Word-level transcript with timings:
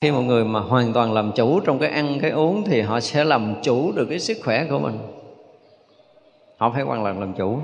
khi 0.00 0.10
một 0.10 0.20
người 0.20 0.44
mà 0.44 0.60
hoàn 0.60 0.92
toàn 0.92 1.12
làm 1.12 1.32
chủ 1.32 1.60
trong 1.60 1.78
cái 1.78 1.90
ăn, 1.90 2.18
cái 2.22 2.30
uống 2.30 2.64
thì 2.64 2.80
họ 2.80 3.00
sẽ 3.00 3.24
làm 3.24 3.54
chủ 3.62 3.92
được 3.92 4.06
cái 4.10 4.18
sức 4.18 4.38
khỏe 4.44 4.66
của 4.70 4.78
mình. 4.78 4.98
Họ 6.56 6.70
phải 6.70 6.82
hoàn 6.82 7.02
toàn 7.02 7.20
làm 7.20 7.32
chủ. 7.34 7.58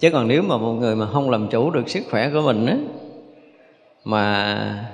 Chứ 0.00 0.10
còn 0.10 0.28
nếu 0.28 0.42
mà 0.42 0.56
một 0.56 0.72
người 0.72 0.96
mà 0.96 1.06
không 1.06 1.30
làm 1.30 1.48
chủ 1.48 1.70
được 1.70 1.88
sức 1.88 2.02
khỏe 2.10 2.30
của 2.30 2.40
mình 2.40 2.66
á, 2.66 2.76
mà 4.04 4.90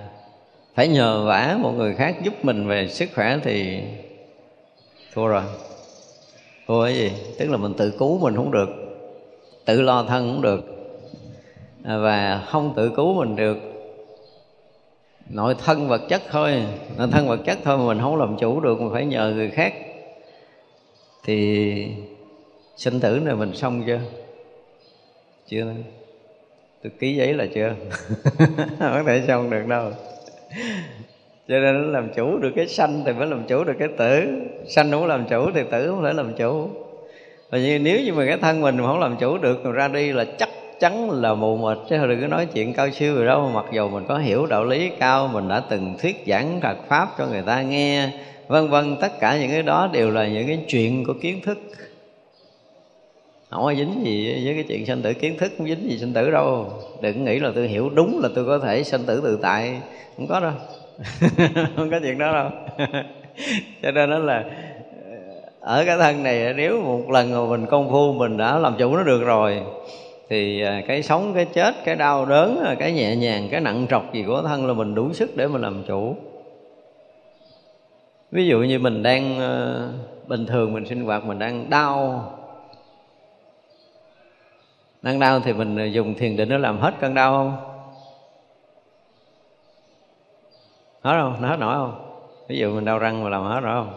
phải 0.75 0.89
nhờ 0.89 1.25
vả 1.27 1.59
một 1.61 1.73
người 1.73 1.95
khác 1.95 2.17
giúp 2.23 2.45
mình 2.45 2.67
về 2.67 2.89
sức 2.89 3.09
khỏe 3.15 3.39
thì 3.43 3.81
thua 5.15 5.27
rồi. 5.27 5.43
Thua 6.67 6.85
cái 6.85 6.95
gì? 6.95 7.13
Tức 7.39 7.51
là 7.51 7.57
mình 7.57 7.75
tự 7.75 7.91
cứu 7.91 8.19
mình 8.19 8.37
không 8.37 8.51
được, 8.51 8.69
tự 9.65 9.81
lo 9.81 10.03
thân 10.03 10.33
cũng 10.33 10.43
được 10.43 10.65
à, 11.85 11.99
và 11.99 12.45
không 12.47 12.73
tự 12.77 12.91
cứu 12.97 13.15
mình 13.15 13.37
được 13.37 13.70
nội 15.33 15.55
thân 15.65 15.89
vật 15.89 16.01
chất 16.09 16.23
thôi. 16.31 16.63
Nội 16.99 17.09
thân 17.13 17.29
vật 17.29 17.41
chất 17.45 17.59
thôi 17.65 17.79
mà 17.79 17.85
mình 17.85 18.01
không 18.01 18.17
làm 18.17 18.37
chủ 18.37 18.61
được, 18.61 18.81
mình 18.81 18.91
phải 18.93 19.07
nhờ 19.07 19.33
người 19.35 19.51
khác. 19.51 19.75
Thì 21.25 21.87
sinh 22.77 23.01
tử 23.01 23.21
này 23.25 23.35
mình 23.35 23.55
xong 23.55 23.83
chưa? 23.87 24.01
Chưa. 25.47 25.75
Tôi 26.83 26.93
ký 26.99 27.15
giấy 27.15 27.35
là 27.35 27.47
chưa. 27.55 27.75
Không 28.57 28.77
có 28.79 29.03
thể 29.07 29.23
xong 29.27 29.51
được 29.51 29.67
đâu. 29.69 29.91
Cho 31.49 31.59
nên 31.59 31.83
nó 31.83 31.99
làm 31.99 32.09
chủ 32.17 32.39
được 32.39 32.53
cái 32.57 32.69
sanh 32.69 33.03
thì 33.07 33.13
mới 33.13 33.27
làm 33.27 33.47
chủ 33.47 33.65
được 33.65 33.75
cái 33.79 33.89
tử. 33.99 34.27
Sanh 34.69 34.91
không 34.91 35.07
làm 35.07 35.25
chủ 35.29 35.51
thì 35.55 35.63
tử 35.71 35.89
không 35.89 36.05
thể 36.05 36.13
làm 36.13 36.35
chủ. 36.35 36.69
Và 37.51 37.59
như 37.59 37.79
nếu 37.79 38.01
như 38.01 38.13
mà 38.13 38.27
cái 38.27 38.37
thân 38.37 38.61
mình 38.61 38.79
không 38.79 39.01
làm 39.01 39.17
chủ 39.17 39.39
được 39.39 39.65
rồi 39.65 39.73
ra 39.73 39.89
đi 39.89 40.13
là 40.13 40.25
chắc 40.39 40.49
chắn 40.81 41.11
là 41.11 41.35
mù 41.35 41.57
mịt. 41.57 41.79
Chứ 41.89 42.07
đừng 42.07 42.21
có 42.21 42.27
nói 42.27 42.47
chuyện 42.47 42.73
cao 42.73 42.91
siêu 42.91 43.15
rồi 43.15 43.27
đâu, 43.27 43.51
mặc 43.55 43.65
dù 43.73 43.89
mình 43.89 44.05
có 44.09 44.19
hiểu 44.19 44.47
đạo 44.47 44.65
lý 44.65 44.91
cao, 44.99 45.29
mình 45.29 45.49
đã 45.49 45.61
từng 45.61 45.95
thuyết 46.03 46.25
giảng 46.27 46.61
Phật 46.63 46.77
pháp 46.89 47.09
cho 47.19 47.27
người 47.27 47.43
ta 47.43 47.63
nghe, 47.63 48.11
vân 48.49 48.69
vân, 48.69 48.97
tất 49.01 49.21
cả 49.21 49.39
những 49.39 49.51
cái 49.51 49.63
đó 49.63 49.89
đều 49.93 50.11
là 50.11 50.29
những 50.29 50.47
cái 50.47 50.65
chuyện 50.69 51.05
của 51.05 51.15
kiến 51.23 51.41
thức. 51.45 51.59
Không 53.51 53.63
có 53.65 53.75
dính 53.75 54.05
gì 54.05 54.45
với 54.45 54.55
cái 54.55 54.65
chuyện 54.69 54.87
sanh 54.87 55.03
tử 55.03 55.13
kiến 55.13 55.39
thức, 55.39 55.53
không 55.59 55.67
dính 55.67 55.91
gì 55.91 55.99
sanh 55.99 56.13
tử 56.13 56.31
đâu. 56.31 56.73
Đừng 57.01 57.25
nghĩ 57.25 57.39
là 57.39 57.53
tôi 57.55 57.69
hiểu 57.69 57.91
đúng 57.91 58.21
là 58.23 58.29
tôi 58.35 58.45
có 58.45 58.59
thể 58.59 58.85
sanh 58.85 59.05
tử 59.05 59.21
tự 59.25 59.39
tại. 59.43 59.81
Không 60.17 60.27
có 60.27 60.41
đâu. 60.41 60.53
Không 61.77 61.91
có 61.91 62.01
chuyện 62.03 62.19
đó 62.19 62.33
đâu. 62.33 62.51
Cho 63.83 63.91
nên 63.91 64.11
đó 64.11 64.19
là 64.19 64.45
ờ, 65.61 65.77
ở 65.79 65.85
cái 65.85 65.97
thân 65.99 66.23
này, 66.23 66.55
nếu 66.57 66.81
một 66.81 67.11
lần 67.11 67.33
mà 67.33 67.57
mình 67.57 67.67
công 67.67 67.91
phu, 67.91 68.13
mình 68.13 68.37
đã 68.37 68.59
làm 68.59 68.75
chủ 68.79 68.97
nó 68.97 69.03
được 69.03 69.23
rồi 69.23 69.63
thì 70.31 70.63
à, 70.63 70.83
cái 70.87 71.03
sống, 71.03 71.33
cái 71.35 71.45
chết, 71.45 71.75
cái 71.85 71.97
đau 71.97 72.27
đớn 72.27 72.61
à, 72.65 72.75
cái 72.79 72.93
nhẹ 72.93 73.17
nhàng, 73.17 73.49
cái 73.51 73.61
nặng 73.61 73.87
trọc 73.91 74.13
gì 74.13 74.25
của 74.27 74.43
thân 74.43 74.67
là 74.67 74.73
mình 74.73 74.95
đủ 74.95 75.13
sức 75.13 75.37
để 75.37 75.49
mình 75.49 75.61
làm 75.61 75.83
chủ. 75.87 76.17
Ví 78.31 78.47
dụ 78.47 78.59
như 78.59 78.79
mình 78.79 79.03
đang 79.03 79.41
à, 79.41 79.89
bình 80.27 80.47
thường 80.47 80.73
mình 80.73 80.87
sinh 80.87 81.05
hoạt, 81.05 81.25
mình 81.25 81.39
đang 81.39 81.71
đau. 81.71 82.25
Đang 85.03 85.19
đau 85.19 85.41
thì 85.41 85.53
mình 85.53 85.93
dùng 85.93 86.15
thiền 86.15 86.37
định 86.37 86.49
nó 86.49 86.59
làm 86.59 86.79
hết 86.79 86.95
cơn 87.01 87.15
đau 87.15 87.33
không? 87.33 87.57
Hết 91.03 91.21
không? 91.21 91.43
Nó 91.43 91.49
hết 91.49 91.57
nổi 91.57 91.75
không? 91.75 92.23
Ví 92.49 92.59
dụ 92.59 92.75
mình 92.75 92.85
đau 92.85 92.99
răng 92.99 93.25
mà 93.25 93.31
làm 93.31 93.43
hết 93.43 93.61
rồi 93.61 93.85
không? 93.85 93.95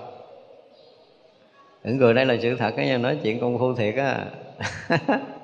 Những 1.84 1.98
người 1.98 2.14
đây 2.14 2.26
là 2.26 2.38
sự 2.42 2.56
thật 2.56 2.74
cái 2.78 2.98
nói 2.98 3.18
chuyện 3.24 3.40
công 3.40 3.58
phu 3.60 3.74
thiệt 3.74 3.96
á. 3.96 4.26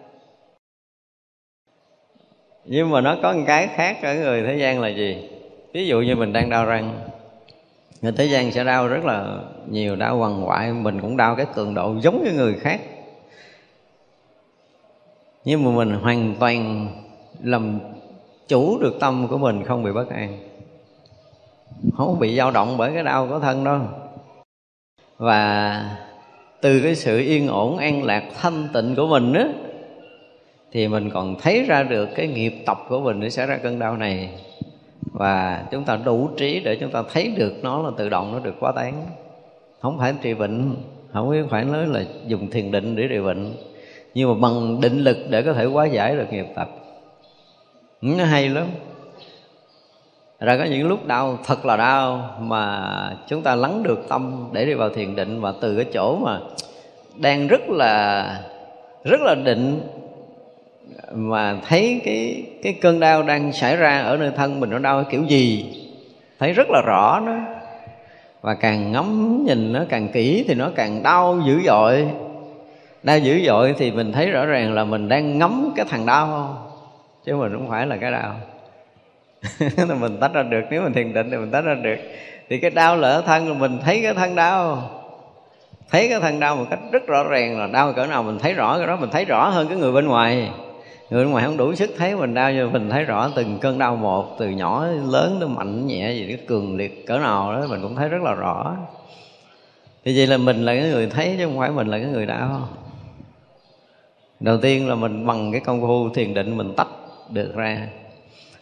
nhưng 2.65 2.89
mà 2.89 3.01
nó 3.01 3.17
có 3.21 3.33
một 3.33 3.43
cái 3.47 3.67
khác 3.67 3.97
ở 4.03 4.15
người 4.15 4.43
thế 4.43 4.57
gian 4.57 4.79
là 4.79 4.87
gì? 4.87 5.29
Ví 5.73 5.87
dụ 5.87 6.01
như 6.01 6.15
mình 6.15 6.33
đang 6.33 6.49
đau 6.49 6.65
răng. 6.65 6.99
Người 8.01 8.11
thế 8.11 8.25
gian 8.25 8.51
sẽ 8.51 8.63
đau 8.63 8.87
rất 8.87 9.05
là 9.05 9.37
nhiều, 9.69 9.95
đau 9.95 10.17
quằn 10.17 10.47
quại. 10.47 10.73
Mình 10.73 11.01
cũng 11.01 11.17
đau 11.17 11.35
cái 11.35 11.45
cường 11.55 11.73
độ 11.73 11.95
giống 12.01 12.23
như 12.23 12.31
người 12.31 12.53
khác. 12.53 12.81
Nhưng 15.45 15.63
mà 15.63 15.71
mình 15.71 15.93
hoàn 15.93 16.35
toàn 16.39 16.87
làm 17.43 17.79
chủ 18.47 18.79
được 18.79 18.97
tâm 18.99 19.27
của 19.27 19.37
mình 19.37 19.63
không 19.63 19.83
bị 19.83 19.91
bất 19.91 20.09
an. 20.09 20.37
Không 21.97 22.19
bị 22.19 22.37
dao 22.37 22.51
động 22.51 22.77
bởi 22.77 22.91
cái 22.93 23.03
đau 23.03 23.27
của 23.27 23.39
thân 23.39 23.63
đâu. 23.63 23.79
Và 25.17 25.83
từ 26.61 26.81
cái 26.83 26.95
sự 26.95 27.19
yên 27.19 27.47
ổn, 27.47 27.77
an 27.77 28.03
lạc, 28.03 28.23
thanh 28.41 28.67
tịnh 28.73 28.95
của 28.95 29.07
mình 29.07 29.33
á 29.33 29.47
thì 30.71 30.87
mình 30.87 31.09
còn 31.09 31.35
thấy 31.41 31.63
ra 31.63 31.83
được 31.83 32.09
cái 32.15 32.27
nghiệp 32.27 32.53
tập 32.65 32.77
của 32.89 32.99
mình 32.99 33.19
để 33.19 33.29
xảy 33.29 33.47
ra 33.47 33.57
cơn 33.57 33.79
đau 33.79 33.97
này. 33.97 34.29
Và 35.01 35.63
chúng 35.71 35.83
ta 35.83 35.95
đủ 36.05 36.29
trí 36.37 36.59
để 36.59 36.75
chúng 36.75 36.91
ta 36.91 37.03
thấy 37.13 37.33
được 37.37 37.53
nó 37.61 37.81
là 37.81 37.91
tự 37.97 38.09
động, 38.09 38.33
nó 38.33 38.39
được 38.39 38.55
quá 38.59 38.71
tán. 38.75 39.05
Không 39.79 39.97
phải 39.97 40.13
trị 40.21 40.33
bệnh, 40.33 40.75
không 41.13 41.47
phải 41.49 41.65
nói 41.65 41.87
là 41.87 42.03
dùng 42.27 42.49
thiền 42.49 42.71
định 42.71 42.95
để 42.95 43.07
trị 43.09 43.19
bệnh. 43.19 43.53
Nhưng 44.13 44.29
mà 44.29 44.35
bằng 44.41 44.81
định 44.81 44.97
lực 44.97 45.17
để 45.29 45.41
có 45.41 45.53
thể 45.53 45.65
hóa 45.65 45.85
giải 45.85 46.15
được 46.15 46.25
nghiệp 46.31 46.45
tập. 46.55 46.69
Nó 48.01 48.23
hay 48.23 48.49
lắm. 48.49 48.67
Ra 50.39 50.57
có 50.57 50.63
những 50.63 50.87
lúc 50.87 51.05
đau, 51.07 51.37
thật 51.45 51.65
là 51.65 51.77
đau, 51.77 52.35
mà 52.41 53.17
chúng 53.27 53.41
ta 53.41 53.55
lắng 53.55 53.83
được 53.83 54.05
tâm 54.09 54.49
để 54.51 54.65
đi 54.65 54.73
vào 54.73 54.89
thiền 54.89 55.15
định. 55.15 55.41
Và 55.41 55.53
từ 55.61 55.75
cái 55.75 55.85
chỗ 55.93 56.15
mà 56.15 56.39
đang 57.15 57.47
rất 57.47 57.69
là 57.69 58.43
rất 59.03 59.21
là 59.21 59.35
định 59.35 59.81
mà 61.15 61.57
thấy 61.67 62.01
cái 62.05 62.43
cái 62.63 62.73
cơn 62.73 62.99
đau 62.99 63.23
đang 63.23 63.53
xảy 63.53 63.75
ra 63.75 63.99
ở 64.01 64.17
nơi 64.17 64.31
thân 64.35 64.59
mình 64.59 64.69
nó 64.69 64.79
đau 64.79 65.03
kiểu 65.03 65.23
gì, 65.23 65.75
thấy 66.39 66.53
rất 66.53 66.67
là 66.69 66.81
rõ 66.85 67.21
nó. 67.25 67.33
Và 68.41 68.53
càng 68.53 68.91
ngắm 68.91 69.43
nhìn 69.45 69.73
nó 69.73 69.83
càng 69.89 70.07
kỹ 70.07 70.45
thì 70.47 70.53
nó 70.53 70.69
càng 70.75 71.03
đau 71.03 71.39
dữ 71.45 71.59
dội. 71.65 72.07
Đau 73.03 73.17
dữ 73.17 73.45
dội 73.45 73.75
thì 73.77 73.91
mình 73.91 74.11
thấy 74.11 74.31
rõ 74.31 74.45
ràng 74.45 74.73
là 74.73 74.83
mình 74.83 75.09
đang 75.09 75.39
ngắm 75.39 75.71
cái 75.75 75.85
thằng 75.89 76.05
đau 76.05 76.27
không? 76.27 76.71
Chứ 77.25 77.35
mình 77.35 77.51
không 77.51 77.69
phải 77.69 77.87
là 77.87 77.97
cái 77.97 78.11
đau. 78.11 78.35
Mình 79.99 80.17
tách 80.21 80.33
ra 80.33 80.43
được, 80.43 80.61
nếu 80.71 80.81
mình 80.81 80.93
thiền 80.93 81.13
định 81.13 81.31
thì 81.31 81.37
mình 81.37 81.51
tách 81.51 81.63
ra 81.63 81.73
được. 81.73 81.95
Thì 82.49 82.59
cái 82.59 82.71
đau 82.71 82.97
là 82.97 83.09
ở 83.09 83.21
thân, 83.21 83.59
mình 83.59 83.79
thấy 83.85 83.99
cái 84.03 84.13
thân 84.13 84.35
đau. 84.35 84.89
Thấy 85.91 86.09
cái 86.09 86.19
thân 86.19 86.39
đau 86.39 86.55
một 86.55 86.65
cách 86.69 86.79
rất 86.91 87.07
rõ 87.07 87.23
ràng 87.23 87.59
là 87.59 87.67
đau 87.67 87.93
cỡ 87.93 88.05
nào 88.05 88.23
mình 88.23 88.39
thấy 88.39 88.53
rõ 88.53 88.77
cái 88.77 88.87
đó, 88.87 88.95
mình 88.95 89.09
thấy 89.09 89.25
rõ 89.25 89.49
hơn 89.49 89.67
cái 89.67 89.77
người 89.77 89.91
bên 89.91 90.07
ngoài 90.07 90.49
người 91.09 91.23
bên 91.23 91.31
ngoài 91.31 91.45
không 91.45 91.57
đủ 91.57 91.75
sức 91.75 91.89
thấy 91.97 92.15
mình 92.15 92.33
đau, 92.33 92.53
nhưng 92.53 92.73
mình 92.73 92.89
thấy 92.89 93.03
rõ 93.03 93.29
từng 93.35 93.57
cơn 93.61 93.79
đau 93.79 93.95
một, 93.95 94.35
từ 94.39 94.49
nhỏ 94.49 94.85
lớn 94.85 95.37
tới 95.39 95.49
mạnh 95.49 95.87
nhẹ 95.87 96.11
gì, 96.11 96.25
cái 96.27 96.37
cường 96.47 96.77
liệt 96.77 97.07
cỡ 97.07 97.17
nào 97.17 97.53
đó, 97.53 97.67
mình 97.69 97.81
cũng 97.81 97.95
thấy 97.95 98.09
rất 98.09 98.21
là 98.21 98.33
rõ. 98.33 98.77
Thì 100.05 100.17
vậy 100.17 100.27
là 100.27 100.37
mình 100.37 100.65
là 100.65 100.75
cái 100.75 100.89
người 100.89 101.07
thấy 101.07 101.35
chứ 101.37 101.45
không 101.45 101.59
phải 101.59 101.71
mình 101.71 101.87
là 101.87 101.99
cái 101.99 102.07
người 102.07 102.25
đau. 102.25 102.69
Đầu 104.39 104.57
tiên 104.57 104.89
là 104.89 104.95
mình 104.95 105.25
bằng 105.25 105.51
cái 105.51 105.61
công 105.61 105.81
phu 105.81 106.09
thiền 106.09 106.33
định 106.33 106.57
mình 106.57 106.73
tách 106.77 106.87
được 107.29 107.55
ra. 107.55 107.87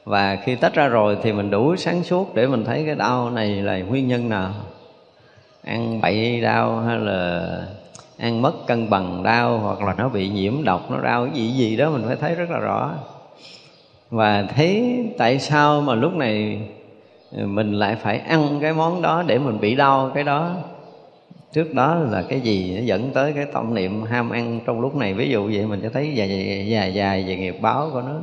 Và 0.05 0.35
khi 0.35 0.55
tách 0.55 0.73
ra 0.73 0.87
rồi 0.87 1.17
thì 1.23 1.33
mình 1.33 1.51
đủ 1.51 1.75
sáng 1.75 2.03
suốt 2.03 2.35
để 2.35 2.47
mình 2.47 2.65
thấy 2.65 2.83
cái 2.85 2.95
đau 2.95 3.29
này 3.29 3.49
là 3.49 3.77
nguyên 3.77 4.07
nhân 4.07 4.29
nào? 4.29 4.53
Ăn 5.63 6.01
bậy, 6.01 6.41
đau 6.41 6.79
hay 6.79 6.99
là 6.99 7.47
ăn 8.17 8.41
mất 8.41 8.67
cân 8.67 8.89
bằng 8.89 9.23
đau 9.23 9.57
hoặc 9.57 9.81
là 9.81 9.93
nó 9.97 10.09
bị 10.09 10.27
nhiễm 10.29 10.63
độc 10.63 10.91
nó 10.91 11.01
đau 11.01 11.25
cái 11.25 11.33
gì 11.33 11.47
gì 11.47 11.75
đó 11.75 11.89
mình 11.89 12.03
phải 12.07 12.15
thấy 12.15 12.35
rất 12.35 12.49
là 12.49 12.59
rõ. 12.59 12.93
Và 14.09 14.43
thấy 14.55 14.97
tại 15.17 15.39
sao 15.39 15.81
mà 15.81 15.95
lúc 15.95 16.13
này 16.13 16.61
ừ, 17.31 17.45
mình 17.45 17.73
lại 17.73 17.95
phải 17.95 18.17
ăn 18.17 18.59
cái 18.61 18.73
món 18.73 19.01
đó 19.01 19.23
để 19.27 19.39
mình 19.39 19.59
bị 19.59 19.75
đau 19.75 20.11
cái 20.13 20.23
đó? 20.23 20.55
Trước 21.53 21.73
đó 21.73 21.95
là 21.95 22.23
cái 22.29 22.39
gì 22.41 22.75
nó 22.75 22.81
dẫn 22.81 23.09
tới 23.13 23.33
cái 23.33 23.45
tâm 23.53 23.73
niệm 23.73 24.03
ham 24.03 24.29
ăn 24.29 24.59
trong 24.65 24.81
lúc 24.81 24.95
này? 24.95 25.13
Ví 25.13 25.29
dụ 25.29 25.43
vậy 25.53 25.65
mình 25.65 25.79
sẽ 25.81 25.89
thấy 25.89 26.13
dài 26.15 26.29
dài 26.29 26.67
dài, 26.69 26.93
dài 26.93 27.23
về 27.27 27.35
nghiệp 27.35 27.57
báo 27.61 27.89
của 27.93 28.01
nó. 28.01 28.19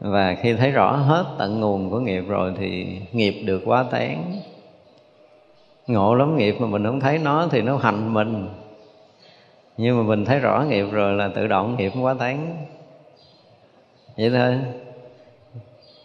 Và 0.00 0.34
khi 0.42 0.54
thấy 0.54 0.70
rõ 0.70 0.96
hết 0.96 1.24
tận 1.38 1.60
nguồn 1.60 1.90
của 1.90 2.00
nghiệp 2.00 2.24
rồi 2.28 2.52
thì 2.58 2.86
nghiệp 3.12 3.42
được 3.44 3.62
quá 3.64 3.84
tán 3.90 4.40
ngộ 5.86 6.14
lắm 6.14 6.36
nghiệp 6.36 6.54
mà 6.60 6.66
mình 6.66 6.84
không 6.84 7.00
thấy 7.00 7.18
nó 7.18 7.48
thì 7.50 7.62
nó 7.62 7.76
hành 7.76 8.14
mình. 8.14 8.48
Nhưng 9.76 9.96
mà 9.96 10.02
mình 10.02 10.24
thấy 10.24 10.38
rõ 10.38 10.64
nghiệp 10.68 10.86
rồi 10.92 11.12
là 11.12 11.28
tự 11.28 11.46
động 11.46 11.76
nghiệp 11.76 11.92
quá 12.00 12.14
tán 12.18 12.56
vậy 14.16 14.30
thôi. 14.30 14.58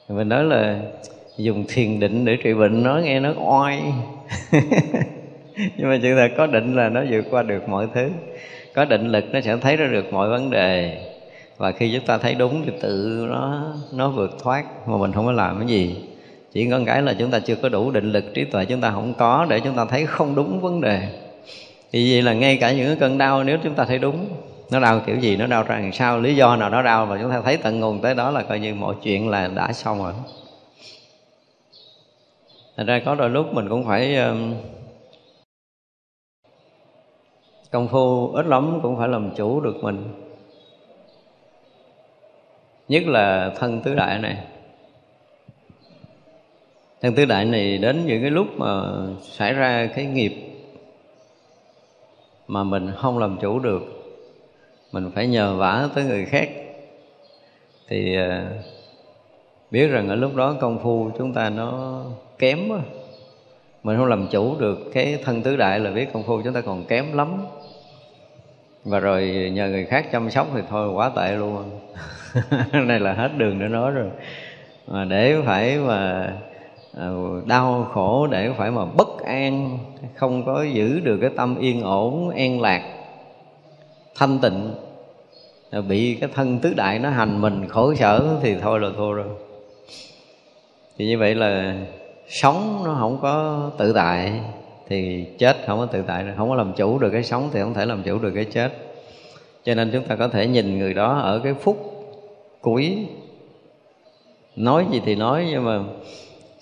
Mình 0.10 0.30
nói 0.30 0.44
là 0.44 0.80
dùng 1.38 1.66
thiền 1.68 2.00
định 2.00 2.26
để 2.26 2.38
trị 2.44 2.54
bệnh, 2.54 2.84
nó 2.84 2.98
nghe 2.98 3.20
nó 3.20 3.34
oai. 3.38 3.84
Nhưng 5.78 5.90
mà 5.90 5.98
chuyện 6.02 6.16
là 6.16 6.30
có 6.38 6.48
định 6.48 6.76
là 6.76 6.90
nó 6.90 7.04
vượt 7.10 7.26
qua 7.32 7.44
được 7.44 7.70
mọi 7.70 7.88
thứ. 7.94 8.10
Có 8.74 8.86
định 8.86 9.08
lực 9.08 9.26
nó 9.32 9.42
sẽ 9.42 9.58
thấy 9.58 9.78
ra 9.78 9.88
được 9.88 10.14
mọi 10.14 10.30
vấn 10.30 10.50
đề. 10.50 10.98
Và 11.58 11.72
khi 11.72 11.94
chúng 11.94 12.06
ta 12.06 12.18
thấy 12.18 12.36
đúng 12.36 12.64
thì 12.66 12.72
tự 12.82 13.28
nó 13.30 13.74
nó 13.94 14.10
vượt 14.10 14.38
thoát 14.44 14.88
mà 14.88 14.98
mình 14.98 15.12
không 15.12 15.26
có 15.26 15.32
làm 15.32 15.58
cái 15.60 15.68
gì 15.68 15.96
chỉ 16.54 16.70
có 16.70 16.80
cái 16.86 17.02
là 17.02 17.14
chúng 17.20 17.32
ta 17.32 17.40
chưa 17.40 17.56
có 17.56 17.70
đủ 17.70 17.92
định 17.92 18.12
lực 18.12 18.26
trí 18.34 18.46
tuệ, 18.46 18.66
chúng 18.66 18.82
ta 18.82 18.92
không 18.92 19.14
có 19.14 19.46
để 19.50 19.60
chúng 19.60 19.76
ta 19.76 19.86
thấy 19.86 20.06
không 20.06 20.36
đúng 20.36 20.62
vấn 20.62 20.82
đề. 20.82 21.08
Thì 21.92 22.12
vậy 22.12 22.22
là 22.22 22.34
ngay 22.34 22.58
cả 22.58 22.72
những 22.72 22.88
cái 22.88 22.96
cơn 23.00 23.18
đau, 23.18 23.44
nếu 23.44 23.58
chúng 23.64 23.76
ta 23.76 23.86
thấy 23.86 24.00
đúng, 24.00 24.28
nó 24.72 24.80
đau 24.80 25.02
kiểu 25.06 25.16
gì, 25.16 25.36
nó 25.36 25.48
đau 25.48 25.64
ra 25.64 25.80
làm 25.80 25.92
sao, 25.92 26.20
lý 26.20 26.36
do 26.36 26.56
nào 26.56 26.70
nó 26.70 26.82
đau 26.82 27.06
và 27.06 27.18
chúng 27.22 27.32
ta 27.32 27.42
thấy 27.42 27.58
tận 27.58 27.80
nguồn 27.80 28.02
tới 28.02 28.16
đó 28.16 28.32
là 28.32 28.44
coi 28.44 28.60
như 28.60 28.76
mọi 28.76 28.96
chuyện 29.04 29.30
là 29.30 29.48
đã 29.48 29.74
xong 29.74 30.04
rồi. 30.04 30.14
Thành 32.78 32.86
ra 32.86 33.02
có 33.06 33.16
đôi 33.16 33.30
lúc 33.30 33.54
mình 33.54 33.70
cũng 33.70 33.86
phải 33.86 34.18
công 37.72 37.88
phu 37.88 38.32
ít 38.32 38.46
lắm 38.46 38.80
cũng 38.84 38.98
phải 38.98 39.08
làm 39.08 39.32
chủ 39.36 39.60
được 39.60 39.76
mình. 39.82 40.04
Nhất 42.88 43.04
là 43.06 43.52
thân 43.60 43.82
tứ 43.82 43.96
đại 43.96 44.20
này 44.20 44.38
thân 47.02 47.16
tứ 47.16 47.26
đại 47.26 47.46
này 47.46 47.78
đến 47.78 48.06
những 48.06 48.22
cái 48.22 48.32
lúc 48.32 48.48
mà 48.58 48.68
xảy 49.22 49.54
ra 49.54 49.90
cái 49.96 50.06
nghiệp 50.06 50.34
mà 52.48 52.64
mình 52.64 52.92
không 52.96 53.18
làm 53.18 53.38
chủ 53.42 53.60
được, 53.60 53.82
mình 54.92 55.12
phải 55.16 55.28
nhờ 55.28 55.56
vả 55.56 55.90
tới 55.96 56.04
người 56.04 56.26
khác. 56.26 56.50
Thì 57.88 58.18
à, 58.18 58.50
biết 59.72 59.88
rằng 59.88 60.10
ở 60.10 60.16
lúc 60.16 60.36
đó 60.36 60.56
công 60.62 60.80
phu 60.84 61.10
chúng 61.18 61.34
ta 61.34 61.50
nó 61.50 62.04
kém 62.40 62.70
quá. 62.70 62.80
Mình 63.84 63.98
không 63.98 64.06
làm 64.06 64.28
chủ 64.32 64.56
được 64.60 64.80
cái 64.94 65.20
thân 65.24 65.42
tứ 65.42 65.56
đại 65.56 65.80
là 65.80 65.92
biết 65.92 66.14
công 66.14 66.24
phu 66.24 66.42
chúng 66.42 66.54
ta 66.54 66.62
còn 66.62 66.86
kém 66.86 67.14
lắm. 67.14 67.46
Và 68.84 69.00
rồi 69.00 69.52
nhờ 69.54 69.68
người 69.70 69.86
khác 69.86 70.06
chăm 70.12 70.30
sóc 70.30 70.48
thì 70.54 70.62
thôi, 70.70 70.90
quá 70.90 71.12
tệ 71.16 71.36
luôn. 71.36 71.80
Này 72.88 73.00
là 73.00 73.14
hết 73.14 73.32
đường 73.38 73.60
để 73.60 73.68
nói 73.68 73.92
rồi. 73.92 74.10
Mà 74.88 75.06
để 75.06 75.36
phải 75.46 75.78
mà 75.78 76.32
Ờ, 77.00 77.42
đau 77.46 77.88
khổ 77.94 78.28
để 78.28 78.50
phải 78.58 78.72
mà 78.72 78.86
bất 78.86 79.24
an, 79.24 79.78
không 80.16 80.46
có 80.46 80.64
giữ 80.64 81.00
được 81.00 81.18
cái 81.22 81.30
tâm 81.36 81.58
yên 81.58 81.82
ổn, 81.82 82.30
an 82.30 82.62
lạc, 82.62 82.84
thanh 84.16 84.40
tịnh. 84.40 84.72
Bị 85.88 86.16
cái 86.16 86.30
thân 86.34 86.60
tứ 86.60 86.74
đại 86.74 87.00
nó 87.00 87.10
hành 87.10 87.42
mình 87.42 87.68
khổ 87.70 87.94
sở 87.96 88.38
thì 88.42 88.56
thôi 88.62 88.80
là 88.80 88.90
thua 88.98 89.12
rồi. 89.12 89.28
Thì 90.98 91.08
như 91.08 91.18
vậy 91.18 91.36
là 91.36 91.76
sống 92.28 92.82
nó 92.86 92.96
không 93.00 93.20
có 93.22 93.70
tự 93.78 93.94
tại, 93.94 94.34
thì 94.88 95.26
chết 95.38 95.58
không 95.68 95.80
có 95.80 95.86
tự 95.86 96.04
tại 96.08 96.26
không 96.38 96.50
có 96.50 96.56
làm 96.56 96.74
chủ 96.74 97.00
được 97.00 97.10
cái 97.10 97.24
sống 97.24 97.50
thì 97.54 97.60
không 97.60 97.74
thể 97.74 97.86
làm 97.86 98.04
chủ 98.04 98.20
được 98.20 98.32
cái 98.36 98.46
chết. 98.46 98.74
Cho 99.64 99.76
nên 99.76 99.90
chúng 99.94 100.04
ta 100.04 100.16
có 100.16 100.28
thể 100.28 100.48
nhìn 100.48 100.80
người 100.80 100.94
đó 100.94 101.20
ở 101.20 101.40
cái 101.44 101.54
phút 101.54 101.78
cuối. 102.62 103.06
Nói 104.56 104.86
gì 104.92 105.02
thì 105.06 105.16
nói, 105.16 105.48
nhưng 105.52 105.66
mà 105.66 105.80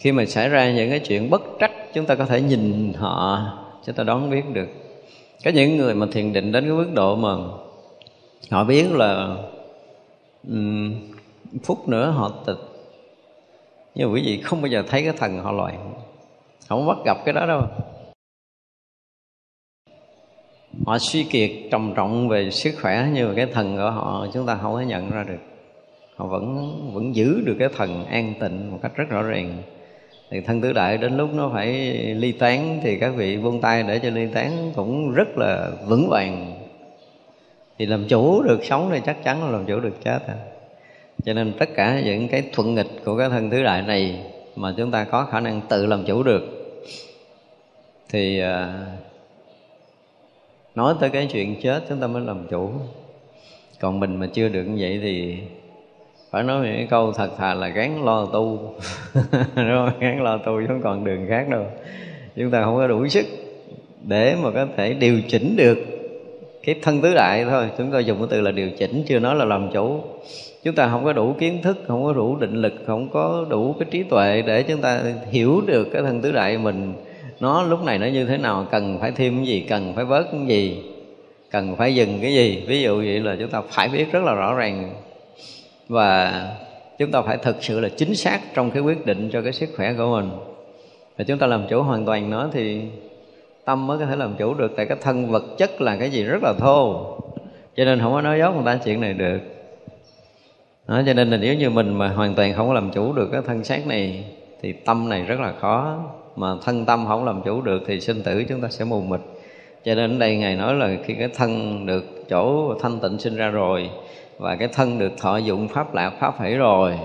khi 0.05 0.11
mà 0.11 0.25
xảy 0.25 0.49
ra 0.49 0.71
những 0.71 0.89
cái 0.89 0.99
chuyện 0.99 1.29
bất 1.29 1.41
trắc 1.59 1.71
chúng 1.93 2.05
ta 2.05 2.15
có 2.15 2.25
thể 2.25 2.41
nhìn 2.41 2.93
họ 2.93 3.41
chúng 3.85 3.95
ta 3.95 4.03
đoán 4.03 4.29
biết 4.29 4.43
được. 4.53 4.67
Có 5.45 5.51
những 5.51 5.77
người 5.77 5.93
mà 5.95 6.07
thiền 6.11 6.33
định 6.33 6.51
đến 6.51 6.63
cái 6.63 6.73
mức 6.73 6.91
độ 6.93 7.15
mà 7.15 7.29
họ 8.51 8.63
biết 8.63 8.91
là 8.91 9.37
um, 10.47 10.93
phút 11.63 11.89
nữa 11.89 12.09
họ 12.09 12.31
tịch. 12.45 12.57
Nhưng 13.95 14.07
mà 14.07 14.13
quý 14.13 14.21
vị 14.25 14.41
không 14.41 14.61
bao 14.61 14.67
giờ 14.67 14.83
thấy 14.87 15.03
cái 15.03 15.13
thần 15.17 15.39
họ 15.39 15.51
loạn 15.51 15.93
không 16.67 16.87
bắt 16.87 16.97
gặp 17.05 17.17
cái 17.25 17.33
đó 17.33 17.45
đâu. 17.45 17.61
Họ 20.85 20.97
suy 20.97 21.23
kiệt 21.23 21.51
trầm 21.71 21.93
trọng 21.95 22.29
về 22.29 22.51
sức 22.51 22.75
khỏe 22.81 23.07
nhưng 23.13 23.27
mà 23.27 23.33
cái 23.35 23.45
thần 23.45 23.75
của 23.75 23.91
họ 23.91 24.27
chúng 24.33 24.45
ta 24.45 24.55
không 24.61 24.73
có 24.73 24.81
nhận 24.81 25.11
ra 25.11 25.23
được. 25.23 25.41
Họ 26.15 26.27
vẫn 26.27 26.71
vẫn 26.93 27.15
giữ 27.15 27.41
được 27.45 27.55
cái 27.59 27.69
thần 27.75 28.05
an 28.05 28.33
tịnh 28.39 28.71
một 28.71 28.79
cách 28.81 28.91
rất 28.95 29.05
rõ 29.09 29.21
ràng 29.21 29.61
thì 30.29 30.41
thân 30.41 30.61
tứ 30.61 30.73
đại 30.73 30.97
đến 30.97 31.17
lúc 31.17 31.33
nó 31.33 31.49
phải 31.53 31.73
ly 32.15 32.31
tán 32.31 32.79
thì 32.83 32.97
các 32.99 33.09
vị 33.15 33.37
buông 33.37 33.61
tay 33.61 33.83
để 33.83 33.99
cho 33.99 34.09
ly 34.09 34.27
tán 34.33 34.71
cũng 34.75 35.13
rất 35.13 35.37
là 35.37 35.71
vững 35.87 36.09
vàng. 36.09 36.55
Thì 37.77 37.85
làm 37.85 38.07
chủ 38.07 38.41
được 38.41 38.65
sống 38.65 38.89
thì 38.93 38.99
chắc 39.05 39.23
chắn 39.23 39.43
là 39.43 39.51
làm 39.51 39.65
chủ 39.65 39.79
được 39.79 40.03
chết. 40.03 40.19
À. 40.27 40.35
cho 41.25 41.33
nên 41.33 41.53
tất 41.59 41.69
cả 41.75 42.01
những 42.05 42.27
cái 42.27 42.43
thuận 42.53 42.75
nghịch 42.75 43.05
của 43.05 43.17
cái 43.17 43.29
thân 43.29 43.49
tứ 43.49 43.63
đại 43.63 43.81
này 43.81 44.19
mà 44.55 44.73
chúng 44.77 44.91
ta 44.91 45.03
có 45.03 45.25
khả 45.25 45.39
năng 45.39 45.61
tự 45.69 45.85
làm 45.85 46.05
chủ 46.05 46.23
được. 46.23 46.43
Thì 48.09 48.39
à, 48.39 48.85
nói 50.75 50.95
tới 50.99 51.09
cái 51.09 51.27
chuyện 51.31 51.61
chết 51.61 51.83
chúng 51.89 51.99
ta 51.99 52.07
mới 52.07 52.21
làm 52.21 52.47
chủ. 52.49 52.71
Còn 53.79 53.99
mình 53.99 54.15
mà 54.15 54.27
chưa 54.33 54.49
được 54.49 54.63
như 54.63 54.77
vậy 54.79 54.99
thì 55.01 55.37
phải 56.35 56.43
nói 56.43 56.67
những 56.67 56.87
câu 56.87 57.11
thật 57.11 57.29
thà 57.37 57.53
là 57.53 57.67
gán 57.67 58.05
lo 58.05 58.25
tu. 58.25 58.73
Đúng 59.55 59.89
không? 59.99 60.23
Lo 60.23 60.37
tu 60.37 60.61
chứ 60.61 60.65
không 60.67 60.81
còn 60.81 61.03
đường 61.03 61.25
khác 61.29 61.49
đâu. 61.49 61.65
Chúng 62.35 62.51
ta 62.51 62.63
không 62.63 62.75
có 62.75 62.87
đủ 62.87 63.07
sức 63.07 63.25
để 64.03 64.35
mà 64.43 64.51
có 64.51 64.67
thể 64.77 64.93
điều 64.93 65.21
chỉnh 65.27 65.55
được 65.55 65.77
cái 66.63 66.75
thân 66.81 67.01
tứ 67.01 67.13
đại 67.13 67.45
thôi. 67.45 67.69
Chúng 67.77 67.91
ta 67.91 67.99
dùng 67.99 68.17
cái 68.17 68.27
từ 68.29 68.41
là 68.41 68.51
điều 68.51 68.69
chỉnh, 68.69 69.03
chưa 69.07 69.19
nói 69.19 69.35
là 69.35 69.45
làm 69.45 69.69
chủ. 69.73 70.01
Chúng 70.63 70.75
ta 70.75 70.87
không 70.87 71.05
có 71.05 71.13
đủ 71.13 71.35
kiến 71.39 71.61
thức, 71.61 71.77
không 71.87 72.03
có 72.03 72.13
đủ 72.13 72.35
định 72.35 72.61
lực, 72.61 72.73
không 72.87 73.09
có 73.09 73.45
đủ 73.49 73.75
cái 73.79 73.87
trí 73.91 74.03
tuệ 74.03 74.41
để 74.41 74.63
chúng 74.63 74.81
ta 74.81 75.01
hiểu 75.31 75.61
được 75.67 75.87
cái 75.93 76.01
thân 76.01 76.21
tứ 76.21 76.31
đại 76.31 76.57
mình. 76.57 76.93
Nó 77.39 77.63
lúc 77.63 77.83
này 77.83 77.99
nó 77.99 78.07
như 78.07 78.25
thế 78.25 78.37
nào? 78.37 78.67
Cần 78.71 78.97
phải 79.01 79.11
thêm 79.11 79.37
cái 79.37 79.45
gì? 79.45 79.65
Cần 79.69 79.93
phải 79.95 80.05
bớt 80.05 80.23
cái 80.31 80.45
gì? 80.47 80.83
Cần 81.51 81.75
phải 81.75 81.95
dừng 81.95 82.19
cái 82.21 82.33
gì? 82.33 82.63
Ví 82.67 82.81
dụ 82.81 82.97
vậy 82.97 83.19
là 83.19 83.35
chúng 83.39 83.49
ta 83.49 83.61
phải 83.69 83.89
biết 83.89 84.11
rất 84.11 84.23
là 84.23 84.33
rõ 84.33 84.55
ràng 84.55 84.93
và 85.87 86.41
chúng 86.97 87.11
ta 87.11 87.21
phải 87.21 87.37
thực 87.37 87.63
sự 87.63 87.79
là 87.79 87.89
chính 87.89 88.15
xác 88.15 88.39
trong 88.53 88.71
cái 88.71 88.81
quyết 88.81 89.05
định 89.05 89.29
cho 89.33 89.41
cái 89.41 89.53
sức 89.53 89.69
khỏe 89.77 89.93
của 89.93 90.21
mình. 90.21 90.29
Và 91.17 91.23
chúng 91.23 91.37
ta 91.37 91.47
làm 91.47 91.67
chủ 91.67 91.81
hoàn 91.81 92.05
toàn 92.05 92.29
nó 92.29 92.49
thì 92.51 92.81
tâm 93.65 93.87
mới 93.87 93.99
có 93.99 94.05
thể 94.05 94.15
làm 94.15 94.35
chủ 94.37 94.53
được. 94.53 94.71
Tại 94.77 94.85
cái 94.85 94.97
thân 95.01 95.31
vật 95.31 95.43
chất 95.57 95.81
là 95.81 95.95
cái 95.95 96.09
gì 96.09 96.23
rất 96.23 96.43
là 96.43 96.53
thô. 96.59 97.05
Cho 97.75 97.85
nên 97.85 97.99
không 97.99 98.13
có 98.13 98.21
nói 98.21 98.39
dốt 98.39 98.51
người 98.51 98.65
ta 98.65 98.79
chuyện 98.85 99.01
này 99.01 99.13
được. 99.13 99.39
Đó, 100.87 101.01
cho 101.05 101.13
nên 101.13 101.29
là 101.29 101.37
nếu 101.37 101.55
như 101.55 101.69
mình 101.69 101.93
mà 101.93 102.07
hoàn 102.07 102.35
toàn 102.35 102.53
không 102.53 102.67
có 102.67 102.73
làm 102.73 102.91
chủ 102.91 103.13
được 103.13 103.29
cái 103.31 103.41
thân 103.45 103.63
xác 103.63 103.87
này 103.87 104.23
thì 104.61 104.73
tâm 104.73 105.09
này 105.09 105.21
rất 105.21 105.39
là 105.39 105.53
khó. 105.59 106.03
Mà 106.35 106.47
thân 106.63 106.85
tâm 106.85 107.05
không 107.07 107.25
làm 107.25 107.41
chủ 107.41 107.61
được 107.61 107.83
thì 107.87 107.99
sinh 107.99 108.23
tử 108.23 108.43
chúng 108.49 108.61
ta 108.61 108.69
sẽ 108.69 108.85
mù 108.85 109.01
mịt. 109.01 109.19
Cho 109.85 109.95
nên 109.95 110.15
ở 110.15 110.19
đây 110.19 110.37
ngài 110.37 110.55
nói 110.55 110.75
là 110.75 110.89
khi 111.05 111.13
cái 111.13 111.29
thân 111.35 111.85
được 111.85 112.29
chỗ 112.29 112.73
thanh 112.81 112.99
tịnh 112.99 113.19
sinh 113.19 113.35
ra 113.35 113.49
rồi 113.49 113.89
và 114.37 114.55
cái 114.55 114.67
thân 114.67 114.99
được 114.99 115.11
thọ 115.17 115.37
dụng 115.37 115.67
pháp 115.67 115.93
lạc, 115.93 116.13
pháp 116.19 116.41
hỷ 116.41 116.53
rồi. 116.53 116.99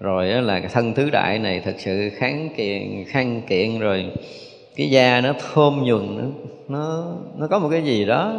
Rồi 0.00 0.26
là 0.26 0.60
cái 0.60 0.68
thân 0.72 0.92
tứ 0.94 1.10
đại 1.10 1.38
này 1.38 1.60
thật 1.64 1.74
sự 1.78 2.10
kháng 2.16 2.48
kiện 2.56 3.04
khăn 3.08 3.42
kiện 3.48 3.78
rồi. 3.78 4.12
Cái 4.76 4.90
da 4.90 5.20
nó 5.20 5.32
thơm 5.32 5.82
nhuần, 5.84 6.16
nó 6.16 6.32
nó 6.68 7.04
nó 7.36 7.46
có 7.46 7.58
một 7.58 7.68
cái 7.70 7.82
gì 7.82 8.04
đó. 8.04 8.34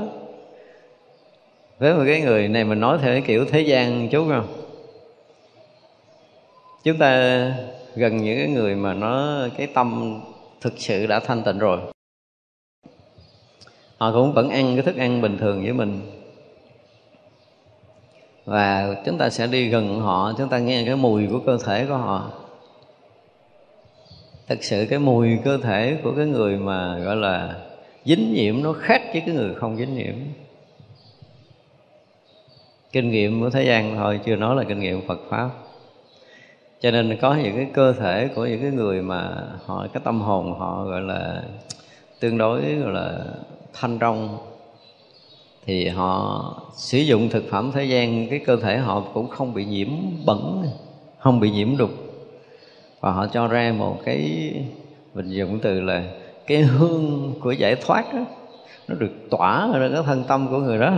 Với 1.79 1.93
một 1.93 2.03
cái 2.07 2.21
người 2.21 2.47
này 2.47 2.63
mình 2.63 2.79
nói 2.79 2.97
theo 3.01 3.13
cái 3.13 3.21
kiểu 3.21 3.45
thế 3.45 3.61
gian 3.61 4.09
chút 4.09 4.27
không? 4.29 4.47
Chúng 6.83 6.97
ta 6.97 7.41
gần 7.95 8.17
những 8.17 8.37
cái 8.37 8.47
người 8.47 8.75
mà 8.75 8.93
nó, 8.93 9.39
cái 9.57 9.67
tâm 9.67 10.19
thực 10.61 10.73
sự 10.77 11.07
đã 11.07 11.19
thanh 11.19 11.43
tịnh 11.43 11.59
rồi. 11.59 11.79
Họ 13.97 14.11
cũng 14.11 14.33
vẫn 14.33 14.49
ăn 14.49 14.75
cái 14.75 14.85
thức 14.85 14.95
ăn 14.97 15.21
bình 15.21 15.37
thường 15.37 15.63
với 15.63 15.73
mình 15.73 16.18
và 18.49 18.95
chúng 19.05 19.17
ta 19.17 19.29
sẽ 19.29 19.47
đi 19.47 19.69
gần 19.69 20.01
họ, 20.01 20.33
chúng 20.37 20.49
ta 20.49 20.59
nghe 20.59 20.83
cái 20.85 20.95
mùi 20.95 21.27
của 21.27 21.39
cơ 21.45 21.57
thể 21.65 21.85
của 21.85 21.97
họ. 21.97 22.31
Thực 24.47 24.63
sự 24.63 24.87
cái 24.89 24.99
mùi 24.99 25.37
cơ 25.43 25.57
thể 25.57 25.97
của 26.03 26.13
cái 26.17 26.25
người 26.25 26.57
mà 26.57 26.97
gọi 26.97 27.15
là 27.15 27.55
dính 28.05 28.33
nhiễm, 28.33 28.63
nó 28.63 28.73
khác 28.73 29.01
với 29.13 29.21
cái 29.25 29.35
người 29.35 29.55
không 29.55 29.77
dính 29.77 29.95
nhiễm. 29.95 30.15
Kinh 32.91 33.11
nghiệm 33.11 33.41
của 33.41 33.49
thế 33.49 33.63
gian 33.63 33.95
thôi, 33.95 34.19
chưa 34.25 34.35
nói 34.35 34.55
là 34.55 34.63
kinh 34.63 34.79
nghiệm 34.79 35.07
phật 35.07 35.19
pháp. 35.29 35.49
Cho 36.79 36.91
nên 36.91 37.17
có 37.21 37.35
những 37.35 37.55
cái 37.55 37.67
cơ 37.73 37.93
thể 37.93 38.29
của 38.35 38.45
những 38.45 38.61
cái 38.61 38.71
người 38.71 39.01
mà 39.01 39.43
họ, 39.65 39.87
cái 39.93 40.01
tâm 40.05 40.21
hồn 40.21 40.59
họ 40.59 40.85
gọi 40.85 41.01
là 41.01 41.43
tương 42.19 42.37
đối 42.37 42.61
gọi 42.75 42.93
là 42.93 43.19
thanh 43.73 43.99
trong 43.99 44.37
thì 45.65 45.87
họ 45.87 46.53
sử 46.73 46.97
dụng 46.97 47.29
thực 47.29 47.49
phẩm 47.49 47.71
thế 47.73 47.85
gian 47.85 48.27
cái 48.29 48.39
cơ 48.39 48.55
thể 48.55 48.77
họ 48.77 49.03
cũng 49.13 49.27
không 49.27 49.53
bị 49.53 49.65
nhiễm 49.65 49.87
bẩn 50.25 50.63
không 51.19 51.39
bị 51.39 51.51
nhiễm 51.51 51.77
đục. 51.77 51.89
Và 52.99 53.11
họ 53.11 53.27
cho 53.27 53.47
ra 53.47 53.73
một 53.77 53.97
cái 54.05 54.51
mình 55.13 55.29
dùng 55.29 55.59
từ 55.59 55.81
là 55.81 56.03
cái 56.47 56.57
hương 56.57 57.33
của 57.41 57.51
giải 57.51 57.75
thoát 57.75 58.13
đó, 58.13 58.19
nó 58.87 58.95
được 58.95 59.29
tỏa 59.29 59.69
ra 59.77 59.89
cái 59.93 60.03
thân 60.05 60.23
tâm 60.27 60.47
của 60.47 60.57
người 60.57 60.79
đó. 60.79 60.93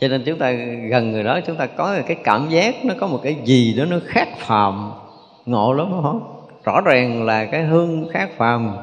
Cho 0.00 0.08
nên 0.08 0.22
chúng 0.26 0.38
ta 0.38 0.52
gần 0.90 1.12
người 1.12 1.22
đó 1.24 1.40
chúng 1.46 1.56
ta 1.56 1.66
có 1.66 1.98
cái 2.06 2.16
cảm 2.24 2.48
giác 2.48 2.84
nó 2.84 2.94
có 3.00 3.06
một 3.06 3.20
cái 3.22 3.36
gì 3.44 3.74
đó 3.74 3.84
nó 3.84 3.96
khác 4.06 4.28
phàm 4.38 4.90
ngộ 5.46 5.72
lắm 5.72 5.90
không 6.02 6.42
rõ 6.64 6.80
ràng 6.80 7.22
là 7.22 7.44
cái 7.44 7.64
hương 7.64 8.08
khác 8.10 8.30
phàm 8.36 8.76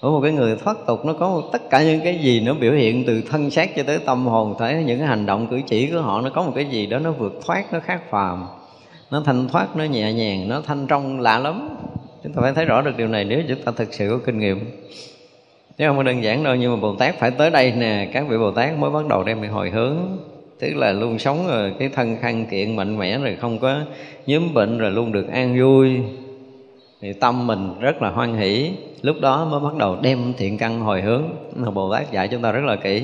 của 0.00 0.10
một 0.10 0.20
cái 0.22 0.32
người 0.32 0.56
thoát 0.56 0.76
tục 0.86 1.04
nó 1.04 1.12
có 1.12 1.28
một, 1.28 1.42
tất 1.52 1.70
cả 1.70 1.82
những 1.82 2.00
cái 2.04 2.18
gì 2.18 2.40
nó 2.40 2.54
biểu 2.54 2.72
hiện 2.72 3.04
từ 3.06 3.22
thân 3.30 3.50
xác 3.50 3.76
cho 3.76 3.82
tới 3.82 3.98
tâm 4.06 4.26
hồn 4.26 4.54
thấy 4.58 4.84
những 4.84 4.98
cái 4.98 5.08
hành 5.08 5.26
động 5.26 5.46
cử 5.50 5.60
chỉ 5.66 5.86
của 5.86 6.00
họ 6.00 6.20
nó 6.20 6.30
có 6.30 6.42
một 6.42 6.52
cái 6.54 6.64
gì 6.64 6.86
đó 6.86 6.98
nó 6.98 7.12
vượt 7.12 7.40
thoát 7.46 7.72
nó 7.72 7.80
khác 7.80 8.10
phàm. 8.10 8.46
Nó 9.10 9.22
thanh 9.26 9.48
thoát 9.48 9.76
nó 9.76 9.84
nhẹ 9.84 10.12
nhàng 10.12 10.48
nó 10.48 10.60
thanh 10.60 10.86
trong 10.86 11.20
lạ 11.20 11.38
lắm. 11.38 11.76
Chúng 12.24 12.32
ta 12.32 12.42
phải 12.42 12.52
thấy 12.52 12.64
rõ 12.64 12.82
được 12.82 12.96
điều 12.96 13.08
này 13.08 13.24
nếu 13.24 13.42
chúng 13.48 13.62
ta 13.64 13.72
thực 13.76 13.94
sự 13.94 14.08
có 14.10 14.18
kinh 14.26 14.38
nghiệm. 14.38 14.60
Chứ 15.78 15.84
không 15.86 15.96
có 15.96 16.02
đơn 16.02 16.22
giản 16.22 16.44
đâu 16.44 16.54
nhưng 16.54 16.70
mà 16.70 16.80
bồ 16.80 16.94
tát 16.94 17.18
phải 17.18 17.30
tới 17.30 17.50
đây 17.50 17.72
nè. 17.72 18.10
Các 18.12 18.28
vị 18.28 18.38
bồ 18.38 18.50
tát 18.50 18.78
mới 18.78 18.90
bắt 18.90 19.06
đầu 19.08 19.24
đem 19.24 19.40
về 19.40 19.48
hồi 19.48 19.70
hướng. 19.70 19.96
Tức 20.60 20.76
là 20.76 20.92
luôn 20.92 21.18
sống 21.18 21.46
rồi 21.48 21.72
cái 21.78 21.88
thân 21.88 22.16
khăn 22.20 22.46
kiện 22.50 22.76
mạnh 22.76 22.98
mẽ 22.98 23.18
rồi 23.18 23.36
không 23.40 23.58
có 23.58 23.80
nhiễm 24.26 24.54
bệnh 24.54 24.78
rồi 24.78 24.90
luôn 24.90 25.12
được 25.12 25.28
an 25.32 25.60
vui 25.60 26.00
thì 27.02 27.12
tâm 27.12 27.46
mình 27.46 27.74
rất 27.80 28.02
là 28.02 28.10
hoan 28.10 28.34
hỷ, 28.34 28.70
lúc 29.02 29.16
đó 29.20 29.44
mới 29.44 29.60
bắt 29.60 29.76
đầu 29.78 29.96
đem 30.02 30.32
thiện 30.36 30.58
căn 30.58 30.80
hồi 30.80 31.02
hướng. 31.02 31.22
Mà 31.56 31.70
bồ 31.70 31.92
tát 31.92 32.12
dạy 32.12 32.28
chúng 32.28 32.42
ta 32.42 32.52
rất 32.52 32.64
là 32.64 32.76
kỹ. 32.76 33.02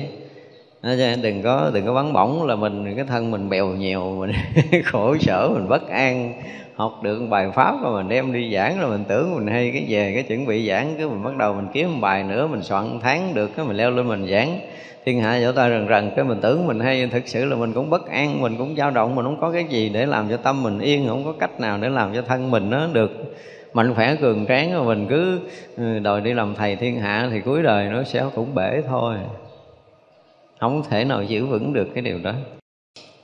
Đừng 1.21 1.41
có 1.43 1.71
đừng 1.73 1.85
có 1.85 1.93
vắng 1.93 2.13
bỏng 2.13 2.47
là 2.47 2.55
mình, 2.55 2.95
cái 2.95 3.05
thân 3.05 3.31
mình 3.31 3.49
bèo 3.49 3.67
nhèo 3.67 4.15
mình 4.15 4.31
khổ 4.85 5.17
sở, 5.19 5.49
mình 5.53 5.67
bất 5.69 5.89
an. 5.89 6.33
Học 6.75 6.99
được 7.03 7.19
bài 7.29 7.51
pháp 7.55 7.75
mà 7.83 7.89
mình 7.91 8.09
đem 8.09 8.33
đi 8.33 8.53
giảng 8.53 8.79
rồi 8.79 8.89
mình 8.89 9.03
tưởng 9.07 9.35
mình 9.35 9.47
hay 9.47 9.71
cái 9.71 9.85
về 9.89 10.11
cái 10.13 10.23
chuẩn 10.23 10.45
bị 10.45 10.67
giảng 10.67 10.93
cái 10.97 11.05
mình 11.05 11.23
bắt 11.23 11.37
đầu 11.37 11.53
mình 11.53 11.67
kiếm 11.73 11.93
một 11.93 11.97
bài 12.01 12.23
nữa, 12.23 12.47
mình 12.47 12.63
soạn 12.63 12.99
tháng 13.01 13.33
được, 13.33 13.55
cái 13.55 13.65
mình 13.65 13.77
leo 13.77 13.91
lên 13.91 14.07
mình 14.07 14.27
giảng. 14.27 14.59
Thiên 15.05 15.21
hạ 15.21 15.39
vỗ 15.43 15.51
tay 15.51 15.69
rần 15.69 15.87
rần, 15.89 16.11
cái 16.15 16.25
mình 16.25 16.37
tưởng 16.41 16.67
mình 16.67 16.79
hay, 16.79 17.07
thực 17.07 17.27
sự 17.27 17.45
là 17.45 17.55
mình 17.55 17.73
cũng 17.73 17.89
bất 17.89 18.07
an, 18.07 18.41
mình 18.41 18.57
cũng 18.57 18.75
dao 18.75 18.91
động, 18.91 19.15
mình 19.15 19.25
không 19.25 19.41
có 19.41 19.51
cái 19.51 19.63
gì 19.63 19.89
để 19.89 20.05
làm 20.05 20.29
cho 20.29 20.37
tâm 20.37 20.63
mình 20.63 20.79
yên, 20.79 21.07
không 21.07 21.25
có 21.25 21.33
cách 21.39 21.59
nào 21.59 21.77
để 21.81 21.89
làm 21.89 22.13
cho 22.15 22.21
thân 22.21 22.51
mình 22.51 22.69
nó 22.69 22.87
được 22.93 23.11
mạnh 23.73 23.93
khỏe 23.93 24.15
cường 24.15 24.45
tráng 24.45 24.73
mà 24.73 24.83
mình 24.83 25.07
cứ 25.09 25.39
ừ, 25.77 25.99
đòi 25.99 26.21
đi 26.21 26.33
làm 26.33 26.55
thầy 26.55 26.75
thiên 26.75 26.99
hạ 26.99 27.27
thì 27.31 27.41
cuối 27.41 27.63
đời 27.63 27.89
nó 27.89 28.03
sẽ 28.03 28.25
cũng 28.35 28.55
bể 28.55 28.81
thôi. 28.87 29.15
Không 30.59 30.83
thể 30.89 31.05
nào 31.05 31.23
giữ 31.23 31.45
vững 31.45 31.73
được 31.73 31.87
cái 31.93 32.01
điều 32.01 32.19
đó. 32.23 32.33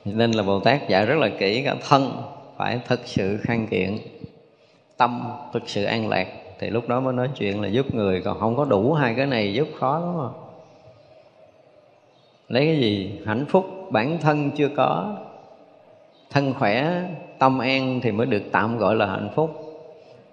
Nên 0.04 0.30
là 0.30 0.42
bồ 0.42 0.60
tát 0.60 0.88
dạy 0.88 1.06
rất 1.06 1.18
là 1.18 1.28
kỹ 1.38 1.62
cả 1.64 1.74
thân 1.88 2.22
phải 2.56 2.80
thực 2.88 3.00
sự 3.04 3.38
khang 3.42 3.66
kiện, 3.66 3.98
tâm 4.96 5.22
thực 5.52 5.62
sự 5.66 5.84
an 5.84 6.08
lạc. 6.08 6.26
Thì 6.58 6.70
lúc 6.70 6.88
đó 6.88 7.00
mới 7.00 7.12
nói 7.12 7.28
chuyện 7.38 7.62
là 7.62 7.68
giúp 7.68 7.94
người, 7.94 8.20
còn 8.20 8.40
không 8.40 8.56
có 8.56 8.64
đủ 8.64 8.92
hai 8.92 9.14
cái 9.14 9.26
này 9.26 9.54
giúp 9.54 9.68
khó 9.78 9.98
lắm 9.98 10.18
mà 10.18 10.28
lấy 12.48 12.66
cái 12.66 12.76
gì? 12.76 13.20
Hạnh 13.26 13.46
phúc 13.48 13.66
bản 13.90 14.18
thân 14.20 14.50
chưa 14.50 14.68
có. 14.76 15.16
Thân 16.30 16.54
khỏe, 16.54 17.02
tâm 17.38 17.58
an 17.58 18.00
thì 18.02 18.12
mới 18.12 18.26
được 18.26 18.42
tạm 18.52 18.78
gọi 18.78 18.96
là 18.96 19.06
hạnh 19.06 19.28
phúc 19.34 19.63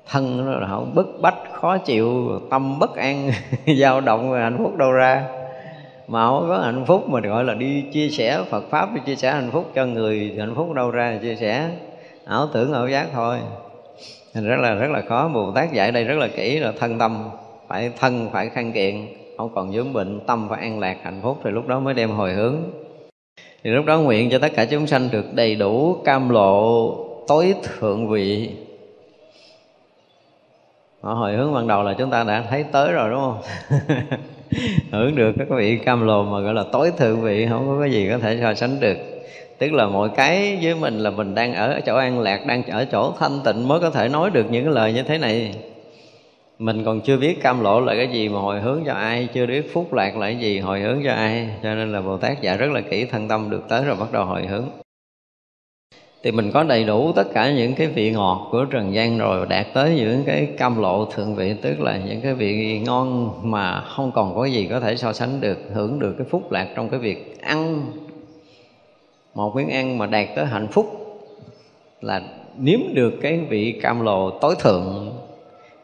thân 0.08 0.46
nó 0.46 0.51
là 0.60 0.67
họ 0.67 0.84
bức 0.93 1.20
bách, 1.22 1.38
khó 1.53 1.77
chịu, 1.77 2.39
tâm 2.50 2.79
bất 2.79 2.96
an, 2.96 3.31
dao 3.79 4.01
động 4.01 4.34
hạnh 4.34 4.58
phúc 4.58 4.75
đâu 4.77 4.91
ra. 4.91 5.27
Mà 6.08 6.27
không 6.27 6.46
có 6.50 6.58
hạnh 6.58 6.86
phúc 6.88 7.10
mà 7.10 7.20
gọi 7.20 7.43
là 7.43 7.53
đi 7.53 7.84
chia 7.93 8.10
sẻ 8.10 8.43
Phật 8.50 8.63
pháp, 8.70 8.93
đi 8.93 9.01
chia 9.05 9.15
sẻ 9.15 9.31
hạnh 9.31 9.50
phúc 9.51 9.72
cho 9.75 9.86
người 9.86 10.29
thì 10.34 10.39
hạnh 10.39 10.55
phúc 10.55 10.74
đâu 10.74 10.91
ra, 10.91 11.20
chia 11.22 11.36
sẻ. 11.36 11.70
Ảo 12.25 12.48
tưởng, 12.53 12.74
ảo 12.74 12.88
giác 12.88 13.08
thôi. 13.13 13.38
Thành 14.34 14.48
rất 14.48 14.60
là 14.60 14.74
rất 14.74 14.91
là 14.91 15.01
khó, 15.10 15.27
Bồ 15.27 15.51
Tát 15.51 15.74
dạy 15.74 15.91
đây 15.91 16.03
rất 16.03 16.17
là 16.17 16.27
kỹ 16.27 16.60
là 16.60 16.72
thân 16.79 17.00
tâm, 17.00 17.29
phải 17.67 17.91
thân, 18.00 18.29
phải 18.31 18.50
khăn 18.50 18.72
kiện, 18.72 19.08
không 19.38 19.51
còn 19.55 19.72
vướng 19.72 19.93
bệnh, 19.93 20.20
tâm 20.27 20.48
phải 20.50 20.62
an 20.62 20.79
lạc, 20.79 20.98
hạnh 21.03 21.20
phúc, 21.24 21.38
thì 21.43 21.51
lúc 21.51 21.67
đó 21.67 21.79
mới 21.79 21.93
đem 21.93 22.10
hồi 22.10 22.34
hướng. 22.34 22.55
Thì 23.63 23.70
lúc 23.70 23.86
đó 23.86 24.00
nguyện 24.00 24.29
cho 24.29 24.39
tất 24.39 24.51
cả 24.55 24.65
chúng 24.65 24.88
sanh 24.88 25.10
được 25.12 25.25
đầy 25.34 25.55
đủ 25.55 25.98
cam 26.05 26.29
lộ 26.29 26.96
tối 27.27 27.55
thượng 27.63 28.08
vị 28.08 28.50
họ 31.01 31.13
hồi 31.13 31.34
hướng 31.34 31.53
ban 31.53 31.67
đầu 31.67 31.84
là 31.84 31.93
chúng 31.93 32.10
ta 32.10 32.24
đã 32.24 32.43
thấy 32.50 32.65
tới 32.72 32.91
rồi, 32.91 33.10
đúng 33.10 33.20
không? 33.20 33.41
Hưởng 34.91 35.15
được 35.15 35.31
các 35.38 35.50
vị 35.50 35.77
cam 35.77 36.08
lồ 36.08 36.24
mà 36.24 36.39
gọi 36.39 36.53
là 36.53 36.63
tối 36.72 36.91
thượng 36.98 37.22
vị, 37.22 37.48
không 37.50 37.67
có 37.67 37.81
cái 37.81 37.91
gì 37.91 38.10
có 38.12 38.17
thể 38.17 38.38
so 38.41 38.53
sánh 38.53 38.79
được. 38.79 38.98
Tức 39.58 39.74
là 39.74 39.88
mọi 39.88 40.10
cái 40.15 40.60
với 40.62 40.75
mình 40.75 41.00
là 41.00 41.10
mình 41.10 41.36
đang 41.36 41.53
ở 41.53 41.79
chỗ 41.86 41.96
an 41.96 42.20
lạc, 42.20 42.46
đang 42.48 42.63
ở 42.63 42.86
chỗ 42.86 43.13
thanh 43.20 43.39
tịnh 43.46 43.67
mới 43.67 43.79
có 43.79 43.89
thể 43.89 44.10
nói 44.10 44.29
được 44.29 44.46
những 44.51 44.65
cái 44.65 44.74
lời 44.74 44.93
như 44.93 45.03
thế 45.03 45.17
này. 45.17 45.55
Mình 46.60 46.86
còn 46.86 47.01
chưa 47.01 47.17
biết 47.17 47.41
cam 47.41 47.63
lộ 47.63 47.79
là 47.79 47.96
cái 47.96 48.08
gì 48.08 48.29
mà 48.29 48.39
hồi 48.39 48.60
hướng 48.60 48.84
cho 48.86 48.93
ai, 48.93 49.27
chưa 49.34 49.46
biết 49.46 49.74
phúc 49.74 49.93
lạc 49.93 50.17
là 50.17 50.25
cái 50.25 50.36
gì, 50.36 50.60
hồi 50.60 50.79
hướng 50.79 51.01
cho 51.03 51.12
ai. 51.12 51.50
Cho 51.63 51.75
nên 51.75 51.91
là 51.91 52.01
bồ 52.01 52.17
tát 52.17 52.41
dạy 52.41 52.58
rất 52.58 52.72
là 52.72 52.81
kỹ, 52.81 53.05
thân 53.05 53.27
tâm 53.27 53.50
được 53.50 53.63
tới 53.70 53.86
rồi 53.86 53.96
bắt 54.00 54.12
đầu 54.12 54.25
hồi 54.25 54.46
hướng 54.48 54.65
thì 56.23 56.31
mình 56.31 56.51
có 56.51 56.63
đầy 56.63 56.83
đủ 56.83 57.11
tất 57.11 57.33
cả 57.33 57.51
những 57.51 57.73
cái 57.73 57.87
vị 57.87 58.11
ngọt 58.11 58.47
của 58.51 58.65
trần 58.65 58.93
gian 58.93 59.17
rồi 59.17 59.45
đạt 59.49 59.67
tới 59.73 59.95
những 59.95 60.23
cái 60.25 60.45
cam 60.57 60.81
lộ 60.81 61.05
thượng 61.05 61.35
vị, 61.35 61.53
tức 61.61 61.79
là 61.79 61.99
những 62.07 62.21
cái 62.21 62.33
vị 62.33 62.79
ngon 62.85 63.31
mà 63.43 63.81
không 63.81 64.11
còn 64.11 64.35
có 64.35 64.45
gì 64.45 64.67
có 64.69 64.79
thể 64.79 64.95
so 64.95 65.13
sánh 65.13 65.41
được, 65.41 65.57
hưởng 65.73 65.99
được 65.99 66.15
cái 66.17 66.27
phúc 66.29 66.51
lạc 66.51 66.67
trong 66.75 66.89
cái 66.89 66.99
việc 66.99 67.41
ăn. 67.41 67.85
Một 69.35 69.55
miếng 69.55 69.69
ăn 69.69 69.97
mà 69.97 70.05
đạt 70.05 70.27
tới 70.35 70.45
hạnh 70.45 70.67
phúc 70.71 70.85
là 72.01 72.21
nếm 72.57 72.79
được 72.93 73.13
cái 73.21 73.37
vị 73.37 73.79
cam 73.81 74.01
lồ 74.01 74.29
tối 74.29 74.55
thượng. 74.59 75.11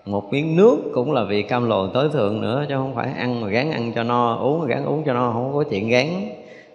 Một 0.05 0.33
miếng 0.33 0.55
nước 0.55 0.77
cũng 0.93 1.11
là 1.11 1.23
vị 1.23 1.41
cam 1.41 1.69
lồ 1.69 1.87
tối 1.87 2.09
thượng 2.13 2.41
nữa, 2.41 2.65
chứ 2.69 2.75
không 2.75 2.95
phải 2.95 3.13
ăn 3.17 3.41
mà 3.41 3.47
gán 3.47 3.71
ăn 3.71 3.91
cho 3.95 4.03
no, 4.03 4.35
uống 4.35 4.59
mà 4.59 4.65
gán 4.67 4.85
uống 4.85 5.03
cho 5.05 5.13
no, 5.13 5.31
không 5.33 5.53
có 5.53 5.63
chuyện 5.69 5.89
gán 5.89 6.07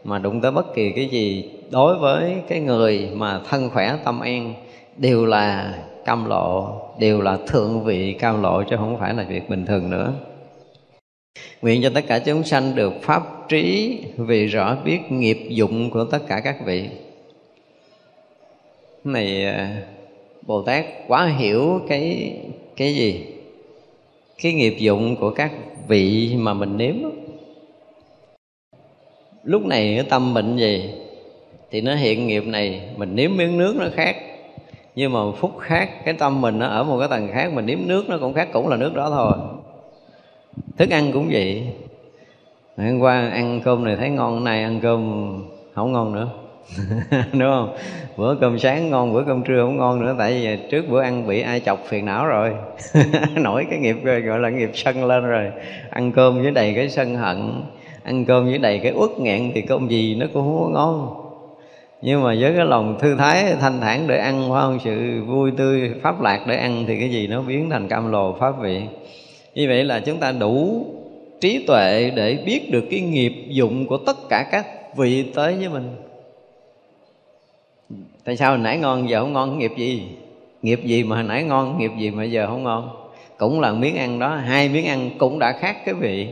mà 0.04 0.19
đụng 0.19 0.40
tới 0.40 0.50
bất 0.50 0.75
kỳ 0.75 0.92
cái 0.92 1.07
gì 1.07 1.50
đối 1.73 1.99
với 1.99 2.43
cái 2.49 2.61
người 2.61 3.09
mà 3.14 3.41
thân 3.49 3.71
khỏe, 3.71 3.97
tâm 4.05 4.21
an, 4.21 4.55
đều 4.97 5.26
là 5.26 5.75
cam 6.05 6.25
lộ, 6.25 6.81
đều 6.99 7.21
là 7.21 7.38
thượng 7.47 7.85
vị 7.85 8.12
cam 8.12 8.43
lộ 8.43 8.62
chứ 8.62 8.76
không 8.76 8.99
phải 8.99 9.14
là 9.14 9.23
việc 9.23 9.49
bình 9.49 9.67
thường 9.67 9.91
nữa. 9.91 10.12
Nguyện 11.62 11.83
cho 11.83 11.91
tất 11.95 12.05
cả 12.07 12.19
chúng 12.19 12.45
sanh 12.45 12.75
được 12.75 12.93
pháp 13.02 13.49
trí 13.49 13.99
vì 14.17 14.47
rõ 14.47 14.76
biết 14.85 15.00
nghiệp 15.12 15.38
dụng 15.49 15.91
của 15.91 16.05
tất 16.05 16.19
cả 16.29 16.41
các 16.41 16.57
vị. 16.64 16.88
Này 19.05 19.45
à, 19.45 19.83
bồ 20.47 20.62
tát 20.62 20.85
quá 21.09 21.26
hiểu 21.26 21.81
cái 21.88 22.33
cái 22.76 22.95
gì? 22.95 23.26
Cái 24.43 24.52
nghiệp 24.52 24.76
dụng 24.79 25.17
của 25.17 25.31
các 25.31 25.52
vị 25.88 26.35
mà 26.38 26.55
mình 26.55 26.76
nếm 26.76 26.95
lúc 29.45 29.67
này 29.67 30.07
tâm 30.11 30.35
bệnh 30.35 30.57
gì? 30.57 30.91
Thì 31.73 31.81
nó 31.81 31.95
hiện 31.95 32.26
nghiệp 32.26 32.47
này, 32.47 32.81
mình 32.97 33.17
nếm 33.17 33.31
miếng 33.37 33.59
nước 33.59 33.76
nó 33.79 33.87
khác. 33.95 34.17
Nhưng 34.95 35.12
mà 35.12 35.21
phút 35.37 35.59
khác, 35.61 36.05
cái 36.05 36.14
tâm 36.14 36.41
mình 36.41 36.59
nó 36.59 36.67
ở 36.67 36.85
một 36.85 36.99
cái 36.99 37.09
tầng 37.09 37.29
khác, 37.33 37.52
mình 37.52 37.67
nếm 37.67 37.79
nước 37.87 38.09
nó 38.09 38.19
cũng 38.19 38.35
khác, 38.35 38.49
cũng 38.52 38.69
là 38.69 38.76
nước 38.76 38.95
đó 38.95 39.11
thôi. 39.11 39.33
Thức 40.79 40.91
ăn 40.91 41.12
cũng 41.12 41.29
vậy. 41.33 41.67
Hôm 42.76 42.99
qua 42.99 43.29
ăn 43.29 43.61
cơm 43.64 43.85
này 43.85 43.97
thấy 43.97 44.11
ngon, 44.11 44.35
hôm 44.35 44.45
nay 44.45 44.62
ăn 44.62 44.81
cơm 44.83 45.33
không 45.75 45.93
ngon 45.93 46.12
nữa. 46.12 46.29
Đúng 47.33 47.50
không? 47.50 47.76
Bữa 48.17 48.35
cơm 48.35 48.59
sáng 48.59 48.91
ngon, 48.91 49.12
bữa 49.12 49.25
cơm 49.26 49.43
trưa 49.43 49.62
không 49.62 49.76
ngon 49.76 50.00
nữa, 50.00 50.14
tại 50.19 50.33
vì 50.33 50.59
trước 50.71 50.85
bữa 50.88 51.02
ăn 51.02 51.26
bị 51.26 51.41
ai 51.41 51.61
chọc 51.61 51.85
phiền 51.85 52.05
não 52.07 52.26
rồi. 52.26 52.52
Nổi 53.35 53.67
cái 53.71 53.79
nghiệp, 53.79 53.97
gọi 54.05 54.38
là 54.38 54.50
nghiệp 54.50 54.71
sân 54.75 55.05
lên 55.05 55.25
rồi. 55.25 55.50
Ăn 55.91 56.12
cơm 56.12 56.43
với 56.43 56.50
đầy 56.50 56.75
cái 56.75 56.88
sân 56.88 57.14
hận, 57.14 57.62
ăn 58.02 58.25
cơm 58.25 58.45
với 58.45 58.59
đầy 58.59 58.79
cái 58.79 58.93
uất 58.93 59.11
nghẹn 59.19 59.52
thì 59.55 59.62
cơm 59.62 59.88
gì 59.88 60.14
nó 60.14 60.26
cũng 60.33 60.43
không 60.43 60.62
có 60.62 60.69
ngon 60.69 61.22
nhưng 62.03 62.23
mà 62.23 62.35
với 62.41 62.53
cái 62.57 62.67
lòng 62.67 62.99
thư 63.01 63.17
thái, 63.17 63.55
thanh 63.61 63.81
thản 63.81 64.07
để 64.07 64.19
ăn, 64.19 64.41
phải 64.51 64.61
không? 64.61 64.79
Sự 64.85 65.25
vui 65.25 65.51
tươi, 65.57 65.91
pháp 66.03 66.21
lạc 66.21 66.45
để 66.47 66.57
ăn 66.57 66.85
thì 66.89 66.99
cái 67.01 67.11
gì 67.11 67.27
nó 67.27 67.43
biến 67.43 67.71
thành 67.71 67.89
cam 67.89 68.13
lồ 68.13 68.37
pháp 68.41 68.61
vị. 68.61 68.81
Như 69.55 69.69
vậy 69.69 69.85
là 69.85 70.01
chúng 70.01 70.19
ta 70.19 70.33
đủ 70.33 70.87
trí 71.41 71.65
tuệ 71.67 72.11
để 72.17 72.39
biết 72.47 72.71
được 72.71 72.85
cái 72.91 73.01
nghiệp 73.01 73.33
dụng 73.49 73.87
của 73.87 73.97
tất 73.97 74.17
cả 74.29 74.49
các 74.53 74.67
vị 74.97 75.25
tới 75.35 75.55
với 75.55 75.69
mình. 75.69 75.97
Tại 78.25 78.37
sao 78.37 78.51
hồi 78.51 78.59
nãy 78.59 78.79
ngon, 78.79 79.09
giờ 79.09 79.21
không 79.21 79.33
ngon? 79.33 79.59
Nghiệp 79.59 79.73
gì? 79.77 80.03
Nghiệp 80.63 80.81
gì 80.85 81.05
mà 81.05 81.17
hồi 81.17 81.25
nãy 81.25 81.43
ngon, 81.43 81.79
nghiệp 81.79 81.91
gì 81.99 82.11
mà 82.11 82.25
giờ 82.25 82.47
không 82.47 82.63
ngon? 82.63 82.91
Cũng 83.39 83.61
là 83.61 83.73
miếng 83.73 83.97
ăn 83.97 84.19
đó, 84.19 84.29
hai 84.29 84.69
miếng 84.69 84.87
ăn 84.87 85.11
cũng 85.19 85.39
đã 85.39 85.53
khác 85.53 85.77
cái 85.85 85.95
vị. 85.95 86.29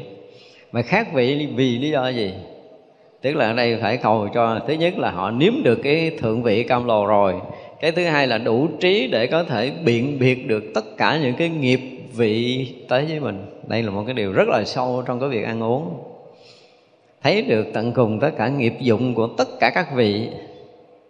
Mà 0.73 0.83
khác 0.83 1.09
vị 1.13 1.49
vì 1.55 1.79
lý 1.79 1.91
do 1.91 2.09
gì? 2.09 2.33
Tức 3.23 3.37
là 3.37 3.47
ở 3.47 3.53
đây 3.53 3.79
phải 3.81 3.97
cầu 3.97 4.29
cho, 4.35 4.61
thứ 4.67 4.73
nhất 4.73 4.99
là 4.99 5.11
họ 5.11 5.31
nếm 5.31 5.53
được 5.63 5.81
cái 5.83 6.11
thượng 6.19 6.43
vị 6.43 6.63
cam 6.63 6.87
lồ 6.87 7.07
rồi. 7.07 7.35
Cái 7.81 7.93
thứ 7.93 8.05
hai 8.05 8.27
là 8.27 8.39
đủ 8.39 8.69
trí 8.81 9.07
để 9.07 9.27
có 9.27 9.45
thể 9.45 9.71
biện 9.85 10.19
biệt 10.19 10.49
được 10.49 10.65
tất 10.75 10.97
cả 10.97 11.19
những 11.23 11.35
cái 11.35 11.49
nghiệp 11.49 11.81
vị 12.17 12.67
tới 12.89 13.05
với 13.05 13.21
mình. 13.21 13.47
Đây 13.69 13.83
là 13.83 13.91
một 13.91 14.03
cái 14.07 14.15
điều 14.15 14.33
rất 14.33 14.49
là 14.49 14.65
sâu 14.65 15.03
trong 15.07 15.21
cái 15.21 15.29
việc 15.29 15.45
ăn 15.45 15.63
uống. 15.63 16.05
Thấy 17.23 17.43
được 17.43 17.67
tận 17.73 17.93
cùng 17.93 18.21
tất 18.21 18.31
cả 18.39 18.49
nghiệp 18.49 18.75
dụng 18.81 19.15
của 19.15 19.27
tất 19.27 19.49
cả 19.61 19.71
các 19.75 19.95
vị. 19.95 20.29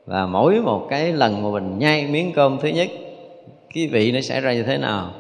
Và 0.07 0.27
mỗi 0.27 0.61
một 0.61 0.87
cái 0.91 1.13
lần 1.13 1.43
mà 1.43 1.51
mình 1.51 1.79
nhai 1.79 2.07
miếng 2.07 2.33
cơm 2.33 2.59
thứ 2.63 2.69
nhất, 2.69 2.89
cái 3.75 3.87
vị 3.87 4.13
nó 4.13 4.21
xảy 4.21 4.41
ra 4.41 4.53
như 4.53 4.63
thế 4.63 4.79
nào? 4.79 5.15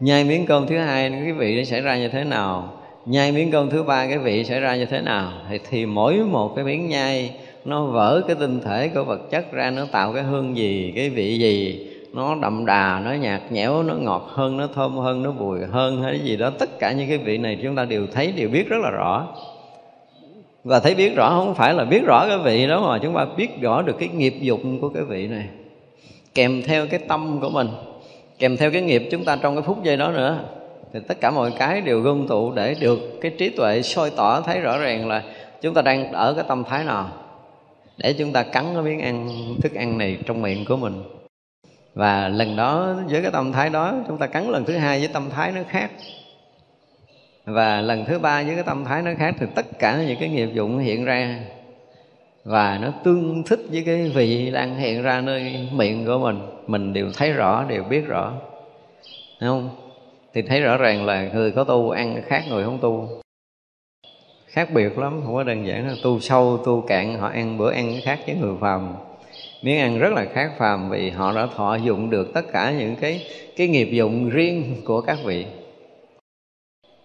Nhai 0.00 0.24
miếng 0.24 0.46
cơm 0.46 0.66
thứ 0.66 0.78
hai, 0.78 1.10
cái 1.10 1.32
vị 1.32 1.56
nó 1.56 1.64
xảy 1.64 1.80
ra 1.80 1.98
như 1.98 2.08
thế 2.08 2.24
nào? 2.24 2.72
Nhai 3.06 3.32
miếng 3.32 3.50
cơm 3.50 3.70
thứ 3.70 3.82
ba 3.82 4.06
cái 4.06 4.18
vị 4.18 4.44
xảy 4.44 4.60
ra 4.60 4.76
như 4.76 4.86
thế 4.86 5.00
nào? 5.00 5.32
Thì, 5.50 5.58
thì 5.70 5.86
mỗi 5.86 6.16
một 6.16 6.52
cái 6.56 6.64
miếng 6.64 6.88
nhai 6.88 7.30
nó 7.64 7.84
vỡ 7.84 8.22
cái 8.26 8.36
tinh 8.40 8.60
thể 8.60 8.88
của 8.88 9.04
vật 9.04 9.30
chất 9.30 9.52
ra 9.52 9.70
nó 9.70 9.86
tạo 9.92 10.12
cái 10.12 10.22
hương 10.22 10.56
gì 10.56 10.92
cái 10.96 11.10
vị 11.10 11.38
gì. 11.38 11.86
Nó 12.12 12.34
đậm 12.34 12.66
đà 12.66 13.00
nó 13.04 13.12
nhạt 13.12 13.52
nhẽo 13.52 13.82
nó 13.82 13.94
ngọt 13.94 14.30
hơn 14.32 14.56
nó 14.56 14.66
thơm 14.74 14.96
hơn 14.96 15.22
nó 15.22 15.32
bùi 15.32 15.58
hơn 15.70 16.02
hay 16.02 16.20
gì 16.20 16.36
đó. 16.36 16.50
Tất 16.58 16.78
cả 16.78 16.92
những 16.92 17.08
cái 17.08 17.18
vị 17.18 17.38
này 17.38 17.58
chúng 17.62 17.76
ta 17.76 17.84
đều 17.84 18.06
thấy 18.12 18.32
đều 18.32 18.48
biết 18.48 18.68
rất 18.68 18.78
là 18.82 18.90
rõ. 18.90 19.28
Và 20.64 20.80
thấy 20.80 20.94
biết 20.94 21.16
rõ 21.16 21.30
không 21.30 21.54
phải 21.54 21.74
là 21.74 21.84
biết 21.84 22.02
rõ 22.06 22.26
cái 22.28 22.38
vị 22.38 22.66
đó 22.66 22.88
mà 22.88 22.98
chúng 23.02 23.14
ta 23.14 23.26
biết 23.36 23.60
rõ 23.60 23.82
được 23.82 23.96
cái 23.98 24.08
nghiệp 24.08 24.34
dụng 24.40 24.80
của 24.80 24.88
cái 24.88 25.02
vị 25.02 25.26
này. 25.26 25.48
Kèm 26.34 26.62
theo 26.62 26.86
cái 26.86 27.00
tâm 27.08 27.38
của 27.40 27.50
mình 27.50 27.68
kèm 28.38 28.56
theo 28.56 28.70
cái 28.70 28.82
nghiệp 28.82 29.08
chúng 29.10 29.24
ta 29.24 29.36
trong 29.42 29.54
cái 29.54 29.62
phút 29.62 29.84
giây 29.84 29.96
đó 29.96 30.10
nữa 30.10 30.38
thì 30.96 31.02
tất 31.08 31.20
cả 31.20 31.30
mọi 31.30 31.52
cái 31.58 31.80
đều 31.80 32.00
gom 32.00 32.26
tụ 32.28 32.52
để 32.52 32.74
được 32.80 32.98
cái 33.20 33.32
trí 33.38 33.48
tuệ 33.48 33.82
soi 33.82 34.10
tỏ 34.16 34.40
thấy 34.40 34.60
rõ 34.60 34.78
ràng 34.78 35.08
là 35.08 35.22
chúng 35.62 35.74
ta 35.74 35.82
đang 35.82 36.12
ở 36.12 36.34
cái 36.34 36.44
tâm 36.48 36.64
thái 36.64 36.84
nào 36.84 37.10
để 37.96 38.12
chúng 38.12 38.32
ta 38.32 38.42
cắn 38.42 38.64
cái 38.74 38.82
miếng 38.82 39.00
ăn, 39.00 39.28
thức 39.62 39.74
ăn 39.74 39.98
này 39.98 40.18
trong 40.26 40.42
miệng 40.42 40.64
của 40.64 40.76
mình. 40.76 41.02
Và 41.94 42.28
lần 42.28 42.56
đó 42.56 42.94
với 43.08 43.22
cái 43.22 43.30
tâm 43.30 43.52
thái 43.52 43.70
đó, 43.70 43.94
chúng 44.08 44.18
ta 44.18 44.26
cắn 44.26 44.50
lần 44.50 44.64
thứ 44.64 44.76
hai 44.76 44.98
với 44.98 45.08
tâm 45.08 45.30
thái 45.30 45.52
nó 45.52 45.60
khác. 45.68 45.90
Và 47.44 47.80
lần 47.80 48.04
thứ 48.04 48.18
ba 48.18 48.42
với 48.42 48.54
cái 48.54 48.64
tâm 48.64 48.84
thái 48.84 49.02
nó 49.02 49.10
khác 49.18 49.34
thì 49.38 49.46
tất 49.54 49.66
cả 49.78 50.02
những 50.06 50.18
cái 50.20 50.28
nghiệp 50.28 50.48
dụng 50.52 50.78
hiện 50.78 51.04
ra 51.04 51.40
và 52.44 52.78
nó 52.82 52.88
tương 53.04 53.42
thích 53.42 53.60
với 53.70 53.82
cái 53.86 54.08
vị 54.14 54.50
đang 54.50 54.76
hiện 54.76 55.02
ra 55.02 55.20
nơi 55.20 55.68
miệng 55.72 56.06
của 56.06 56.18
mình. 56.18 56.38
Mình 56.66 56.92
đều 56.92 57.10
thấy 57.16 57.32
rõ, 57.32 57.64
đều 57.68 57.84
biết 57.84 58.06
rõ. 58.06 58.32
Đúng 59.40 59.50
không? 59.50 59.85
Thì 60.36 60.42
thấy 60.42 60.60
rõ 60.60 60.76
ràng 60.76 61.06
là 61.06 61.28
người 61.34 61.50
có 61.50 61.64
tu 61.64 61.90
ăn 61.90 62.22
khác 62.26 62.44
người 62.48 62.64
không 62.64 62.78
tu. 62.82 63.08
Khác 64.46 64.68
biệt 64.74 64.98
lắm 64.98 65.20
không 65.24 65.34
có 65.34 65.42
đơn 65.42 65.66
giản 65.66 65.88
là 65.88 65.94
tu 66.02 66.20
sâu 66.20 66.58
tu 66.66 66.80
cạn 66.80 67.18
họ 67.18 67.28
ăn 67.28 67.58
bữa 67.58 67.72
ăn 67.72 68.00
khác 68.04 68.18
với 68.26 68.34
người 68.34 68.54
phàm. 68.60 68.94
Miếng 69.62 69.78
ăn 69.78 69.98
rất 69.98 70.12
là 70.12 70.24
khác 70.32 70.50
phàm 70.58 70.90
vì 70.90 71.10
họ 71.10 71.32
đã 71.32 71.48
thọ 71.56 71.76
dụng 71.76 72.10
được 72.10 72.34
tất 72.34 72.52
cả 72.52 72.70
những 72.78 72.96
cái 72.96 73.26
cái 73.56 73.68
nghiệp 73.68 73.88
dụng 73.90 74.30
riêng 74.30 74.76
của 74.84 75.00
các 75.00 75.18
vị. 75.24 75.46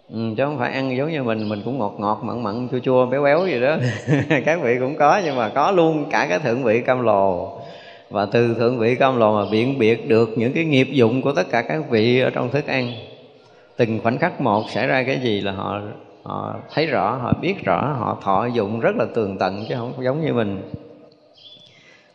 Ừ, 0.10 0.34
chứ 0.38 0.44
không 0.46 0.58
phải 0.58 0.72
ăn 0.72 0.98
giống 0.98 1.12
như 1.12 1.24
mình 1.24 1.50
mình 1.50 1.62
cũng 1.66 1.80
ngọt 1.80 1.96
ngọt 2.00 2.22
mặn 2.24 2.44
mặn 2.44 2.68
chua 2.72 2.80
chua 2.80 3.06
béo 3.06 3.24
béo 3.24 3.48
gì 3.48 3.60
đó. 3.60 3.78
Các 4.46 4.62
vị 4.62 4.78
cũng 4.80 4.96
có 4.96 5.22
nhưng 5.26 5.36
mà 5.36 5.50
có 5.50 5.72
luôn 5.72 6.06
cả 6.12 6.26
cái 6.30 6.40
thượng 6.40 6.64
vị 6.64 6.82
cam 6.82 7.02
lồ. 7.02 7.58
Và 8.10 8.26
từ 8.26 8.54
thượng 8.54 8.80
vị 8.80 8.96
cam 8.96 9.18
lồ 9.18 9.44
mà 9.44 9.52
biện 9.52 9.80
biệt 9.80 10.10
được 10.10 10.30
những 10.36 10.54
cái 10.54 10.66
nghiệp 10.66 10.88
dụng 10.92 11.22
của 11.22 11.32
tất 11.32 11.50
cả 11.52 11.62
các 11.62 11.90
vị 11.90 12.20
ở 12.20 12.30
trong 12.30 12.50
thức 12.50 12.68
ăn 12.68 12.94
từng 13.82 14.00
khoảnh 14.04 14.18
khắc 14.18 14.42
một 14.42 14.70
xảy 14.70 14.88
ra 14.88 15.04
cái 15.04 15.20
gì 15.20 15.42
là 15.42 15.52
họ 15.52 15.82
họ 16.24 16.56
thấy 16.74 16.86
rõ 16.86 17.16
họ 17.16 17.34
biết 17.42 17.64
rõ 17.64 17.96
họ 18.00 18.18
thọ 18.24 18.46
dụng 18.46 18.80
rất 18.80 18.96
là 18.96 19.06
tường 19.16 19.38
tận 19.38 19.66
chứ 19.70 19.76
không 19.78 19.94
giống 20.00 20.26
như 20.26 20.34
mình 20.34 20.62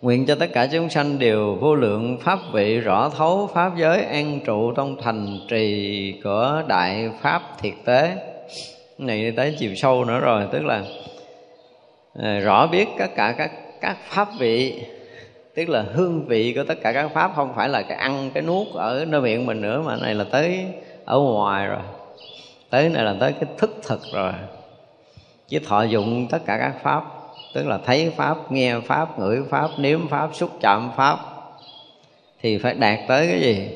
Nguyện 0.00 0.26
cho 0.26 0.34
tất 0.34 0.52
cả 0.52 0.66
chúng 0.72 0.88
sanh 0.90 1.18
đều 1.18 1.54
vô 1.54 1.74
lượng 1.74 2.18
pháp 2.20 2.38
vị 2.52 2.80
rõ 2.80 3.08
thấu 3.08 3.50
pháp 3.54 3.72
giới 3.76 4.02
an 4.02 4.40
trụ 4.44 4.72
trong 4.72 4.96
thành 5.02 5.38
trì 5.48 6.20
của 6.24 6.62
đại 6.68 7.10
pháp 7.20 7.42
thiệt 7.60 7.74
tế. 7.84 8.16
Này 8.98 9.32
tới 9.36 9.56
chiều 9.58 9.74
sâu 9.74 10.04
nữa 10.04 10.20
rồi, 10.20 10.42
tức 10.52 10.64
là 10.64 10.82
ờ, 12.14 12.40
rõ 12.40 12.66
biết 12.66 12.86
tất 12.98 13.14
cả 13.16 13.34
các 13.38 13.50
các 13.80 13.96
pháp 14.08 14.28
vị 14.38 14.82
tức 15.54 15.68
là 15.68 15.84
hương 15.94 16.26
vị 16.26 16.52
của 16.56 16.64
tất 16.64 16.78
cả 16.82 16.92
các 16.92 17.10
pháp 17.14 17.32
không 17.36 17.52
phải 17.56 17.68
là 17.68 17.82
cái 17.82 17.98
ăn 17.98 18.30
cái 18.34 18.42
nuốt 18.42 18.66
ở 18.74 19.04
nơi 19.08 19.20
miệng 19.20 19.46
mình 19.46 19.60
nữa 19.60 19.82
mà 19.86 19.96
này 19.96 20.14
là 20.14 20.24
tới 20.24 20.66
ở 21.06 21.18
ngoài 21.18 21.66
rồi. 21.66 21.82
Tới 22.70 22.88
này 22.88 23.04
là 23.04 23.14
tới 23.20 23.32
cái 23.32 23.50
thức 23.58 23.70
thực 23.82 24.00
rồi. 24.12 24.32
Chứ 25.48 25.58
thọ 25.66 25.82
dụng 25.82 26.26
tất 26.30 26.38
cả 26.46 26.58
các 26.58 26.74
pháp, 26.82 27.04
tức 27.54 27.66
là 27.66 27.78
thấy 27.78 28.12
pháp, 28.16 28.52
nghe 28.52 28.80
pháp, 28.80 29.18
ngửi 29.18 29.42
pháp, 29.50 29.68
nếm 29.78 30.08
pháp, 30.08 30.30
xúc 30.34 30.50
chạm 30.60 30.90
pháp, 30.96 31.18
thì 32.40 32.58
phải 32.58 32.74
đạt 32.74 32.98
tới 33.08 33.26
cái 33.26 33.40
gì? 33.40 33.68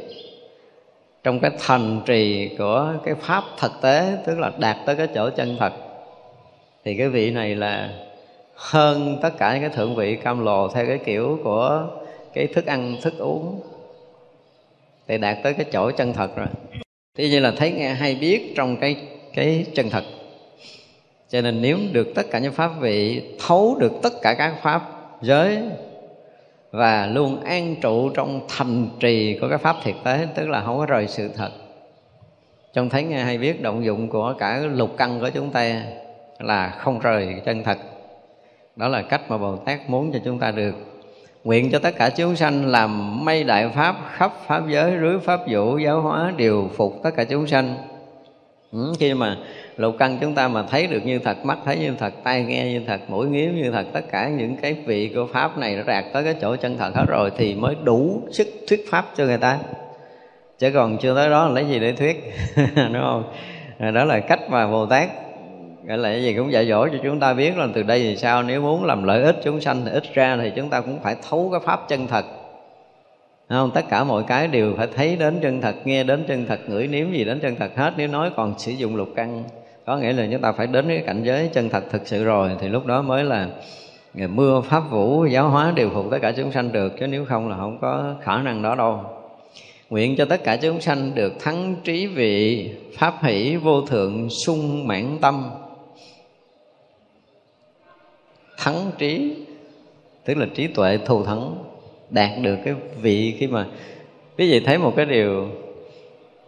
Trong 1.22 1.40
cái 1.40 1.50
thành 1.58 2.00
trì 2.06 2.50
của 2.58 2.92
cái 3.04 3.14
pháp 3.14 3.44
thực 3.58 3.72
tế, 3.80 4.16
tức 4.26 4.38
là 4.38 4.50
đạt 4.58 4.76
tới 4.86 4.96
cái 4.96 5.06
chỗ 5.14 5.30
chân 5.30 5.56
thật. 5.58 5.72
Thì 6.84 6.96
cái 6.96 7.08
vị 7.08 7.30
này 7.30 7.54
là 7.54 7.90
hơn 8.54 9.18
tất 9.22 9.30
cả 9.38 9.52
những 9.52 9.60
cái 9.60 9.70
thượng 9.70 9.96
vị 9.96 10.16
cam 10.16 10.44
lồ 10.44 10.68
theo 10.68 10.86
cái 10.86 10.98
kiểu 10.98 11.38
của 11.44 11.86
cái 12.34 12.46
thức 12.46 12.66
ăn, 12.66 12.96
thức 13.02 13.14
uống. 13.18 13.60
Thì 15.08 15.18
đạt 15.18 15.36
tới 15.42 15.54
cái 15.54 15.66
chỗ 15.72 15.90
chân 15.90 16.12
thật 16.12 16.36
rồi 16.36 16.46
thế 17.20 17.28
như 17.28 17.40
là 17.40 17.50
thấy 17.50 17.70
nghe 17.72 17.94
hay 17.94 18.14
biết 18.14 18.52
trong 18.56 18.76
cái 18.76 18.96
cái 19.34 19.66
chân 19.74 19.90
thật. 19.90 20.04
Cho 21.28 21.40
nên 21.40 21.62
nếu 21.62 21.78
được 21.92 22.14
tất 22.14 22.22
cả 22.30 22.38
những 22.38 22.52
pháp 22.52 22.70
vị, 22.80 23.22
thấu 23.46 23.76
được 23.80 23.92
tất 24.02 24.12
cả 24.22 24.34
các 24.34 24.54
pháp 24.62 24.82
giới, 25.22 25.58
và 26.70 27.06
luôn 27.06 27.44
an 27.44 27.76
trụ 27.82 28.10
trong 28.10 28.40
thành 28.48 28.88
trì 29.00 29.38
của 29.40 29.48
các 29.50 29.60
pháp 29.60 29.76
thiệt 29.82 29.94
tế, 30.04 30.26
tức 30.34 30.48
là 30.48 30.60
không 30.60 30.78
có 30.78 30.86
rời 30.86 31.08
sự 31.08 31.30
thật. 31.36 31.50
Trong 32.72 32.88
thấy 32.88 33.02
nghe 33.02 33.18
hay 33.18 33.38
biết, 33.38 33.62
động 33.62 33.84
dụng 33.84 34.08
của 34.08 34.34
cả 34.38 34.58
lục 34.58 34.90
căn 34.96 35.20
của 35.20 35.30
chúng 35.30 35.50
ta 35.50 35.82
là 36.38 36.70
không 36.78 36.98
rời 36.98 37.34
chân 37.44 37.62
thật. 37.62 37.78
Đó 38.76 38.88
là 38.88 39.02
cách 39.02 39.30
mà 39.30 39.38
bồ 39.38 39.56
tát 39.56 39.90
muốn 39.90 40.12
cho 40.12 40.18
chúng 40.24 40.38
ta 40.38 40.50
được 40.50 40.74
nguyện 41.44 41.70
cho 41.72 41.78
tất 41.78 41.96
cả 41.96 42.10
chúng 42.10 42.36
sanh 42.36 42.66
làm 42.66 43.24
mây 43.24 43.44
đại 43.44 43.68
pháp 43.68 43.96
khắp 44.12 44.32
pháp 44.46 44.62
giới 44.68 44.92
rưới 45.00 45.18
pháp 45.18 45.40
vũ 45.48 45.78
giáo 45.78 46.00
hóa 46.00 46.32
điều 46.36 46.70
phục 46.76 47.00
tất 47.02 47.10
cả 47.16 47.24
chúng 47.24 47.46
sanh. 47.46 47.74
Ừ, 48.72 48.92
khi 48.98 49.14
mà 49.14 49.36
lục 49.76 49.94
căn 49.98 50.18
chúng 50.20 50.34
ta 50.34 50.48
mà 50.48 50.62
thấy 50.62 50.86
được 50.86 51.00
như 51.04 51.18
thật 51.18 51.44
mắt 51.44 51.58
thấy 51.64 51.78
như 51.78 51.94
thật 51.98 52.14
tai 52.24 52.44
nghe 52.44 52.72
như 52.72 52.80
thật 52.86 53.00
mũi 53.08 53.26
nghiếu 53.26 53.50
như 53.52 53.70
thật 53.70 53.86
tất 53.92 54.00
cả 54.10 54.28
những 54.28 54.56
cái 54.56 54.76
vị 54.86 55.12
của 55.14 55.26
pháp 55.32 55.58
này 55.58 55.76
nó 55.76 55.82
đạt 55.82 56.04
tới 56.12 56.24
cái 56.24 56.34
chỗ 56.40 56.56
chân 56.56 56.76
thật 56.78 56.90
hết 56.94 57.04
rồi 57.08 57.30
thì 57.36 57.54
mới 57.54 57.76
đủ 57.84 58.22
sức 58.30 58.48
thuyết 58.68 58.84
pháp 58.90 59.06
cho 59.16 59.24
người 59.24 59.38
ta. 59.38 59.58
Chứ 60.58 60.70
còn 60.74 60.98
chưa 60.98 61.14
tới 61.14 61.30
đó 61.30 61.48
lấy 61.48 61.64
gì 61.64 61.78
để 61.78 61.92
thuyết 61.92 62.34
đúng 62.76 63.02
không? 63.02 63.32
Đó 63.94 64.04
là 64.04 64.20
cách 64.20 64.40
mà 64.50 64.66
bồ 64.66 64.86
tát 64.86 65.08
gọi 65.84 65.98
là 65.98 66.08
cái 66.08 66.22
gì 66.22 66.34
cũng 66.34 66.52
dạy 66.52 66.66
dỗ 66.66 66.88
cho 66.88 66.98
chúng 67.02 67.20
ta 67.20 67.34
biết 67.34 67.58
là 67.58 67.68
từ 67.74 67.82
đây 67.82 68.02
thì 68.02 68.16
sao, 68.16 68.42
nếu 68.42 68.62
muốn 68.62 68.84
làm 68.84 69.02
lợi 69.02 69.22
ích 69.22 69.40
chúng 69.44 69.60
sanh 69.60 69.82
thì 69.84 69.90
ít 69.92 70.04
ra 70.14 70.38
thì 70.42 70.52
chúng 70.56 70.68
ta 70.68 70.80
cũng 70.80 70.98
phải 71.02 71.16
thấu 71.28 71.48
cái 71.52 71.60
pháp 71.64 71.88
chân 71.88 72.06
thật. 72.06 72.24
Không? 73.48 73.70
Tất 73.74 73.84
cả 73.88 74.04
mọi 74.04 74.22
cái 74.26 74.48
đều 74.48 74.74
phải 74.76 74.86
thấy 74.96 75.16
đến 75.16 75.38
chân 75.42 75.60
thật, 75.60 75.74
nghe 75.84 76.04
đến 76.04 76.24
chân 76.28 76.46
thật, 76.46 76.60
ngửi 76.68 76.86
nếm 76.86 77.12
gì 77.12 77.24
đến 77.24 77.40
chân 77.40 77.56
thật 77.56 77.70
hết. 77.76 77.92
Nếu 77.96 78.08
nói 78.08 78.30
còn 78.36 78.58
sử 78.58 78.72
dụng 78.72 78.96
lục 78.96 79.08
căn, 79.16 79.44
có 79.86 79.96
nghĩa 79.96 80.12
là 80.12 80.26
chúng 80.32 80.40
ta 80.40 80.52
phải 80.52 80.66
đến 80.66 80.88
cái 80.88 81.02
cảnh 81.06 81.22
giới 81.24 81.48
chân 81.52 81.68
thật 81.68 81.84
thực 81.90 82.08
sự 82.08 82.24
rồi, 82.24 82.50
thì 82.60 82.68
lúc 82.68 82.86
đó 82.86 83.02
mới 83.02 83.24
là 83.24 83.48
mưa, 84.14 84.60
pháp 84.60 84.90
vũ, 84.90 85.26
giáo 85.26 85.48
hóa 85.48 85.72
đều 85.76 85.90
phục 85.90 86.06
tất 86.10 86.18
cả 86.22 86.32
chúng 86.36 86.52
sanh 86.52 86.72
được, 86.72 86.92
chứ 87.00 87.06
nếu 87.06 87.24
không 87.24 87.48
là 87.48 87.56
không 87.56 87.78
có 87.80 88.14
khả 88.22 88.42
năng 88.42 88.62
đó 88.62 88.74
đâu. 88.74 89.00
Nguyện 89.90 90.16
cho 90.16 90.24
tất 90.24 90.44
cả 90.44 90.56
chúng 90.56 90.80
sanh 90.80 91.14
được 91.14 91.32
thắng 91.40 91.74
trí 91.84 92.06
vị, 92.06 92.70
pháp 92.98 93.14
hỷ, 93.22 93.56
vô 93.56 93.82
thượng, 93.82 94.28
sung 94.30 94.86
mãn 94.86 95.18
tâm 95.20 95.50
thắng 98.62 98.90
trí, 98.98 99.36
tức 100.24 100.34
là 100.34 100.46
trí 100.54 100.66
tuệ 100.66 100.98
thù 101.04 101.24
thắng, 101.24 101.54
đạt 102.10 102.30
được 102.42 102.56
cái 102.64 102.74
vị 103.02 103.36
khi 103.38 103.46
mà 103.46 103.66
quý 104.38 104.52
vị 104.52 104.60
thấy 104.60 104.78
một 104.78 104.92
cái 104.96 105.06
điều 105.06 105.48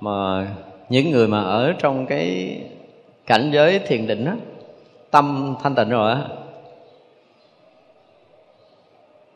mà 0.00 0.46
những 0.88 1.10
người 1.10 1.28
mà 1.28 1.42
ở 1.42 1.74
trong 1.78 2.06
cái 2.06 2.58
cảnh 3.26 3.50
giới 3.52 3.78
thiền 3.78 4.06
định 4.06 4.24
á, 4.24 4.36
tâm 5.10 5.54
thanh 5.62 5.74
tịnh 5.74 5.88
rồi 5.88 6.12
á, 6.12 6.22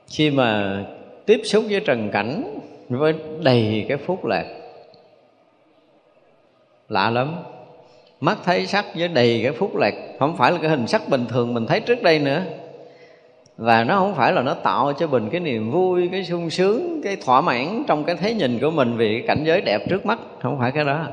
khi 0.07 0.31
mà 0.31 0.81
tiếp 1.27 1.41
xúc 1.45 1.65
với 1.71 1.81
trần 1.81 2.11
cảnh 2.13 2.59
với 2.89 3.15
đầy 3.43 3.85
cái 3.89 3.99
phúc 3.99 4.25
lạc, 4.25 4.47
lạ 6.89 7.11
lắm. 7.11 7.37
Mắt 8.21 8.39
thấy 8.45 8.67
sắc 8.67 8.85
với 8.95 9.09
đầy 9.09 9.41
cái 9.43 9.53
phúc 9.53 9.77
lạc, 9.77 9.95
không 10.19 10.37
phải 10.37 10.53
là 10.53 10.59
cái 10.59 10.71
hình 10.71 10.87
sắc 10.87 11.09
bình 11.09 11.25
thường 11.29 11.55
mình 11.55 11.67
thấy 11.67 11.81
trước 11.81 12.03
đây 12.03 12.19
nữa 12.19 12.43
và 13.57 13.85
nó 13.85 13.99
không 13.99 14.15
phải 14.15 14.33
là 14.33 14.43
nó 14.43 14.55
tạo 14.55 14.93
cho 14.93 15.07
mình 15.07 15.29
cái 15.31 15.41
niềm 15.41 15.71
vui, 15.71 16.09
cái 16.13 16.25
sung 16.25 16.51
sướng, 16.51 17.01
cái 17.05 17.17
thỏa 17.17 17.41
mãn 17.41 17.83
trong 17.87 18.05
cái 18.05 18.17
thấy 18.17 18.35
nhìn 18.35 18.59
của 18.59 18.71
mình 18.71 18.97
vì 18.97 19.19
cái 19.19 19.29
cảnh 19.29 19.45
giới 19.45 19.61
đẹp 19.61 19.89
trước 19.89 20.07
mắt. 20.07 20.19
Không 20.43 20.59
phải 20.59 20.73
cái 20.73 20.85
đó. 20.85 21.07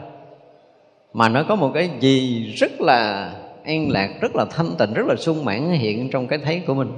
Mà 1.14 1.30
nó 1.30 1.44
có 1.44 1.56
một 1.56 1.72
cái 1.74 1.90
gì 2.00 2.44
rất 2.58 2.82
là 2.82 3.32
an 3.66 3.92
lạc, 3.92 4.10
rất 4.22 4.36
là 4.36 4.46
thanh 4.46 4.76
tịnh, 4.78 4.94
rất 4.94 5.08
là 5.08 5.16
sung 5.16 5.46
mãn 5.46 5.72
hiện 5.72 6.10
trong 6.10 6.28
cái 6.28 6.40
thấy 6.40 6.62
của 6.68 6.74
mình. 6.74 6.92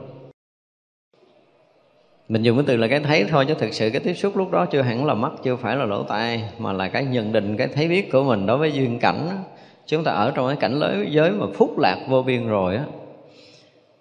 Mình 2.30 2.44
dùng 2.44 2.58
cái 2.58 2.66
từ 2.68 2.78
là 2.78 2.88
cái 2.88 3.00
thấy 3.00 3.26
thôi, 3.30 3.46
chứ 3.48 3.54
thực 3.54 3.74
sự 3.74 3.90
cái 3.90 4.02
tiếp 4.02 4.14
xúc 4.14 4.38
lúc 4.38 4.52
đó 4.52 4.66
chưa 4.66 4.82
hẳn 4.82 5.06
là 5.06 5.14
mắt, 5.14 5.32
chưa 5.44 5.56
phải 5.56 5.76
là 5.76 5.86
lỗ 5.86 6.04
tai, 6.04 6.44
mà 6.60 6.74
là 6.74 6.88
cái 6.88 7.06
nhận 7.06 7.32
định, 7.32 7.58
cái 7.58 7.68
thấy 7.68 7.88
biết 7.88 8.12
của 8.12 8.24
mình 8.24 8.46
đối 8.46 8.58
với 8.58 8.72
duyên 8.72 9.00
cảnh 9.00 9.44
chúng 9.88 10.04
ta 10.04 10.12
ở 10.12 10.32
trong 10.36 10.48
cái 10.48 10.56
cảnh 10.56 10.80
giới 11.10 11.32
mà 11.32 11.46
phúc 11.54 11.80
lạc 11.80 12.06
vô 12.10 12.22
biên 12.22 12.48
rồi 12.48 12.76
á 12.76 12.84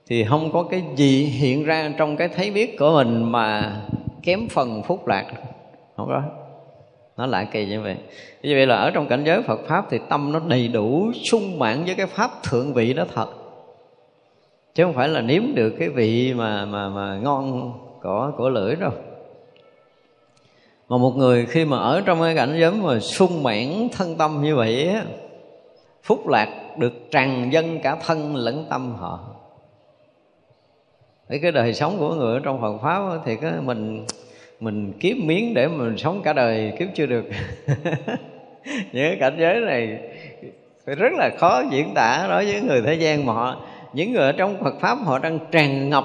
thì 0.06 0.24
không 0.24 0.52
có 0.52 0.62
cái 0.62 0.82
gì 0.96 1.24
hiện 1.24 1.64
ra 1.64 1.92
trong 1.98 2.16
cái 2.16 2.28
thấy 2.28 2.50
biết 2.50 2.78
của 2.78 2.92
mình 2.94 3.32
mà 3.32 3.76
kém 4.22 4.48
phần 4.48 4.82
phúc 4.82 5.06
lạc. 5.06 5.26
Không 5.96 6.08
có. 6.08 6.22
Nó 7.16 7.26
lại 7.26 7.46
kỳ 7.52 7.66
như 7.66 7.80
vậy. 7.80 7.96
Như 8.42 8.54
vậy 8.54 8.66
là 8.66 8.76
ở 8.76 8.90
trong 8.90 9.08
cảnh 9.08 9.24
giới 9.26 9.42
Phật 9.42 9.60
pháp 9.66 9.86
thì 9.90 9.98
tâm 10.08 10.32
nó 10.32 10.40
đầy 10.48 10.68
đủ 10.68 11.12
sung 11.24 11.58
mãn 11.58 11.84
với 11.84 11.94
cái 11.94 12.06
pháp 12.06 12.30
thượng 12.42 12.74
vị 12.74 12.92
đó 12.92 13.04
thật. 13.14 13.26
Chứ 14.74 14.84
không 14.84 14.94
phải 14.94 15.08
là 15.08 15.20
nếm 15.20 15.42
được 15.54 15.74
cái 15.78 15.88
vị 15.88 16.34
mà 16.34 16.64
mà 16.64 16.88
mà 16.88 17.18
ngon 17.22 17.72
của 18.02 18.32
của 18.36 18.48
lưỡi 18.48 18.76
đâu. 18.76 18.92
Mà 20.88 20.96
một 20.96 21.16
người 21.16 21.46
khi 21.46 21.64
mà 21.64 21.78
ở 21.78 22.02
trong 22.06 22.20
cái 22.20 22.34
cảnh 22.36 22.56
giới 22.60 22.70
mà 22.70 23.00
sung 23.00 23.42
mãn 23.42 23.88
thân 23.92 24.16
tâm 24.16 24.42
như 24.42 24.56
vậy 24.56 24.88
á, 24.88 25.04
phúc 26.02 26.28
lạc 26.28 26.78
được 26.78 26.92
tràn 27.10 27.52
dân 27.52 27.78
cả 27.82 27.96
thân 28.06 28.36
lẫn 28.36 28.66
tâm 28.70 28.94
họ 28.94 29.33
cái 31.34 31.40
cái 31.40 31.52
đời 31.52 31.74
sống 31.74 31.96
của 31.98 32.14
người 32.14 32.34
ở 32.34 32.40
trong 32.44 32.60
Phật 32.60 32.78
pháp 32.82 33.02
thì 33.24 33.36
cái 33.36 33.52
mình 33.62 34.06
mình 34.60 34.92
kiếm 35.00 35.26
miếng 35.26 35.54
để 35.54 35.68
mình 35.68 35.96
sống 35.96 36.20
cả 36.24 36.32
đời 36.32 36.72
kiếm 36.78 36.88
chưa 36.94 37.06
được. 37.06 37.24
Những 38.64 39.08
cái 39.08 39.16
cảnh 39.20 39.36
giới 39.38 39.60
này 39.60 39.98
phải 40.86 40.94
rất 40.94 41.12
là 41.12 41.30
khó 41.38 41.62
diễn 41.70 41.94
tả 41.94 42.26
đối 42.28 42.44
với 42.44 42.60
người 42.60 42.82
thế 42.82 42.94
gian 42.94 43.26
mà 43.26 43.32
họ 43.32 43.56
những 43.92 44.12
người 44.12 44.22
ở 44.22 44.32
trong 44.32 44.56
Phật 44.64 44.80
pháp 44.80 44.98
họ 45.04 45.18
đang 45.18 45.38
tràn 45.50 45.90
ngập. 45.90 46.04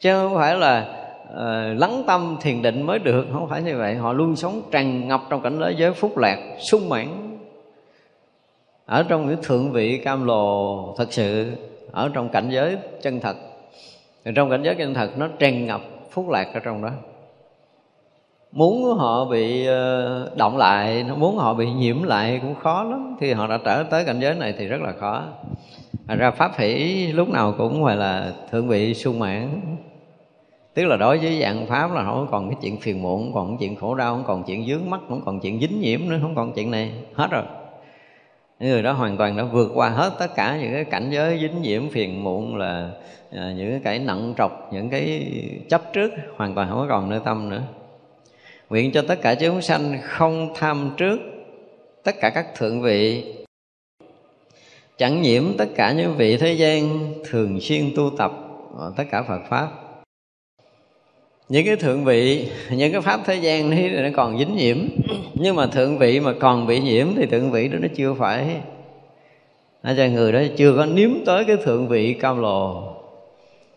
Chứ 0.00 0.12
không 0.12 0.34
phải 0.34 0.56
là 0.56 0.86
uh, 1.32 1.80
lắng 1.80 2.04
tâm 2.06 2.36
thiền 2.40 2.62
định 2.62 2.82
mới 2.82 2.98
được 2.98 3.26
không 3.32 3.48
phải 3.48 3.62
như 3.62 3.78
vậy. 3.78 3.94
Họ 3.94 4.12
luôn 4.12 4.36
sống 4.36 4.62
tràn 4.70 5.08
ngập 5.08 5.20
trong 5.30 5.42
cảnh 5.42 5.58
giới 5.60 5.74
giới 5.74 5.92
phúc 5.92 6.18
lạc 6.18 6.38
sung 6.58 6.88
mãn. 6.88 7.38
Ở 8.86 9.02
trong 9.02 9.28
những 9.28 9.42
thượng 9.42 9.72
vị 9.72 9.98
cam 10.04 10.26
lồ 10.26 10.94
thật 10.98 11.12
sự 11.12 11.56
ở 11.92 12.10
trong 12.14 12.28
cảnh 12.28 12.48
giới 12.50 12.76
chân 13.02 13.20
thật. 13.20 13.36
Trong 14.34 14.50
cảnh 14.50 14.62
giới 14.62 14.74
chân 14.74 14.94
thật, 14.94 15.18
nó 15.18 15.28
tràn 15.38 15.66
ngập 15.66 15.80
phúc 16.10 16.28
lạc 16.28 16.48
ở 16.54 16.60
trong 16.60 16.82
đó. 16.82 16.90
Muốn 18.52 18.98
họ 18.98 19.24
bị 19.24 19.66
ờ, 19.66 20.30
động 20.36 20.56
lại, 20.56 21.04
muốn 21.16 21.36
họ 21.36 21.54
bị 21.54 21.70
nhiễm 21.72 22.02
lại 22.02 22.38
cũng 22.42 22.54
khó 22.54 22.82
lắm. 22.82 23.16
Thì 23.20 23.32
họ 23.32 23.46
đã 23.46 23.58
trở 23.64 23.84
tới 23.90 24.04
cảnh 24.04 24.20
giới 24.20 24.34
này 24.34 24.54
thì 24.58 24.66
rất 24.66 24.80
là 24.80 24.92
khó. 24.92 25.22
Thành 26.08 26.18
ra 26.18 26.30
pháp 26.30 26.52
hỷ 26.58 27.06
lúc 27.12 27.28
nào 27.28 27.54
cũng 27.58 27.82
gọi 27.82 27.96
là 27.96 28.32
thượng 28.50 28.68
vị 28.68 28.94
sung 28.94 29.18
mãn. 29.18 29.60
Tức 30.74 30.84
là 30.84 30.96
đối 30.96 31.18
với 31.18 31.40
dạng 31.40 31.66
pháp 31.66 31.92
là 31.92 32.04
không 32.04 32.26
còn 32.30 32.50
cái 32.50 32.58
chuyện 32.62 32.80
phiền 32.80 33.02
muộn, 33.02 33.22
không 33.22 33.34
còn 33.34 33.48
cái 33.48 33.56
chuyện 33.60 33.76
khổ 33.76 33.94
đau, 33.94 34.14
không 34.14 34.24
còn 34.26 34.44
chuyện 34.44 34.66
dướng 34.66 34.90
mắt 34.90 35.00
không 35.08 35.22
còn 35.24 35.40
chuyện 35.40 35.60
dính 35.60 35.80
nhiễm 35.80 36.00
nữa, 36.08 36.18
không 36.22 36.34
còn 36.34 36.52
chuyện 36.52 36.70
này. 36.70 36.92
Hết 37.14 37.30
rồi 37.30 37.42
người 38.60 38.82
đó 38.82 38.92
hoàn 38.92 39.16
toàn 39.16 39.36
đã 39.36 39.44
vượt 39.44 39.70
qua 39.74 39.88
hết 39.88 40.12
tất 40.18 40.34
cả 40.34 40.58
những 40.60 40.72
cái 40.72 40.84
cảnh 40.84 41.10
giới 41.10 41.38
dính 41.40 41.62
nhiễm 41.62 41.90
phiền 41.90 42.24
muộn 42.24 42.56
là 42.56 42.90
à, 43.32 43.52
những 43.56 43.80
cái 43.80 43.98
nặng 43.98 44.34
trọc 44.38 44.72
những 44.72 44.90
cái 44.90 45.32
chấp 45.68 45.82
trước 45.92 46.12
hoàn 46.36 46.54
toàn 46.54 46.68
không 46.68 46.78
có 46.78 46.86
còn 46.88 47.10
nơi 47.10 47.20
tâm 47.24 47.48
nữa. 47.48 47.62
Nguyện 48.70 48.92
cho 48.92 49.02
tất 49.08 49.20
cả 49.22 49.34
chúng 49.34 49.62
sanh 49.62 49.98
không 50.02 50.52
tham 50.54 50.90
trước 50.96 51.20
tất 52.04 52.14
cả 52.20 52.30
các 52.30 52.46
thượng 52.54 52.82
vị. 52.82 53.24
Chẳng 54.98 55.22
nhiễm 55.22 55.44
tất 55.58 55.68
cả 55.76 55.92
những 55.92 56.14
vị 56.16 56.36
thế 56.36 56.52
gian 56.52 57.12
thường 57.24 57.60
xuyên 57.60 57.92
tu 57.96 58.10
tập 58.18 58.32
tất 58.96 59.04
cả 59.10 59.22
Phật 59.22 59.40
pháp 59.48 59.85
những 61.48 61.66
cái 61.66 61.76
thượng 61.76 62.04
vị, 62.04 62.48
những 62.70 62.92
cái 62.92 63.00
pháp 63.00 63.20
thế 63.24 63.34
gian 63.34 63.70
thì 63.70 63.88
nó 63.88 64.08
còn 64.16 64.38
dính 64.38 64.56
nhiễm. 64.56 64.76
Nhưng 65.34 65.56
mà 65.56 65.66
thượng 65.66 65.98
vị 65.98 66.20
mà 66.20 66.32
còn 66.40 66.66
bị 66.66 66.80
nhiễm 66.80 67.06
thì 67.16 67.26
thượng 67.26 67.50
vị 67.50 67.68
đó 67.68 67.78
nó 67.82 67.88
chưa 67.96 68.14
phải. 68.14 68.60
Ở 69.82 69.94
cho 69.96 70.06
người 70.06 70.32
đó, 70.32 70.40
chưa 70.56 70.76
có 70.76 70.86
nếm 70.86 71.10
tới 71.26 71.44
cái 71.44 71.56
thượng 71.56 71.88
vị 71.88 72.14
cam 72.14 72.40
lồ 72.42 72.82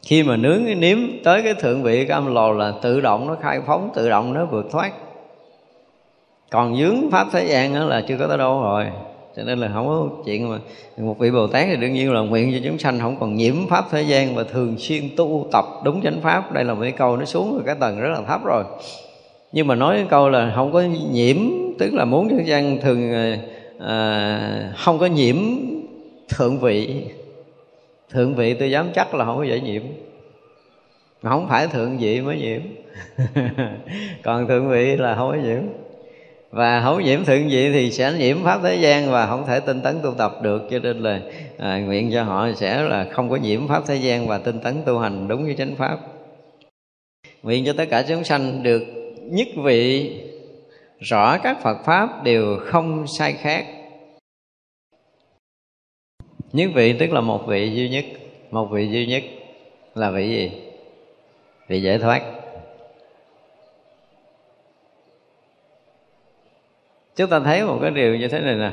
khi 0.01 0.23
mà 0.23 0.37
nướng 0.37 0.65
cái 0.65 0.75
nếm 0.75 0.97
tới 1.23 1.41
cái 1.43 1.53
thượng 1.53 1.83
vị 1.83 2.05
cam 2.05 2.33
lồ 2.33 2.53
là 2.53 2.73
tự 2.81 3.01
động 3.01 3.27
nó 3.27 3.35
khai 3.41 3.61
phóng, 3.67 3.89
tự 3.95 4.09
động 4.09 4.33
nó 4.33 4.45
vượt 4.45 4.65
thoát. 4.71 4.91
Còn 6.51 6.77
dướng 6.77 7.11
pháp 7.11 7.27
thế 7.31 7.45
gian 7.45 7.73
đó 7.73 7.85
là 7.85 8.01
chưa 8.07 8.17
có 8.17 8.27
tới 8.27 8.37
đâu 8.37 8.61
rồi 8.61 8.85
cho 9.35 9.43
nên 9.43 9.59
là 9.59 9.69
không 9.73 9.87
có 9.87 10.09
chuyện 10.25 10.49
mà 10.49 10.59
một 10.97 11.19
vị 11.19 11.31
bồ 11.31 11.47
tát 11.47 11.65
thì 11.67 11.75
đương 11.75 11.93
nhiên 11.93 12.11
là 12.11 12.19
nguyện 12.19 12.51
cho 12.53 12.59
chúng 12.69 12.77
sanh 12.77 12.99
không 12.99 13.15
còn 13.19 13.35
nhiễm 13.35 13.67
pháp 13.69 13.85
thế 13.91 14.01
gian 14.01 14.35
và 14.35 14.43
thường 14.43 14.75
xuyên 14.77 15.03
tu 15.17 15.47
tập 15.51 15.65
đúng 15.83 16.01
chánh 16.01 16.21
pháp. 16.21 16.51
Đây 16.51 16.63
là 16.63 16.73
một 16.73 16.81
cái 16.81 16.91
câu 16.91 17.17
nó 17.17 17.25
xuống 17.25 17.53
rồi 17.53 17.63
cái 17.65 17.75
tầng 17.79 17.99
rất 17.99 18.09
là 18.09 18.21
thấp 18.27 18.41
rồi. 18.45 18.63
Nhưng 19.51 19.67
mà 19.67 19.75
nói 19.75 19.95
cái 19.95 20.05
câu 20.09 20.29
là 20.29 20.53
không 20.55 20.73
có 20.73 20.83
nhiễm 21.11 21.37
tức 21.79 21.93
là 21.93 22.05
muốn 22.05 22.29
chúng 22.29 22.45
sanh 22.47 22.77
thường 22.81 23.13
à, 23.13 23.37
à 23.79 24.73
không 24.77 24.99
có 24.99 25.05
nhiễm 25.05 25.35
thượng 26.29 26.59
vị. 26.59 27.03
Thượng 28.11 28.35
vị 28.35 28.53
tôi 28.53 28.71
dám 28.71 28.89
chắc 28.95 29.15
là 29.15 29.25
không 29.25 29.37
có 29.37 29.43
dễ 29.43 29.59
nhiễm. 29.59 29.81
Không 31.23 31.47
phải 31.49 31.67
thượng 31.67 31.97
vị 31.97 32.21
mới 32.21 32.37
nhiễm. 32.37 32.61
Còn 34.23 34.47
thượng 34.47 34.69
vị 34.69 34.95
là 34.95 35.15
không 35.15 35.31
có 35.31 35.37
nhiễm 35.37 35.61
và 36.51 36.81
không 36.81 37.03
nhiễm 37.03 37.25
thượng 37.25 37.49
vị 37.49 37.71
thì 37.73 37.91
sẽ 37.91 38.13
nhiễm 38.19 38.43
pháp 38.43 38.59
thế 38.63 38.75
gian 38.75 39.11
và 39.11 39.27
không 39.27 39.45
thể 39.45 39.59
tinh 39.59 39.81
tấn 39.81 39.99
tu 40.03 40.13
tập 40.17 40.31
được. 40.41 40.67
Cho 40.71 40.79
nên 40.79 40.99
là 40.99 41.21
à, 41.57 41.79
nguyện 41.79 42.11
cho 42.13 42.23
họ 42.23 42.51
sẽ 42.55 42.81
là 42.81 43.07
không 43.11 43.29
có 43.29 43.35
nhiễm 43.35 43.67
pháp 43.67 43.83
thế 43.87 43.95
gian 43.95 44.27
và 44.27 44.37
tinh 44.37 44.59
tấn 44.59 44.81
tu 44.85 44.99
hành 44.99 45.27
đúng 45.27 45.43
với 45.43 45.55
chánh 45.55 45.75
pháp. 45.75 45.99
Nguyện 47.43 47.65
cho 47.65 47.73
tất 47.73 47.85
cả 47.89 48.05
chúng 48.07 48.23
sanh 48.23 48.63
được 48.63 48.83
nhất 49.23 49.47
vị 49.63 50.13
rõ 50.99 51.37
các 51.37 51.61
Phật 51.61 51.77
pháp 51.85 52.23
đều 52.23 52.57
không 52.59 53.07
sai 53.07 53.33
khác. 53.33 53.65
Nhất 56.53 56.69
vị 56.73 56.95
tức 56.99 57.11
là 57.11 57.21
một 57.21 57.47
vị 57.47 57.71
duy 57.75 57.89
nhất. 57.89 58.05
Một 58.51 58.65
vị 58.71 58.89
duy 58.91 59.05
nhất 59.05 59.23
là 59.95 60.11
vị 60.11 60.29
gì? 60.29 60.51
Vị 61.67 61.81
giải 61.81 61.97
thoát. 61.97 62.38
Chúng 67.19 67.29
ta 67.29 67.39
thấy 67.39 67.63
một 67.63 67.77
cái 67.81 67.91
điều 67.91 68.15
như 68.15 68.27
thế 68.27 68.39
này 68.39 68.55
nè. 68.55 68.71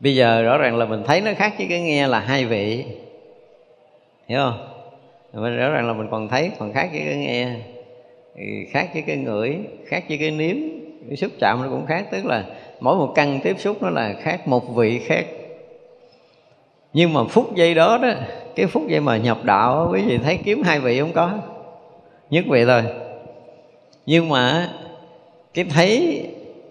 Bây 0.00 0.14
giờ 0.14 0.42
rõ 0.42 0.58
ràng 0.58 0.76
là 0.78 0.84
mình 0.84 1.02
thấy 1.06 1.20
nó 1.20 1.30
khác 1.36 1.54
với 1.58 1.66
cái 1.70 1.80
nghe 1.80 2.06
là 2.06 2.20
hai 2.20 2.44
vị. 2.44 2.84
Hiểu 4.28 4.38
không? 4.38 4.68
Mình 5.32 5.56
rõ 5.56 5.70
ràng 5.70 5.86
là 5.86 5.92
mình 5.92 6.06
còn 6.10 6.28
thấy 6.28 6.50
còn 6.58 6.72
khác 6.72 6.88
với 6.92 7.02
cái 7.06 7.16
nghe 7.16 7.48
khác 8.70 8.88
với 8.92 9.02
cái 9.02 9.16
ngửi, 9.16 9.58
khác 9.86 10.04
với 10.08 10.18
cái 10.18 10.30
nếm. 10.30 10.56
Cái 11.08 11.16
xúc 11.16 11.30
chạm 11.40 11.62
nó 11.62 11.68
cũng 11.68 11.86
khác, 11.86 12.06
tức 12.10 12.24
là 12.24 12.44
mỗi 12.80 12.96
một 12.96 13.12
căn 13.14 13.40
tiếp 13.44 13.56
xúc 13.58 13.82
nó 13.82 13.90
là 13.90 14.14
khác, 14.20 14.48
một 14.48 14.74
vị 14.74 14.98
khác. 14.98 15.24
Nhưng 16.92 17.12
mà 17.12 17.24
phút 17.24 17.54
giây 17.54 17.74
đó 17.74 17.98
đó, 18.02 18.10
cái 18.56 18.66
phút 18.66 18.82
giây 18.88 19.00
mà 19.00 19.16
nhập 19.16 19.38
đạo, 19.44 19.88
quý 19.92 20.02
vị 20.02 20.18
thấy 20.18 20.38
kiếm 20.44 20.62
hai 20.62 20.80
vị 20.80 21.00
không 21.00 21.12
có? 21.12 21.38
Nhất 22.30 22.44
vị 22.48 22.64
thôi. 22.64 22.82
Nhưng 24.06 24.28
mà 24.28 24.70
cái 25.54 25.64
thấy 25.64 26.22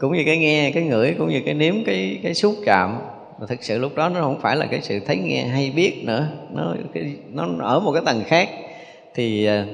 cũng 0.02 0.14
như 0.14 0.24
cái 0.26 0.38
nghe 0.38 0.72
cái 0.72 0.84
ngửi 0.84 1.16
cũng 1.18 1.30
như 1.30 1.42
cái 1.46 1.54
nếm 1.54 1.76
cái 1.86 2.20
cái 2.24 2.34
xúc 2.34 2.56
chạm 2.66 3.00
mà 3.40 3.48
thực 3.48 3.64
sự 3.64 3.78
lúc 3.78 3.96
đó 3.96 4.10
nó 4.10 4.22
không 4.22 4.40
phải 4.40 4.56
là 4.56 4.66
cái 4.66 4.82
sự 4.82 5.00
thấy 5.00 5.18
nghe 5.18 5.44
hay 5.44 5.72
biết 5.76 6.04
nữa. 6.06 6.28
Nó 6.52 6.76
cái, 6.94 7.14
nó 7.34 7.48
ở 7.60 7.80
một 7.80 7.92
cái 7.92 8.02
tầng 8.06 8.24
khác. 8.26 8.50
Thì 9.16 9.46
à, 9.46 9.66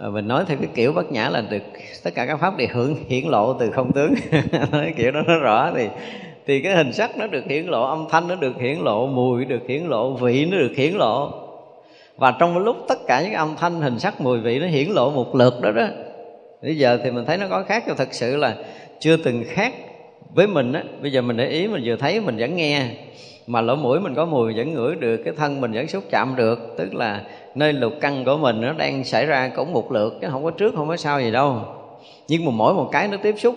à 0.00 0.08
mình 0.08 0.28
nói 0.28 0.44
theo 0.46 0.56
cái 0.60 0.68
kiểu 0.74 0.92
bất 0.92 1.12
nhã 1.12 1.28
là 1.28 1.40
được 1.50 1.62
tất 2.02 2.14
cả 2.14 2.26
các 2.26 2.40
pháp 2.40 2.56
đều 2.56 2.68
hưởng 2.72 2.96
hiển 3.08 3.24
lộ 3.24 3.52
từ 3.52 3.70
không 3.70 3.92
tướng. 3.92 4.14
Nói 4.72 4.94
kiểu 4.96 5.10
đó 5.10 5.22
nó 5.26 5.38
rõ 5.38 5.72
thì 5.76 5.88
thì 6.46 6.60
cái 6.60 6.76
hình 6.76 6.92
sắc 6.92 7.16
nó 7.16 7.26
được 7.26 7.44
hiển 7.48 7.66
lộ 7.66 7.82
âm 7.82 8.06
thanh 8.10 8.28
nó 8.28 8.34
được 8.34 8.60
hiển 8.60 8.78
lộ 8.78 9.06
mùi 9.06 9.44
được 9.44 9.62
hiển 9.68 9.82
lộ 9.82 10.12
vị 10.12 10.44
nó 10.44 10.58
được 10.58 10.72
hiển 10.76 10.92
lộ. 10.92 11.32
Và 12.16 12.36
trong 12.38 12.58
lúc 12.58 12.76
tất 12.88 12.98
cả 13.06 13.22
những 13.22 13.32
âm 13.32 13.56
thanh 13.56 13.80
hình 13.80 13.98
sắc 13.98 14.20
mùi 14.20 14.38
vị 14.38 14.58
nó 14.58 14.66
hiển 14.66 14.88
lộ 14.88 15.10
một 15.10 15.34
lượt 15.34 15.60
đó 15.62 15.70
đó. 15.70 15.86
Bây 16.62 16.78
giờ 16.78 16.98
thì 17.04 17.10
mình 17.10 17.24
thấy 17.24 17.36
nó 17.36 17.46
có 17.50 17.62
khác. 17.62 17.84
Cho 17.86 17.94
thật 17.94 18.08
sự 18.10 18.36
là 18.36 18.56
chưa 19.00 19.16
từng 19.16 19.44
khác 19.46 19.74
với 20.34 20.46
mình 20.46 20.72
á. 20.72 20.82
Bây 21.02 21.12
giờ 21.12 21.22
mình 21.22 21.36
để 21.36 21.48
ý, 21.48 21.66
mình 21.66 21.82
vừa 21.84 21.96
thấy, 21.96 22.20
mình 22.20 22.36
vẫn 22.36 22.56
nghe. 22.56 22.86
Mà 23.46 23.60
lỗ 23.60 23.76
mũi 23.76 24.00
mình 24.00 24.14
có 24.14 24.24
mùi, 24.24 24.54
vẫn 24.54 24.74
ngửi 24.74 24.94
được, 24.94 25.16
cái 25.24 25.34
thân 25.36 25.60
mình 25.60 25.72
vẫn 25.72 25.88
xúc 25.88 26.04
chạm 26.10 26.36
được. 26.36 26.74
Tức 26.78 26.94
là 26.94 27.22
nơi 27.54 27.72
lục 27.72 27.92
căn 28.00 28.24
của 28.24 28.36
mình 28.36 28.60
nó 28.60 28.72
đang 28.72 29.04
xảy 29.04 29.26
ra 29.26 29.50
cũng 29.56 29.72
một 29.72 29.92
lượt, 29.92 30.18
chứ 30.20 30.28
không 30.30 30.44
có 30.44 30.50
trước, 30.50 30.74
không 30.76 30.88
có 30.88 30.96
sau 30.96 31.20
gì 31.20 31.30
đâu. 31.30 31.60
Nhưng 32.28 32.44
mà 32.44 32.50
mỗi 32.50 32.74
một 32.74 32.88
cái 32.92 33.08
nó 33.08 33.16
tiếp 33.22 33.34
xúc 33.38 33.54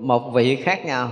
một 0.00 0.32
vị 0.32 0.56
khác 0.56 0.86
nhau. 0.86 1.08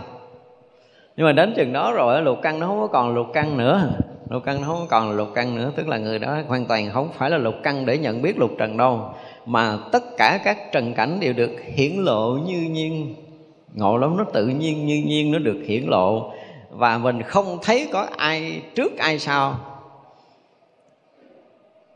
Nhưng 1.17 1.27
mà 1.27 1.33
đến 1.33 1.55
chừng 1.57 1.73
đó 1.73 1.93
rồi 1.93 2.23
lục 2.23 2.39
căn 2.43 2.61
nó 2.61 2.67
không 2.67 2.81
có 2.81 2.87
còn 2.87 3.15
lục 3.15 3.27
căn 3.33 3.59
nữa. 3.59 3.91
Lục 4.31 4.43
căn 4.45 4.61
nó 4.61 4.67
không 4.67 4.87
còn 4.89 5.17
lục 5.17 5.29
căn 5.35 5.57
nữa, 5.57 5.73
tức 5.77 5.89
là 5.89 5.99
người 5.99 6.19
đó 6.19 6.37
hoàn 6.49 6.67
toàn 6.67 6.91
không 6.93 7.09
phải 7.19 7.31
là 7.31 7.39
lục 7.39 7.55
căn 7.63 7.87
để 7.87 7.99
nhận 7.99 8.23
biết 8.23 8.39
lục 8.39 8.51
trần 8.59 8.77
đâu. 8.77 9.01
Mà 9.47 9.79
tất 9.93 10.03
cả 10.17 10.41
các 10.45 10.73
trần 10.73 10.95
cảnh 10.95 11.21
đều 11.21 11.33
được 11.33 11.51
hiển 11.75 11.93
lộ 11.97 12.39
như 12.47 12.69
nhiên 12.71 13.15
ngộ 13.75 13.97
lắm, 13.97 14.17
nó 14.17 14.25
tự 14.25 14.47
nhiên 14.47 14.87
như 14.87 15.03
nhiên, 15.07 15.33
nó 15.33 15.39
được 15.39 15.63
hiển 15.67 15.83
lộ. 15.87 16.33
Và 16.71 16.99
mình 16.99 17.23
không 17.23 17.59
thấy 17.63 17.89
có 17.93 18.07
ai 18.17 18.63
trước 18.75 18.99
ai 18.99 19.19
sau. 19.19 19.59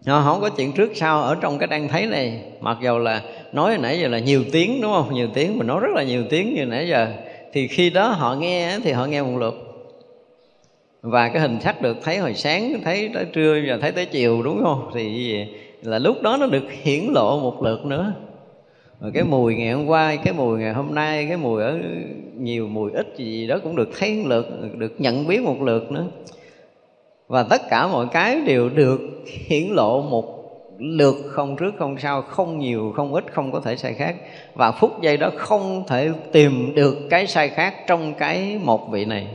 Nó 0.07 0.23
không 0.25 0.41
có 0.41 0.51
chuyện 0.51 0.73
trước 0.73 0.91
sau 0.95 1.23
ở 1.23 1.37
trong 1.41 1.59
cái 1.59 1.67
đang 1.67 1.89
thấy 1.89 2.07
này. 2.07 2.41
Mặc 2.61 2.79
dầu 2.83 2.99
là 2.99 3.23
nói 3.53 3.71
hồi 3.71 3.79
nãy 3.79 4.01
giờ 4.01 4.09
là 4.09 4.19
nhiều 4.19 4.45
tiếng, 4.53 4.81
đúng 4.81 4.93
không? 4.93 5.15
Nhiều 5.15 5.29
tiếng, 5.35 5.59
mình 5.59 5.67
nói 5.67 5.81
rất 5.81 5.91
là 5.95 6.03
nhiều 6.03 6.25
tiếng 6.31 6.55
như 6.55 6.65
nãy 6.65 6.89
giờ. 6.89 7.09
Thì 7.53 7.69
khi 7.69 7.91
đó 7.91 8.09
họ 8.09 8.35
nghe 8.35 8.79
thì 8.85 8.93
họ 8.93 9.07
nghe 9.07 9.23
một 9.23 9.39
lượt. 9.39 9.55
Và 11.03 11.29
cái 11.29 11.43
hình 11.43 11.61
sắc 11.61 11.83
được 11.83 11.97
thấy 12.03 12.19
hồi 12.19 12.35
sáng, 12.35 12.81
thấy 12.85 13.11
tới 13.15 13.25
trưa 13.33 13.61
và 13.67 13.79
thấy 13.81 13.93
tới 13.93 14.07
chiều, 14.07 14.43
đúng 14.43 14.61
không? 14.65 14.91
Thì 14.95 15.37
là 15.83 15.99
lúc 15.99 16.23
đó 16.23 16.37
nó 16.41 16.47
được 16.47 16.65
hiển 16.83 17.05
lộ 17.15 17.41
một 17.41 17.63
lượt 17.63 17.87
nữa 17.87 18.13
mà 19.01 19.11
cái 19.15 19.25
mùi 19.25 19.55
ngày 19.55 19.73
hôm 19.73 19.87
qua, 19.87 20.17
cái 20.25 20.35
mùi 20.35 20.59
ngày 20.59 20.73
hôm 20.73 20.95
nay, 20.95 21.27
cái 21.29 21.37
mùi 21.37 21.63
ở 21.63 21.79
nhiều 22.39 22.69
mùi 22.69 22.93
ít 22.93 23.07
gì 23.17 23.47
đó 23.47 23.59
cũng 23.63 23.77
được 23.77 23.89
thấy 23.99 24.15
một 24.15 24.29
lượt, 24.29 24.47
được 24.75 24.95
nhận 24.99 25.27
biết 25.27 25.43
một 25.43 25.63
lượt 25.63 25.93
nữa. 25.93 26.07
Và 27.29 27.43
tất 27.43 27.63
cả 27.71 27.87
mọi 27.87 28.07
cái 28.13 28.41
đều 28.47 28.69
được 28.69 29.01
hiển 29.47 29.69
lộ 29.69 30.03
một 30.03 30.37
lượt 30.79 31.15
không 31.29 31.57
trước 31.57 31.75
không 31.79 31.99
sau, 31.99 32.23
không 32.23 32.59
nhiều, 32.59 32.93
không 32.97 33.15
ít, 33.15 33.25
không 33.33 33.53
có 33.53 33.61
thể 33.61 33.77
sai 33.77 33.95
khác. 33.95 34.17
Và 34.55 34.73
phút 34.73 35.03
giây 35.03 35.17
đó 35.17 35.31
không 35.37 35.85
thể 35.89 36.11
tìm 36.33 36.75
được 36.75 36.97
cái 37.11 37.27
sai 37.27 37.49
khác 37.49 37.75
trong 37.87 38.15
cái 38.15 38.59
một 38.65 38.91
vị 38.91 39.05
này. 39.05 39.27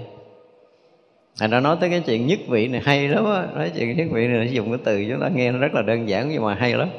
Thành 1.39 1.52
ra 1.52 1.60
nói 1.60 1.78
tới 1.80 1.89
cái 1.89 2.04
chuyện 2.06 2.28
nhất 2.28 2.39
vị 2.50 2.67
này 2.67 2.82
hay 2.84 3.08
lắm 3.08 3.26
á, 3.26 3.47
Nói 3.56 3.71
chuyện 3.78 3.97
nhất 3.97 4.08
vị 4.12 4.28
này 4.28 4.50
dùng 4.52 4.69
cái 4.69 4.80
từ 4.84 5.06
chúng 5.10 5.21
ta 5.21 5.30
nghe 5.36 5.52
nó 5.52 5.58
rất 5.58 5.74
là 5.74 5.82
đơn 5.82 6.10
giản 6.10 6.30
nhưng 6.30 6.43
mà 6.43 6.56
hay 6.56 6.74
lắm 6.74 6.89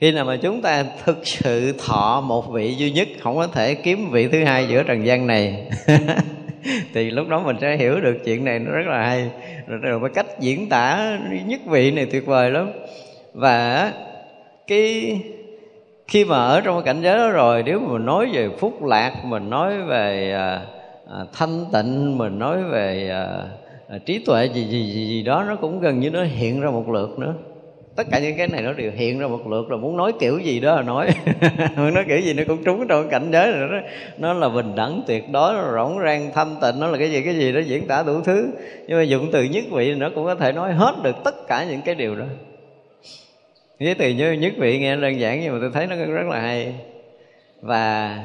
khi 0.00 0.12
nào 0.12 0.24
mà 0.24 0.36
chúng 0.36 0.62
ta 0.62 0.84
thực 1.04 1.26
sự 1.26 1.72
thọ 1.86 2.20
một 2.20 2.48
vị 2.52 2.74
duy 2.74 2.90
nhất 2.90 3.08
không 3.20 3.36
có 3.36 3.46
thể 3.46 3.74
kiếm 3.74 4.10
vị 4.10 4.28
thứ 4.28 4.44
hai 4.44 4.68
giữa 4.68 4.82
trần 4.82 5.06
gian 5.06 5.26
này. 5.26 5.70
Thì 6.94 7.10
lúc 7.10 7.28
đó 7.28 7.42
mình 7.44 7.56
sẽ 7.60 7.76
hiểu 7.76 8.00
được 8.00 8.16
chuyện 8.24 8.44
này 8.44 8.58
nó 8.58 8.70
rất 8.70 8.86
là 8.86 9.02
hay. 9.02 9.30
Rồi, 9.66 10.00
cái 10.00 10.10
cách 10.14 10.40
diễn 10.40 10.68
tả 10.68 11.18
nhất 11.46 11.60
vị 11.66 11.90
này 11.90 12.06
tuyệt 12.06 12.26
vời 12.26 12.50
lắm. 12.50 12.70
Và 13.34 13.92
cái 14.66 15.20
khi 16.08 16.24
mà 16.24 16.36
ở 16.36 16.60
trong 16.60 16.82
cảnh 16.82 17.00
giới 17.02 17.18
đó 17.18 17.30
rồi 17.30 17.62
nếu 17.62 17.80
mà 17.80 17.92
mình 17.92 18.06
nói 18.06 18.28
về 18.32 18.48
phúc 18.58 18.84
lạc 18.84 19.24
mình 19.24 19.50
nói 19.50 19.82
về 19.82 20.32
à, 20.32 20.60
à, 21.10 21.24
thanh 21.32 21.64
tịnh 21.72 22.18
mình 22.18 22.38
nói 22.38 22.62
về 22.62 23.10
à, 23.10 23.42
à, 23.88 23.98
trí 24.06 24.18
tuệ 24.18 24.46
gì, 24.46 24.64
gì 24.64 24.82
gì 24.82 25.06
gì 25.06 25.22
đó 25.22 25.44
nó 25.48 25.56
cũng 25.56 25.80
gần 25.80 26.00
như 26.00 26.10
nó 26.10 26.24
hiện 26.24 26.60
ra 26.60 26.70
một 26.70 26.88
lượt 26.88 27.18
nữa 27.18 27.34
tất 27.96 28.06
cả 28.10 28.18
những 28.18 28.36
cái 28.36 28.46
này 28.48 28.62
nó 28.62 28.72
đều 28.72 28.90
hiện 28.94 29.18
ra 29.18 29.26
một 29.26 29.46
lượt 29.46 29.68
rồi, 29.68 29.78
muốn 29.78 29.96
nói 29.96 30.12
kiểu 30.20 30.38
gì 30.38 30.60
đó 30.60 30.76
là 30.76 30.82
nói. 30.82 31.08
Muốn 31.76 31.94
nói 31.94 32.04
kiểu 32.08 32.18
gì 32.18 32.34
nó 32.34 32.42
cũng 32.46 32.64
trúng 32.64 32.88
trong 32.88 33.08
cảnh 33.08 33.30
giới 33.32 33.52
rồi 33.52 33.68
đó. 33.68 33.88
Nó 34.18 34.32
là 34.32 34.48
bình 34.48 34.74
đẳng 34.74 35.02
tuyệt 35.06 35.30
đối, 35.30 35.54
nó 35.54 35.72
rỗng 35.72 35.98
rang, 36.04 36.30
thanh 36.34 36.56
tịnh, 36.60 36.80
nó 36.80 36.86
là 36.86 36.98
cái 36.98 37.10
gì 37.10 37.22
cái 37.22 37.34
gì 37.34 37.52
đó 37.52 37.60
diễn 37.60 37.86
tả 37.86 38.02
đủ 38.02 38.20
thứ. 38.20 38.50
Nhưng 38.86 38.98
mà 38.98 39.02
dụng 39.02 39.28
từ 39.32 39.42
nhất 39.42 39.64
vị 39.70 39.94
nó 39.94 40.10
cũng 40.14 40.24
có 40.24 40.34
thể 40.34 40.52
nói 40.52 40.72
hết 40.72 40.94
được 41.02 41.16
tất 41.24 41.46
cả 41.48 41.64
những 41.64 41.80
cái 41.84 41.94
điều 41.94 42.14
đó. 42.14 42.24
Với 43.80 43.94
từ 43.94 44.10
như 44.10 44.32
nhất 44.32 44.52
vị 44.58 44.78
nghe 44.78 44.96
đơn 44.96 45.20
giản 45.20 45.40
nhưng 45.40 45.52
mà 45.52 45.58
tôi 45.60 45.70
thấy 45.74 45.86
nó 45.86 45.96
rất 45.96 46.26
là 46.28 46.40
hay. 46.40 46.74
Và 47.62 48.18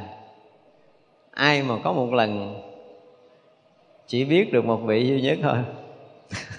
ai 1.31 1.63
mà 1.63 1.75
có 1.83 1.93
một 1.93 2.13
lần 2.13 2.61
chỉ 4.07 4.25
biết 4.25 4.53
được 4.53 4.65
một 4.65 4.77
vị 4.77 5.07
duy 5.07 5.21
nhất 5.21 5.37
thôi. 5.41 5.57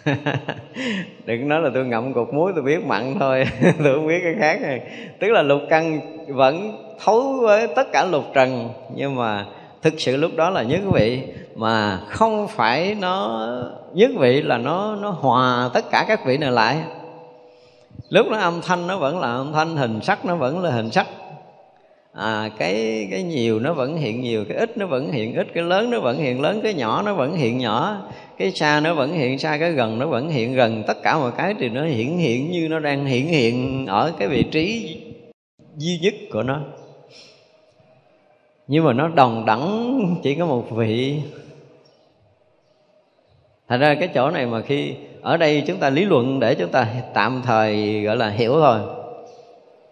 đừng 1.26 1.48
nói 1.48 1.60
là 1.60 1.70
tôi 1.74 1.84
ngậm 1.84 2.12
cục 2.12 2.34
muối, 2.34 2.52
tôi 2.54 2.62
biết 2.62 2.84
mặn 2.84 3.16
thôi. 3.18 3.44
Tôi 3.84 3.94
không 3.94 4.06
biết 4.06 4.20
cái 4.22 4.34
khác 4.38 4.62
này. 4.62 4.80
Tức 5.18 5.28
là 5.28 5.42
lục 5.42 5.60
căn 5.70 6.00
vẫn 6.28 6.82
thấu 7.04 7.38
với 7.40 7.66
tất 7.66 7.92
cả 7.92 8.04
lục 8.04 8.24
trần, 8.34 8.70
nhưng 8.94 9.14
mà 9.14 9.46
thực 9.82 9.94
sự 9.98 10.16
lúc 10.16 10.30
đó 10.36 10.50
là 10.50 10.62
nhất 10.62 10.80
vị. 10.92 11.22
Mà 11.54 12.00
không 12.08 12.48
phải 12.48 12.96
nó, 13.00 13.48
nhất 13.94 14.10
vị 14.18 14.42
là 14.42 14.58
nó 14.58 14.96
nó 14.96 15.10
hòa 15.10 15.70
tất 15.74 15.90
cả 15.90 16.04
các 16.08 16.26
vị 16.26 16.38
này 16.38 16.50
lại. 16.50 16.76
Lúc 18.08 18.26
đó 18.30 18.38
âm 18.38 18.60
thanh 18.62 18.86
nó 18.86 18.98
vẫn 18.98 19.20
là 19.20 19.28
âm 19.32 19.52
thanh, 19.52 19.76
hình 19.76 20.00
sắc 20.02 20.24
nó 20.24 20.36
vẫn 20.36 20.62
là 20.62 20.70
hình 20.70 20.90
sắc 20.90 21.06
à, 22.16 22.50
cái 22.58 23.08
cái 23.10 23.22
nhiều 23.22 23.60
nó 23.60 23.72
vẫn 23.72 23.96
hiện 23.96 24.20
nhiều 24.20 24.44
cái 24.48 24.56
ít 24.56 24.78
nó 24.78 24.86
vẫn 24.86 25.12
hiện 25.12 25.34
ít 25.34 25.46
cái 25.54 25.64
lớn 25.64 25.90
nó 25.90 26.00
vẫn 26.00 26.18
hiện 26.18 26.40
lớn 26.40 26.60
cái 26.62 26.74
nhỏ 26.74 27.02
nó 27.02 27.14
vẫn 27.14 27.36
hiện 27.36 27.58
nhỏ 27.58 28.02
cái 28.38 28.50
xa 28.50 28.80
nó 28.80 28.94
vẫn 28.94 29.12
hiện 29.12 29.38
xa 29.38 29.58
cái 29.58 29.72
gần 29.72 29.98
nó 29.98 30.06
vẫn 30.06 30.28
hiện 30.28 30.54
gần. 30.54 30.82
Tất 30.86 31.02
cả 31.02 31.18
mọi 31.18 31.32
cái 31.36 31.54
thì 31.58 31.68
nó 31.68 31.84
hiện 31.84 32.18
hiện 32.18 32.50
như 32.50 32.68
nó 32.68 32.78
đang 32.78 33.06
hiện 33.06 33.26
hiện 33.26 33.86
ở 33.86 34.12
cái 34.18 34.28
vị 34.28 34.42
trí 34.42 34.96
duy 35.76 35.98
nhất 36.02 36.14
của 36.32 36.42
nó. 36.42 36.60
Nhưng 38.66 38.84
mà 38.84 38.92
nó 38.92 39.08
đồng 39.08 39.44
đẳng 39.46 39.98
chỉ 40.22 40.34
có 40.34 40.46
một 40.46 40.70
vị. 40.70 41.20
Thành 43.68 43.80
ra 43.80 43.94
cái 43.94 44.08
chỗ 44.08 44.30
này 44.30 44.46
mà 44.46 44.60
khi 44.60 44.94
ở 45.22 45.36
đây 45.36 45.62
chúng 45.66 45.76
ta 45.76 45.90
lý 45.90 46.04
luận 46.04 46.40
để 46.40 46.54
chúng 46.54 46.70
ta 46.70 46.88
tạm 47.14 47.42
thời 47.44 48.02
gọi 48.02 48.16
là 48.16 48.28
hiểu 48.28 48.52
thôi. 48.52 48.80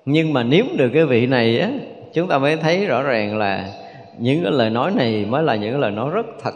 Nhưng 0.05 0.33
mà 0.33 0.43
nếm 0.43 0.67
được 0.77 0.91
cái 0.95 1.05
vị 1.05 1.27
này 1.27 1.59
á 1.59 1.71
chúng 2.15 2.29
ta 2.29 2.39
mới 2.39 2.57
thấy 2.57 2.87
rõ 2.87 3.03
ràng 3.03 3.39
là 3.39 3.71
những 4.19 4.43
cái 4.43 4.53
lời 4.53 4.71
nói 4.71 4.91
này 4.91 5.25
mới 5.29 5.43
là 5.43 5.55
những 5.55 5.73
cái 5.73 5.81
lời 5.81 5.91
nói 5.91 6.11
rất 6.11 6.27
thật. 6.43 6.55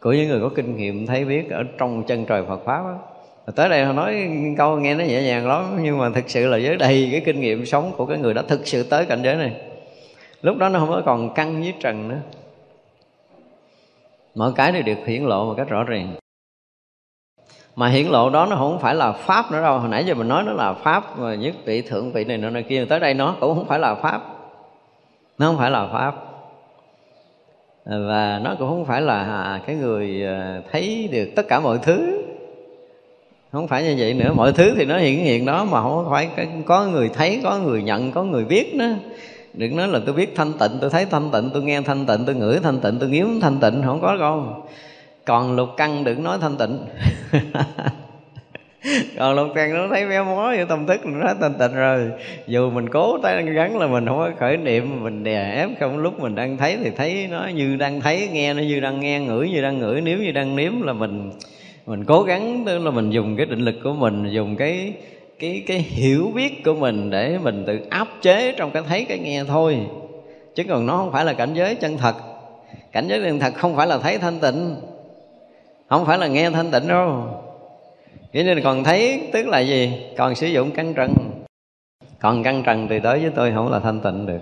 Của 0.00 0.12
những 0.12 0.28
người 0.28 0.40
có 0.40 0.50
kinh 0.54 0.76
nghiệm 0.76 1.06
thấy 1.06 1.24
biết 1.24 1.50
ở 1.50 1.64
trong 1.78 2.02
chân 2.02 2.24
trời 2.24 2.42
Phật 2.48 2.64
pháp 2.64 2.82
đó. 2.84 2.98
tới 3.54 3.68
đây 3.68 3.84
họ 3.84 3.92
nói 3.92 4.30
câu 4.56 4.78
nghe 4.78 4.94
nó 4.94 5.04
nhẹ 5.04 5.22
nhàng 5.22 5.48
lắm, 5.48 5.78
nhưng 5.82 5.98
mà 5.98 6.10
thực 6.10 6.30
sự 6.30 6.46
là 6.46 6.58
với 6.62 6.76
đầy 6.76 7.08
cái 7.12 7.22
kinh 7.24 7.40
nghiệm 7.40 7.66
sống 7.66 7.92
của 7.96 8.06
cái 8.06 8.18
người 8.18 8.34
đã 8.34 8.42
thực 8.42 8.66
sự 8.66 8.82
tới 8.82 9.06
cảnh 9.06 9.20
giới 9.24 9.36
này. 9.36 9.52
Lúc 10.42 10.56
đó 10.56 10.68
nó 10.68 10.78
không 10.78 10.88
có 10.88 11.02
còn 11.06 11.34
căng 11.34 11.60
với 11.60 11.74
trần 11.80 12.08
nữa. 12.08 12.18
Mọi 14.34 14.52
cái 14.56 14.72
đều 14.72 14.82
được 14.82 15.06
hiển 15.06 15.22
lộ 15.22 15.44
một 15.44 15.54
cách 15.56 15.68
rõ 15.68 15.84
ràng 15.84 16.14
mà 17.78 17.88
hiển 17.88 18.06
lộ 18.06 18.30
đó 18.30 18.46
nó 18.50 18.56
không 18.56 18.78
phải 18.80 18.94
là 18.94 19.12
pháp 19.12 19.52
nữa 19.52 19.62
đâu. 19.62 19.78
Hồi 19.78 19.88
nãy 19.88 20.04
giờ 20.04 20.14
mình 20.14 20.28
nói 20.28 20.42
nó 20.46 20.52
là 20.52 20.72
pháp, 20.72 21.18
mà 21.18 21.34
nhất 21.34 21.54
vị 21.64 21.82
thượng 21.82 22.12
vị 22.12 22.24
này 22.24 22.38
nọ 22.38 22.50
này 22.50 22.62
kia, 22.62 22.84
tới 22.84 23.00
đây 23.00 23.14
nó 23.14 23.34
cũng 23.40 23.54
không 23.54 23.66
phải 23.66 23.78
là 23.78 23.94
pháp. 23.94 24.22
Nó 25.38 25.46
không 25.46 25.58
phải 25.58 25.70
là 25.70 25.88
pháp. 25.92 26.14
Và 27.84 28.40
nó 28.44 28.54
cũng 28.58 28.68
không 28.68 28.84
phải 28.84 29.00
là 29.00 29.22
à, 29.22 29.60
cái 29.66 29.76
người 29.76 30.26
à, 30.26 30.60
thấy 30.72 31.08
được 31.12 31.28
tất 31.36 31.48
cả 31.48 31.60
mọi 31.60 31.78
thứ. 31.82 32.22
Không 33.52 33.68
phải 33.68 33.82
như 33.82 33.94
vậy 33.98 34.14
nữa. 34.14 34.32
Mọi 34.34 34.52
thứ 34.52 34.74
thì 34.76 34.84
nó 34.84 34.98
hiện 34.98 35.18
hiện 35.18 35.46
đó, 35.46 35.64
mà 35.64 35.82
không 35.82 36.06
phải 36.10 36.28
có 36.66 36.86
người 36.86 37.08
thấy, 37.08 37.40
có 37.42 37.58
người 37.58 37.82
nhận, 37.82 38.12
có 38.12 38.22
người 38.22 38.44
biết 38.44 38.74
nữa. 38.74 38.94
Đừng 39.54 39.76
nói 39.76 39.88
là 39.88 40.00
tôi 40.06 40.14
biết 40.14 40.36
thanh 40.36 40.52
tịnh, 40.52 40.72
tôi 40.80 40.90
thấy 40.90 41.04
thanh 41.04 41.30
tịnh, 41.32 41.50
tôi 41.54 41.62
nghe 41.62 41.80
thanh 41.80 42.06
tịnh, 42.06 42.24
tôi 42.26 42.34
ngửi 42.34 42.58
thanh 42.62 42.80
tịnh, 42.80 42.98
tôi 43.00 43.08
nghiếm 43.08 43.26
thanh 43.40 43.58
tịnh, 43.60 43.82
không 43.84 44.00
có 44.00 44.16
đâu 44.16 44.44
còn 45.28 45.56
lục 45.56 45.68
căn 45.76 46.04
đừng 46.04 46.22
nói 46.22 46.38
thanh 46.40 46.56
tịnh. 46.56 46.78
Còn 49.18 49.34
lục 49.34 49.48
căn 49.54 49.74
nó 49.74 49.88
thấy 49.90 50.04
méo 50.06 50.24
mó 50.24 50.54
vô 50.58 50.64
tâm 50.68 50.86
thức 50.86 51.06
nó 51.06 51.24
nói 51.24 51.34
thanh 51.40 51.54
tịnh 51.54 51.74
rồi. 51.74 52.10
Dù 52.46 52.70
mình 52.70 52.88
cố 52.88 53.18
tay 53.22 53.42
gắn 53.42 53.78
là 53.78 53.86
mình 53.86 54.06
không 54.06 54.18
có 54.18 54.30
khởi 54.38 54.56
niệm, 54.56 55.02
mình 55.02 55.24
đè 55.24 55.52
ép 55.56 55.70
không, 55.80 55.98
lúc 55.98 56.20
mình 56.20 56.34
đang 56.34 56.56
thấy 56.56 56.78
thì 56.84 56.90
thấy 56.96 57.28
nó 57.30 57.46
như 57.54 57.76
đang 57.76 58.00
thấy, 58.00 58.28
nghe 58.32 58.54
nó 58.54 58.62
như 58.62 58.80
đang 58.80 59.00
nghe, 59.00 59.20
ngửi 59.20 59.50
như 59.50 59.62
đang 59.62 59.78
ngửi, 59.78 60.00
nếu 60.00 60.18
như 60.18 60.32
đang 60.32 60.56
nếm 60.56 60.82
là 60.82 60.92
mình 60.92 61.30
mình 61.86 62.04
cố 62.04 62.22
gắng 62.22 62.62
tức 62.66 62.78
là 62.78 62.90
mình 62.90 63.10
dùng 63.10 63.36
cái 63.36 63.46
định 63.46 63.60
lực 63.60 63.74
của 63.84 63.92
mình, 63.92 64.30
dùng 64.30 64.56
cái 64.56 64.92
cái 65.38 65.62
cái 65.66 65.78
hiểu 65.78 66.32
biết 66.34 66.64
của 66.64 66.74
mình 66.74 67.10
để 67.10 67.38
mình 67.42 67.64
tự 67.66 67.80
áp 67.90 68.08
chế 68.22 68.54
trong 68.56 68.70
cái 68.70 68.82
thấy, 68.88 69.06
cái 69.08 69.18
nghe 69.18 69.44
thôi. 69.44 69.78
Chứ 70.54 70.64
còn 70.68 70.86
nó 70.86 70.96
không 70.96 71.12
phải 71.12 71.24
là 71.24 71.32
cảnh 71.32 71.54
giới 71.54 71.74
chân 71.74 71.96
thật. 71.96 72.14
Cảnh 72.92 73.08
giới 73.08 73.20
chân 73.24 73.38
thật 73.38 73.54
không 73.54 73.76
phải 73.76 73.86
là 73.86 73.98
thấy 73.98 74.18
thanh 74.18 74.38
tịnh 74.38 74.76
không 75.88 76.06
phải 76.06 76.18
là 76.18 76.26
nghe 76.26 76.50
thanh 76.50 76.70
tịnh 76.70 76.88
đâu. 76.88 77.26
Nghĩa 78.32 78.42
nên 78.42 78.62
còn 78.64 78.84
thấy 78.84 79.28
tức 79.32 79.46
là 79.46 79.58
gì? 79.60 79.92
Còn 80.16 80.34
sử 80.34 80.46
dụng 80.46 80.70
căn 80.70 80.94
trần. 80.94 81.14
Còn 82.20 82.42
căn 82.42 82.62
trần 82.62 82.88
thì 82.88 83.00
tới 83.00 83.20
với 83.20 83.30
tôi 83.36 83.52
không 83.54 83.72
là 83.72 83.78
thanh 83.78 84.00
tịnh 84.00 84.26
được. 84.26 84.40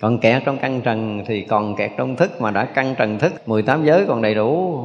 Còn 0.00 0.18
kẹt 0.18 0.42
trong 0.44 0.58
căn 0.58 0.80
trần 0.80 1.24
thì 1.26 1.42
còn 1.42 1.76
kẹt 1.76 1.90
trong 1.96 2.16
thức 2.16 2.40
Mà 2.40 2.50
đã 2.50 2.64
căn 2.64 2.94
trần 2.98 3.18
thức. 3.18 3.32
18 3.48 3.84
giới 3.84 4.04
còn 4.08 4.22
đầy 4.22 4.34
đủ. 4.34 4.80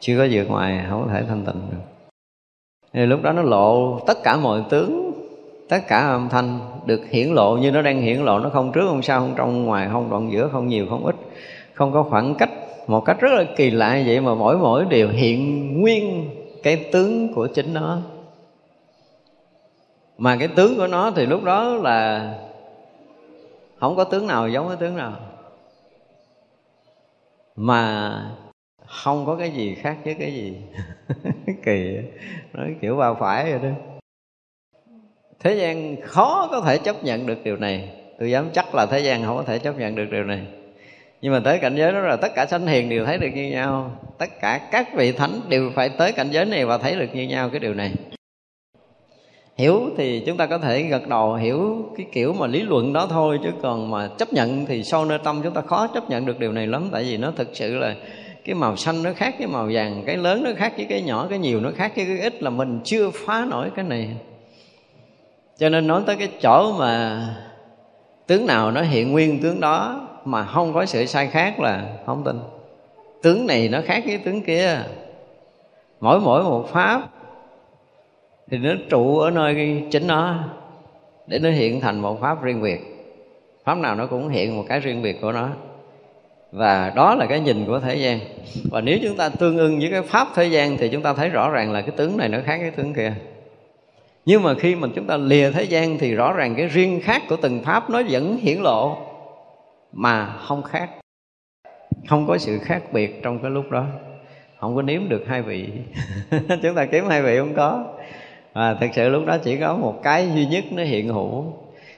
Chưa 0.00 0.18
có 0.18 0.26
vượt 0.30 0.50
ngoài, 0.50 0.84
không 0.90 1.04
có 1.06 1.12
thể 1.12 1.22
thanh 1.28 1.44
tịnh 1.44 1.62
được. 1.70 1.82
Thì 2.92 3.06
lúc 3.06 3.22
đó 3.22 3.32
nó 3.32 3.42
lộ 3.42 4.00
tất 4.06 4.22
cả 4.22 4.36
mọi 4.36 4.62
tướng, 4.70 5.12
tất 5.68 5.78
cả 5.88 5.98
âm 5.98 6.28
thanh 6.28 6.60
được 6.86 7.00
hiển 7.10 7.28
lộ 7.28 7.56
như 7.56 7.70
nó 7.70 7.82
đang 7.82 8.00
hiển 8.00 8.20
lộ. 8.20 8.38
Nó 8.38 8.48
không 8.48 8.72
trước, 8.72 8.86
không 8.88 9.02
sau, 9.02 9.20
không 9.20 9.34
trong, 9.36 9.64
ngoài, 9.64 9.88
không 9.92 10.10
đoạn 10.10 10.32
giữa, 10.32 10.48
không 10.52 10.68
nhiều, 10.68 10.86
không 10.90 11.06
ít. 11.06 11.14
Không 11.74 11.92
có 11.92 12.02
khoảng 12.02 12.34
cách 12.34 12.50
một 12.86 13.00
cách 13.00 13.16
rất 13.20 13.32
là 13.32 13.44
kỳ 13.56 13.70
lạ 13.70 14.02
vậy 14.06 14.20
mà 14.20 14.34
mỗi 14.34 14.58
mỗi 14.58 14.84
đều 14.84 15.08
hiện 15.08 15.72
nguyên 15.80 16.30
cái 16.62 16.88
tướng 16.92 17.34
của 17.34 17.46
chính 17.46 17.74
nó. 17.74 17.98
Mà 20.18 20.36
cái 20.38 20.48
tướng 20.48 20.76
của 20.76 20.86
nó 20.86 21.10
thì 21.16 21.26
lúc 21.26 21.44
đó 21.44 21.74
là 21.74 22.30
không 23.80 23.96
có 23.96 24.04
tướng 24.04 24.26
nào 24.26 24.48
giống 24.48 24.68
cái 24.68 24.76
tướng 24.80 24.96
nào. 24.96 25.12
Mà 27.56 28.12
không 28.86 29.26
có 29.26 29.36
cái 29.36 29.50
gì 29.50 29.74
khác 29.74 29.96
với 30.04 30.14
cái 30.14 30.34
gì. 30.34 30.56
Kỳ 31.64 31.96
nói 32.52 32.74
kiểu 32.80 32.96
bao 32.96 33.16
phải 33.20 33.50
rồi 33.50 33.60
đó. 33.62 33.68
Thế 35.40 35.54
gian 35.54 35.96
khó 36.02 36.48
có 36.50 36.60
thể 36.60 36.78
chấp 36.78 37.04
nhận 37.04 37.26
được 37.26 37.38
điều 37.44 37.56
này. 37.56 37.88
Tôi 38.18 38.30
dám 38.30 38.50
chắc 38.52 38.74
là 38.74 38.86
thế 38.86 39.00
gian 39.00 39.24
không 39.24 39.36
có 39.36 39.42
thể 39.42 39.58
chấp 39.58 39.78
nhận 39.78 39.94
được 39.94 40.06
điều 40.10 40.24
này 40.24 40.46
nhưng 41.24 41.32
mà 41.32 41.40
tới 41.40 41.58
cảnh 41.58 41.76
giới 41.76 41.92
đó 41.92 42.00
là 42.00 42.16
tất 42.16 42.34
cả 42.34 42.46
sanh 42.46 42.66
hiền 42.66 42.88
đều 42.88 43.04
thấy 43.04 43.18
được 43.18 43.28
như 43.34 43.50
nhau. 43.50 43.90
Tất 44.18 44.40
cả 44.40 44.60
các 44.70 44.94
vị 44.94 45.12
thánh 45.12 45.40
đều 45.48 45.70
phải 45.74 45.88
tới 45.88 46.12
cảnh 46.12 46.28
giới 46.30 46.44
này 46.44 46.64
và 46.64 46.78
thấy 46.78 46.96
được 46.96 47.14
như 47.14 47.22
nhau 47.22 47.48
cái 47.48 47.60
điều 47.60 47.74
này. 47.74 47.92
Hiểu 49.56 49.80
thì 49.96 50.22
chúng 50.26 50.36
ta 50.36 50.46
có 50.46 50.58
thể 50.58 50.82
gật 50.82 51.08
đầu, 51.08 51.34
hiểu 51.34 51.92
cái 51.96 52.06
kiểu 52.12 52.32
mà 52.32 52.46
lý 52.46 52.62
luận 52.62 52.92
đó 52.92 53.06
thôi, 53.10 53.38
chứ 53.42 53.50
còn 53.62 53.90
mà 53.90 54.08
chấp 54.18 54.32
nhận 54.32 54.66
thì 54.66 54.84
sâu 54.84 55.04
nơi 55.04 55.18
tâm 55.24 55.40
chúng 55.44 55.54
ta 55.54 55.60
khó 55.60 55.86
chấp 55.86 56.10
nhận 56.10 56.26
được 56.26 56.38
điều 56.38 56.52
này 56.52 56.66
lắm. 56.66 56.88
Tại 56.92 57.02
vì 57.02 57.16
nó 57.16 57.32
thực 57.36 57.48
sự 57.52 57.76
là 57.76 57.94
cái 58.44 58.54
màu 58.54 58.76
xanh 58.76 59.02
nó 59.02 59.10
khác 59.16 59.34
cái 59.38 59.48
màu 59.48 59.68
vàng, 59.72 60.02
cái 60.06 60.16
lớn 60.16 60.42
nó 60.44 60.50
khác 60.56 60.72
với 60.76 60.86
cái 60.86 61.02
nhỏ, 61.02 61.26
cái 61.30 61.38
nhiều 61.38 61.60
nó 61.60 61.70
khác 61.76 61.92
với 61.96 62.04
cái 62.04 62.20
ít 62.20 62.42
là 62.42 62.50
mình 62.50 62.80
chưa 62.84 63.10
phá 63.10 63.46
nổi 63.50 63.70
cái 63.76 63.84
này. 63.84 64.08
Cho 65.58 65.68
nên 65.68 65.86
nói 65.86 66.02
tới 66.06 66.16
cái 66.16 66.28
chỗ 66.42 66.72
mà 66.78 67.22
tướng 68.26 68.46
nào 68.46 68.70
nó 68.70 68.82
hiện 68.82 69.12
nguyên 69.12 69.42
tướng 69.42 69.60
đó 69.60 70.03
mà 70.24 70.44
không 70.44 70.74
có 70.74 70.86
sự 70.86 71.06
sai 71.06 71.26
khác 71.26 71.60
là 71.60 71.86
không 72.06 72.24
tin. 72.24 72.40
Tướng 73.22 73.46
này 73.46 73.68
nó 73.68 73.80
khác 73.84 74.02
với 74.06 74.18
tướng 74.18 74.42
kia. 74.42 74.78
Mỗi 76.00 76.20
mỗi 76.20 76.42
một 76.42 76.68
pháp 76.68 77.02
thì 78.50 78.58
nó 78.58 78.70
trụ 78.90 79.18
ở 79.18 79.30
nơi 79.30 79.82
chính 79.90 80.06
nó 80.06 80.38
để 81.26 81.38
nó 81.38 81.50
hiện 81.50 81.80
thành 81.80 82.00
một 82.00 82.20
pháp 82.20 82.42
riêng 82.42 82.62
biệt. 82.62 82.80
Pháp 83.64 83.78
nào 83.78 83.94
nó 83.94 84.06
cũng 84.06 84.28
hiện 84.28 84.56
một 84.56 84.64
cái 84.68 84.80
riêng 84.80 85.02
biệt 85.02 85.20
của 85.20 85.32
nó. 85.32 85.48
Và 86.52 86.92
đó 86.96 87.14
là 87.14 87.26
cái 87.26 87.40
nhìn 87.40 87.64
của 87.66 87.80
thế 87.80 87.96
gian. 87.96 88.18
Và 88.70 88.80
nếu 88.80 88.98
chúng 89.02 89.16
ta 89.16 89.28
tương 89.28 89.58
ưng 89.58 89.78
với 89.78 89.90
cái 89.90 90.02
pháp 90.02 90.28
thế 90.34 90.46
gian 90.46 90.76
thì 90.76 90.88
chúng 90.88 91.02
ta 91.02 91.14
thấy 91.14 91.28
rõ 91.28 91.50
ràng 91.50 91.72
là 91.72 91.80
cái 91.80 91.90
tướng 91.96 92.16
này 92.16 92.28
nó 92.28 92.38
khác 92.44 92.58
cái 92.60 92.70
tướng 92.70 92.94
kia. 92.94 93.12
Nhưng 94.26 94.42
mà 94.42 94.54
khi 94.54 94.74
mà 94.74 94.88
chúng 94.94 95.06
ta 95.06 95.16
lìa 95.16 95.50
thế 95.50 95.62
gian 95.62 95.98
thì 95.98 96.14
rõ 96.14 96.32
ràng 96.32 96.54
cái 96.54 96.66
riêng 96.66 97.00
khác 97.02 97.22
của 97.28 97.36
từng 97.36 97.62
pháp 97.64 97.90
nó 97.90 98.02
vẫn 98.10 98.36
hiển 98.36 98.58
lộ 98.58 98.96
mà 99.94 100.36
không 100.36 100.62
khác. 100.62 100.90
Không 102.08 102.26
có 102.26 102.38
sự 102.38 102.58
khác 102.58 102.82
biệt 102.92 103.22
trong 103.22 103.38
cái 103.38 103.50
lúc 103.50 103.70
đó. 103.70 103.86
Không 104.58 104.76
có 104.76 104.82
nếm 104.82 105.08
được 105.08 105.24
hai 105.26 105.42
vị. 105.42 105.68
Chúng 106.62 106.74
ta 106.74 106.86
kiếm 106.86 107.04
hai 107.08 107.22
vị 107.22 107.38
không 107.38 107.54
có. 107.54 107.84
Và 108.52 108.74
thực 108.74 108.90
sự 108.94 109.08
lúc 109.08 109.26
đó 109.26 109.38
chỉ 109.44 109.56
có 109.56 109.76
một 109.76 110.00
cái 110.02 110.30
duy 110.34 110.46
nhất 110.46 110.64
nó 110.72 110.82
hiện 110.82 111.08
hữu. 111.08 111.44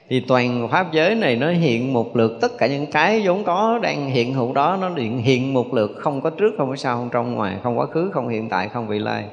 Thì 0.09 0.19
toàn 0.19 0.67
pháp 0.71 0.91
giới 0.91 1.15
này 1.15 1.35
nó 1.35 1.49
hiện 1.51 1.93
một 1.93 2.15
lượt 2.15 2.37
tất 2.41 2.57
cả 2.57 2.67
những 2.67 2.91
cái 2.91 3.21
vốn 3.25 3.43
có 3.43 3.79
đang 3.83 4.09
hiện 4.09 4.33
hữu 4.33 4.53
đó, 4.53 4.77
nó 4.81 4.89
hiện 4.89 5.17
hiện 5.17 5.53
một 5.53 5.73
lượt 5.73 5.91
không 5.97 6.21
có 6.21 6.29
trước, 6.29 6.53
không 6.57 6.69
có 6.69 6.75
sau, 6.75 6.97
không 6.97 7.09
trong, 7.11 7.33
ngoài, 7.33 7.57
không 7.63 7.79
quá 7.79 7.85
khứ, 7.85 8.09
không 8.13 8.27
hiện 8.27 8.49
tại, 8.49 8.69
không 8.69 8.87
vị 8.87 8.99
lai. 8.99 9.25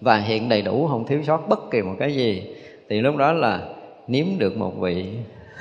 Và 0.00 0.16
hiện 0.16 0.48
đầy 0.48 0.62
đủ, 0.62 0.86
không 0.86 1.06
thiếu 1.06 1.22
sót 1.22 1.48
bất 1.48 1.70
kỳ 1.70 1.82
một 1.82 1.94
cái 1.98 2.14
gì. 2.14 2.42
Thì 2.88 3.00
lúc 3.00 3.16
đó 3.16 3.32
là 3.32 3.68
nếm 4.06 4.26
được 4.38 4.56
một 4.56 4.80
vị. 4.80 5.06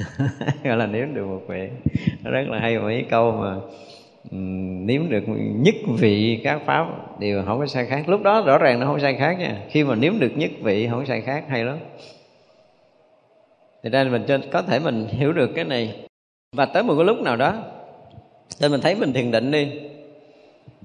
gọi 0.64 0.78
là 0.78 0.86
nếm 0.86 1.14
được 1.14 1.26
một 1.26 1.42
vị. 1.48 1.70
Rất 2.24 2.48
là 2.48 2.60
hay 2.60 2.80
mấy 2.80 3.06
câu 3.10 3.32
mà 3.32 3.56
nếm 4.86 5.10
được 5.10 5.24
nhất 5.38 5.76
vị 6.00 6.42
các 6.44 6.62
pháp 6.66 6.86
đều 7.20 7.44
không 7.46 7.60
có 7.60 7.66
sai 7.66 7.86
khác. 7.86 8.10
Lúc 8.10 8.22
đó 8.22 8.44
rõ 8.46 8.58
ràng 8.58 8.80
nó 8.80 8.86
không 8.86 9.00
sai 9.00 9.16
khác 9.20 9.40
nha. 9.40 9.58
Khi 9.70 9.84
mà 9.84 9.96
nếm 9.96 10.20
được 10.20 10.32
nhất 10.36 10.52
vị 10.62 10.88
không 10.88 11.06
sai 11.06 11.22
khác, 11.22 11.44
hay 11.50 11.64
lắm. 11.64 11.78
Thì 13.84 13.90
ra 13.90 14.04
mình 14.04 14.24
cho, 14.28 14.38
có 14.52 14.62
thể 14.62 14.80
mình 14.80 15.08
hiểu 15.10 15.34
được 15.34 15.50
cái 15.56 15.66
này. 15.66 15.96
Và 16.56 16.66
tới 16.66 16.84
một 16.84 16.94
cái 16.98 17.06
lúc 17.06 17.22
nào 17.22 17.36
đó 17.36 17.54
nên 18.62 18.72
mình 18.72 18.82
thấy 18.82 18.96
mình 18.96 19.14
thiền 19.14 19.32
định 19.32 19.52
đi. 19.52 19.68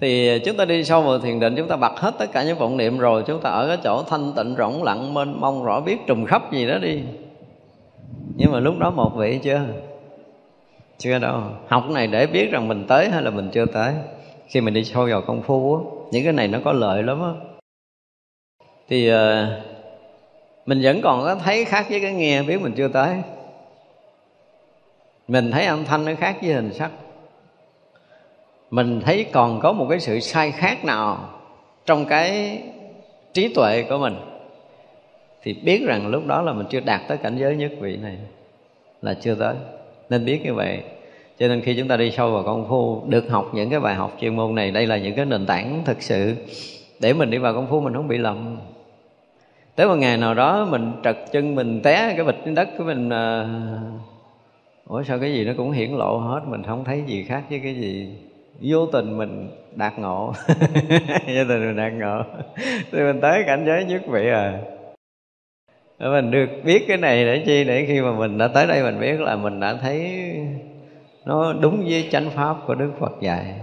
Thì 0.00 0.38
chúng 0.44 0.56
ta 0.56 0.64
đi 0.64 0.84
sâu 0.84 1.02
vào 1.02 1.18
thiền 1.18 1.40
định, 1.40 1.54
chúng 1.56 1.68
ta 1.68 1.76
bật 1.76 2.00
hết 2.00 2.14
tất 2.18 2.26
cả 2.32 2.44
những 2.44 2.58
vọng 2.58 2.76
niệm 2.76 2.98
rồi, 2.98 3.22
chúng 3.26 3.40
ta 3.40 3.50
ở 3.50 3.68
cái 3.68 3.78
chỗ 3.84 4.02
thanh 4.02 4.32
tịnh, 4.36 4.54
rỗng 4.58 4.82
lặng, 4.82 5.14
mênh 5.14 5.40
mông, 5.40 5.64
rõ 5.64 5.80
biết 5.80 5.96
trùng 6.06 6.24
khắp 6.24 6.52
gì 6.52 6.66
đó 6.66 6.78
đi 6.78 7.00
nhưng 8.36 8.52
mà 8.52 8.60
lúc 8.60 8.78
đó 8.78 8.90
một 8.90 9.12
vị 9.16 9.40
chưa? 9.42 9.60
Chưa 10.98 11.18
đâu. 11.18 11.42
Học 11.68 11.90
này 11.90 12.06
để 12.06 12.26
biết 12.26 12.50
rằng 12.50 12.68
mình 12.68 12.84
tới 12.88 13.08
hay 13.08 13.22
là 13.22 13.30
mình 13.30 13.50
chưa 13.52 13.66
tới. 13.66 13.94
Khi 14.48 14.60
mình 14.60 14.74
đi 14.74 14.84
sâu 14.84 15.06
vào 15.10 15.22
công 15.22 15.42
phu 15.42 15.76
á 15.76 15.80
những 16.10 16.24
cái 16.24 16.32
này 16.32 16.48
nó 16.48 16.58
có 16.64 16.72
lợi 16.72 17.02
lắm 17.02 17.20
á. 17.22 17.32
Thì 18.88 19.12
uh, 19.12 19.16
mình 20.66 20.80
vẫn 20.82 21.00
còn 21.02 21.24
có 21.24 21.34
thấy 21.34 21.64
khác 21.64 21.86
với 21.90 22.00
cái 22.00 22.12
nghe 22.12 22.42
biết 22.42 22.62
mình 22.62 22.72
chưa 22.76 22.88
tới. 22.88 23.16
Mình 25.28 25.50
thấy 25.50 25.66
âm 25.66 25.84
thanh 25.84 26.04
nó 26.04 26.12
khác 26.18 26.36
với 26.42 26.52
hình 26.52 26.72
sắc. 26.72 26.90
Mình 28.70 29.00
thấy 29.00 29.26
còn 29.32 29.60
có 29.60 29.72
một 29.72 29.86
cái 29.90 30.00
sự 30.00 30.20
sai 30.20 30.50
khác 30.50 30.84
nào 30.84 31.28
trong 31.86 32.04
cái 32.04 32.62
trí 33.32 33.54
tuệ 33.54 33.82
của 33.82 33.98
mình 33.98 34.14
thì 35.44 35.52
biết 35.52 35.82
rằng 35.86 36.06
lúc 36.06 36.26
đó 36.26 36.42
là 36.42 36.52
mình 36.52 36.66
chưa 36.70 36.80
đạt 36.80 37.00
tới 37.08 37.18
cảnh 37.18 37.36
giới 37.36 37.56
nhất 37.56 37.72
vị 37.80 37.96
này, 37.96 38.16
là 39.02 39.14
chưa 39.14 39.34
tới. 39.34 39.54
Nên 40.10 40.24
biết 40.24 40.40
như 40.44 40.54
vậy. 40.54 40.82
Cho 41.38 41.48
nên 41.48 41.60
khi 41.60 41.74
chúng 41.78 41.88
ta 41.88 41.96
đi 41.96 42.10
sâu 42.10 42.30
vào 42.30 42.42
công 42.42 42.68
phu, 42.68 43.02
được 43.08 43.30
học 43.30 43.50
những 43.54 43.70
cái 43.70 43.80
bài 43.80 43.94
học 43.94 44.16
chuyên 44.20 44.36
môn 44.36 44.54
này, 44.54 44.70
đây 44.70 44.86
là 44.86 44.96
những 44.96 45.14
cái 45.14 45.24
nền 45.24 45.46
tảng 45.46 45.82
thực 45.84 46.02
sự 46.02 46.34
để 47.00 47.12
mình 47.12 47.30
đi 47.30 47.38
vào 47.38 47.54
công 47.54 47.66
phu 47.66 47.80
mình 47.80 47.94
không 47.94 48.08
bị 48.08 48.18
lầm. 48.18 48.56
Tới 49.76 49.86
một 49.86 49.96
ngày 49.96 50.16
nào 50.16 50.34
đó 50.34 50.66
mình 50.70 50.92
trật 51.04 51.16
chân, 51.32 51.54
mình 51.54 51.80
té 51.82 52.12
cái 52.16 52.24
bịch 52.24 52.38
trên 52.44 52.54
đất 52.54 52.68
của 52.78 52.84
mình 52.84 53.10
à, 53.10 53.48
ủa, 54.86 55.02
sao 55.02 55.18
cái 55.18 55.32
gì 55.32 55.44
nó 55.44 55.52
cũng 55.56 55.70
hiển 55.70 55.90
lộ 55.90 56.18
hết, 56.18 56.40
mình 56.46 56.62
không 56.62 56.84
thấy 56.84 57.02
gì 57.06 57.24
khác 57.24 57.42
với 57.50 57.60
cái 57.60 57.74
gì. 57.74 58.08
Vô 58.60 58.86
tình 58.86 59.18
mình 59.18 59.48
đạt 59.76 59.98
ngộ. 59.98 60.32
Vô 61.26 61.44
tình 61.48 61.60
mình 61.60 61.76
đạt 61.76 61.92
ngộ. 61.92 62.22
Thì 62.92 62.98
mình 62.98 63.20
tới 63.20 63.42
cảnh 63.46 63.64
giới 63.66 63.84
nhất 63.84 64.02
vị 64.06 64.28
à 64.28 64.60
mình 65.98 66.30
được 66.30 66.48
biết 66.64 66.84
cái 66.88 66.96
này 66.96 67.24
để 67.24 67.42
chi 67.46 67.64
để 67.64 67.84
khi 67.88 68.00
mà 68.00 68.12
mình 68.12 68.38
đã 68.38 68.48
tới 68.48 68.66
đây 68.66 68.82
mình 68.82 69.00
biết 69.00 69.20
là 69.20 69.36
mình 69.36 69.60
đã 69.60 69.74
thấy 69.82 70.10
nó 71.24 71.52
đúng 71.52 71.84
với 71.88 72.08
chánh 72.10 72.30
pháp 72.30 72.56
của 72.66 72.74
đức 72.74 72.90
phật 73.00 73.12
dạy. 73.20 73.54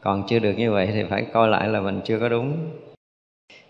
Còn 0.00 0.22
chưa 0.28 0.38
được 0.38 0.52
như 0.52 0.72
vậy 0.72 0.88
thì 0.92 1.04
phải 1.10 1.26
coi 1.32 1.48
lại 1.48 1.68
là 1.68 1.80
mình 1.80 2.00
chưa 2.04 2.18
có 2.18 2.28
đúng. 2.28 2.56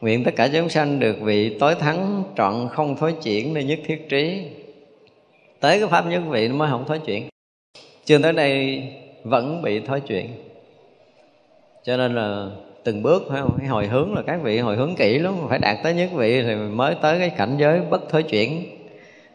Nguyện 0.01 0.25
tất 0.25 0.37
cả 0.37 0.49
chúng 0.53 0.68
sanh 0.68 1.01
được 1.01 1.16
vị 1.21 1.57
tối 1.61 1.75
thắng, 1.75 2.23
trọn 2.37 2.68
không 2.73 2.97
thối 2.97 3.14
chuyển 3.23 3.55
nơi 3.55 3.64
nhất 3.64 3.79
thiết 3.87 4.09
trí. 4.09 4.42
Tới 5.61 5.79
cái 5.81 5.88
pháp 5.88 6.07
nhất 6.07 6.23
vị 6.29 6.49
nó 6.49 6.55
mới 6.55 6.68
không 6.71 6.85
thối 6.87 6.99
chuyển. 6.99 7.29
Chưa 8.05 8.18
tới 8.18 8.33
đây 8.33 8.83
vẫn 9.25 9.62
bị 9.62 9.81
thối 9.81 10.01
chuyển. 10.01 10.27
Cho 11.85 11.97
nên 11.97 12.14
là 12.14 12.47
từng 12.88 13.03
bước, 13.03 13.22
phải 13.31 13.40
không? 13.40 13.55
cái 13.59 13.66
hồi 13.66 13.87
hướng 13.87 14.14
là 14.14 14.22
các 14.22 14.40
vị, 14.42 14.59
hồi 14.59 14.77
hướng 14.77 14.94
kỹ 14.96 15.18
lắm, 15.18 15.35
phải 15.48 15.59
đạt 15.59 15.77
tới 15.83 15.94
nhất 15.94 16.11
vị 16.14 16.42
thì 16.42 16.55
mới 16.55 16.94
tới 17.03 17.18
cái 17.18 17.31
cảnh 17.31 17.57
giới 17.59 17.81
bất 17.90 18.09
thối 18.11 18.22
chuyển. 18.22 18.64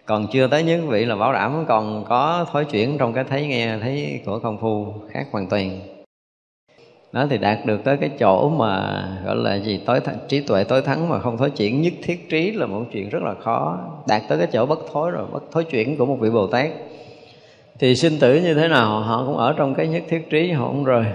Còn 0.05 0.27
chưa 0.31 0.47
tới 0.47 0.63
nhất 0.63 0.79
vị 0.87 1.05
là 1.05 1.15
bảo 1.15 1.33
đảm 1.33 1.65
còn 1.67 2.05
có 2.09 2.45
thối 2.51 2.65
chuyển 2.65 2.97
trong 2.97 3.13
cái 3.13 3.23
thấy 3.23 3.47
nghe, 3.47 3.77
thấy 3.81 4.21
của 4.25 4.39
công 4.39 4.57
phu 4.57 4.93
khác 5.09 5.27
hoàn 5.31 5.47
toàn. 5.47 5.79
Nó 7.11 7.27
thì 7.29 7.37
đạt 7.37 7.65
được 7.65 7.83
tới 7.83 7.97
cái 7.97 8.09
chỗ 8.19 8.49
mà 8.49 9.03
gọi 9.25 9.35
là 9.35 9.55
gì, 9.55 9.79
tối 9.85 9.99
th- 9.99 10.27
trí 10.27 10.39
tuệ 10.39 10.63
tối 10.63 10.81
thắng 10.81 11.09
mà 11.09 11.19
không 11.19 11.37
thối 11.37 11.49
chuyển, 11.49 11.81
nhất 11.81 11.93
thiết 12.03 12.29
trí 12.29 12.51
là 12.51 12.65
một 12.65 12.83
chuyện 12.91 13.09
rất 13.09 13.23
là 13.23 13.33
khó. 13.39 13.79
Đạt 14.07 14.21
tới 14.27 14.37
cái 14.37 14.47
chỗ 14.51 14.65
bất 14.65 14.79
thối 14.93 15.11
rồi, 15.11 15.25
bất 15.33 15.43
thối 15.51 15.63
chuyển 15.63 15.97
của 15.97 16.05
một 16.05 16.17
vị 16.19 16.29
bồ 16.29 16.47
tát. 16.47 16.69
Thì 17.79 17.95
sinh 17.95 18.19
tử 18.19 18.35
như 18.35 18.53
thế 18.53 18.67
nào, 18.67 18.99
họ 18.99 19.23
cũng 19.25 19.37
ở 19.37 19.53
trong 19.57 19.75
cái 19.75 19.87
nhất 19.87 20.03
thiết 20.09 20.29
trí, 20.29 20.51
họ 20.51 20.67
cũng 20.67 20.83
rồi 20.83 21.05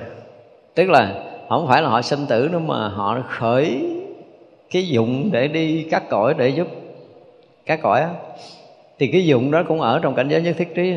tức 0.74 0.90
là 0.90 1.24
không 1.48 1.68
phải 1.68 1.82
là 1.82 1.88
họ 1.88 2.02
sinh 2.02 2.26
tử 2.26 2.48
nữa 2.52 2.58
mà 2.58 2.88
họ 2.88 3.22
khởi 3.28 3.84
cái 4.70 4.88
dụng 4.88 5.30
để 5.32 5.48
đi 5.48 5.82
cắt 5.90 6.02
cõi 6.10 6.34
để 6.38 6.48
giúp 6.48 6.68
cắt 7.66 7.80
cõi 7.82 8.00
á. 8.00 8.10
Thì 8.98 9.06
cái 9.06 9.26
dụng 9.26 9.50
đó 9.50 9.62
cũng 9.68 9.80
ở 9.80 9.98
trong 10.02 10.14
cảnh 10.14 10.28
giới 10.28 10.42
nhất 10.42 10.56
thiết 10.58 10.74
trí. 10.74 10.94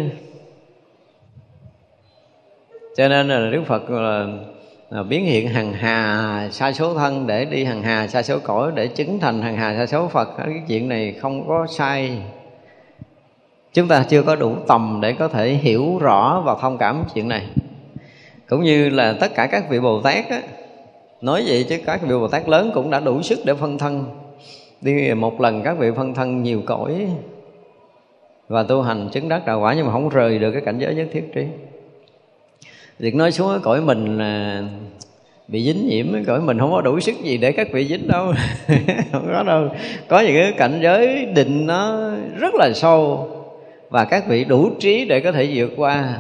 Cho 2.98 3.08
nên 3.08 3.28
là 3.28 3.50
đức 3.52 3.64
phật 3.68 3.90
là, 3.90 4.28
là 4.90 5.04
biến 5.04 5.26
hiện 5.26 5.48
hằng 5.48 5.74
hà 5.74 6.48
sa 6.52 6.72
số 6.72 6.94
thân 6.94 7.28
để 7.28 7.46
đi 7.46 7.64
hằng 7.64 7.84
hà 7.84 8.08
sa 8.08 8.24
số 8.24 8.40
cõi 8.40 8.72
để 8.76 8.88
chứng 8.88 9.20
thành 9.20 9.42
hằng 9.42 9.58
hà 9.58 9.76
sa 9.76 9.86
số 9.86 10.08
phật. 10.08 10.30
Cái 10.38 10.62
chuyện 10.68 10.90
này 10.90 11.14
không 11.14 11.48
có 11.48 11.68
sai. 11.68 12.18
Chúng 13.74 13.88
ta 13.88 14.06
chưa 14.10 14.24
có 14.24 14.36
đủ 14.36 14.56
tầm 14.68 15.00
để 15.02 15.14
có 15.14 15.28
thể 15.28 15.50
hiểu 15.50 15.98
rõ 15.98 16.42
và 16.46 16.56
thông 16.62 16.78
cảm 16.78 17.04
chuyện 17.14 17.28
này 17.28 17.46
cũng 18.52 18.64
như 18.64 18.90
là 18.90 19.14
tất 19.14 19.36
cả 19.36 19.48
các 19.48 19.70
vị 19.70 19.80
bồ 19.80 20.02
tát 20.02 20.30
á, 20.30 20.42
nói 21.22 21.44
vậy 21.48 21.66
chứ 21.70 21.78
các 21.86 22.02
vị 22.02 22.10
bồ 22.10 22.28
tát 22.28 22.50
lớn 22.50 22.72
cũng 22.74 22.90
đã 22.90 23.00
đủ 23.00 23.22
sức 23.22 23.40
để 23.46 23.54
phân 23.54 23.78
thân. 23.78 24.06
Đi 24.82 25.14
một 25.14 25.42
lần 25.42 25.64
các 25.64 25.78
vị 25.78 25.88
phân 25.96 26.14
thân 26.14 26.44
nhiều 26.44 26.62
cõi 26.66 27.08
và 28.48 28.64
tu 28.64 28.82
hành 28.82 29.10
chứng 29.12 29.30
đắc 29.30 29.46
đạo 29.46 29.60
quả 29.62 29.74
nhưng 29.74 29.86
mà 29.86 29.92
không 29.92 30.10
rời 30.10 30.40
được 30.40 30.52
cái 30.52 30.62
cảnh 30.62 30.80
giới 30.80 30.96
nhất 30.96 31.08
thiết 31.12 31.34
trí. 31.34 31.46
Việc 33.00 33.16
nói 33.16 33.32
xuống 33.32 33.50
cái 33.50 33.60
cõi 33.64 33.82
mình 33.82 34.18
là 34.18 34.64
bị 35.48 35.64
dính 35.64 35.88
nhiễm 35.88 36.14
cái 36.14 36.24
cõi 36.28 36.42
mình 36.42 36.60
không 36.60 36.72
có 36.72 36.82
đủ 36.82 37.00
sức 37.00 37.16
gì 37.24 37.38
để 37.38 37.52
các 37.52 37.68
vị 37.72 37.88
dính 37.88 38.08
đâu. 38.08 38.34
Không 39.12 39.28
có 39.32 39.44
đâu. 39.44 39.70
Có 40.08 40.20
những 40.20 40.36
cái 40.36 40.54
cảnh 40.58 40.80
giới 40.84 41.26
định 41.26 41.68
nó 41.68 42.12
rất 42.40 42.56
là 42.56 42.74
sâu 42.74 43.30
và 43.90 44.06
các 44.06 44.28
vị 44.28 44.44
đủ 44.44 44.70
trí 44.80 45.06
để 45.06 45.20
có 45.20 45.32
thể 45.32 45.52
vượt 45.54 45.72
qua 45.78 46.20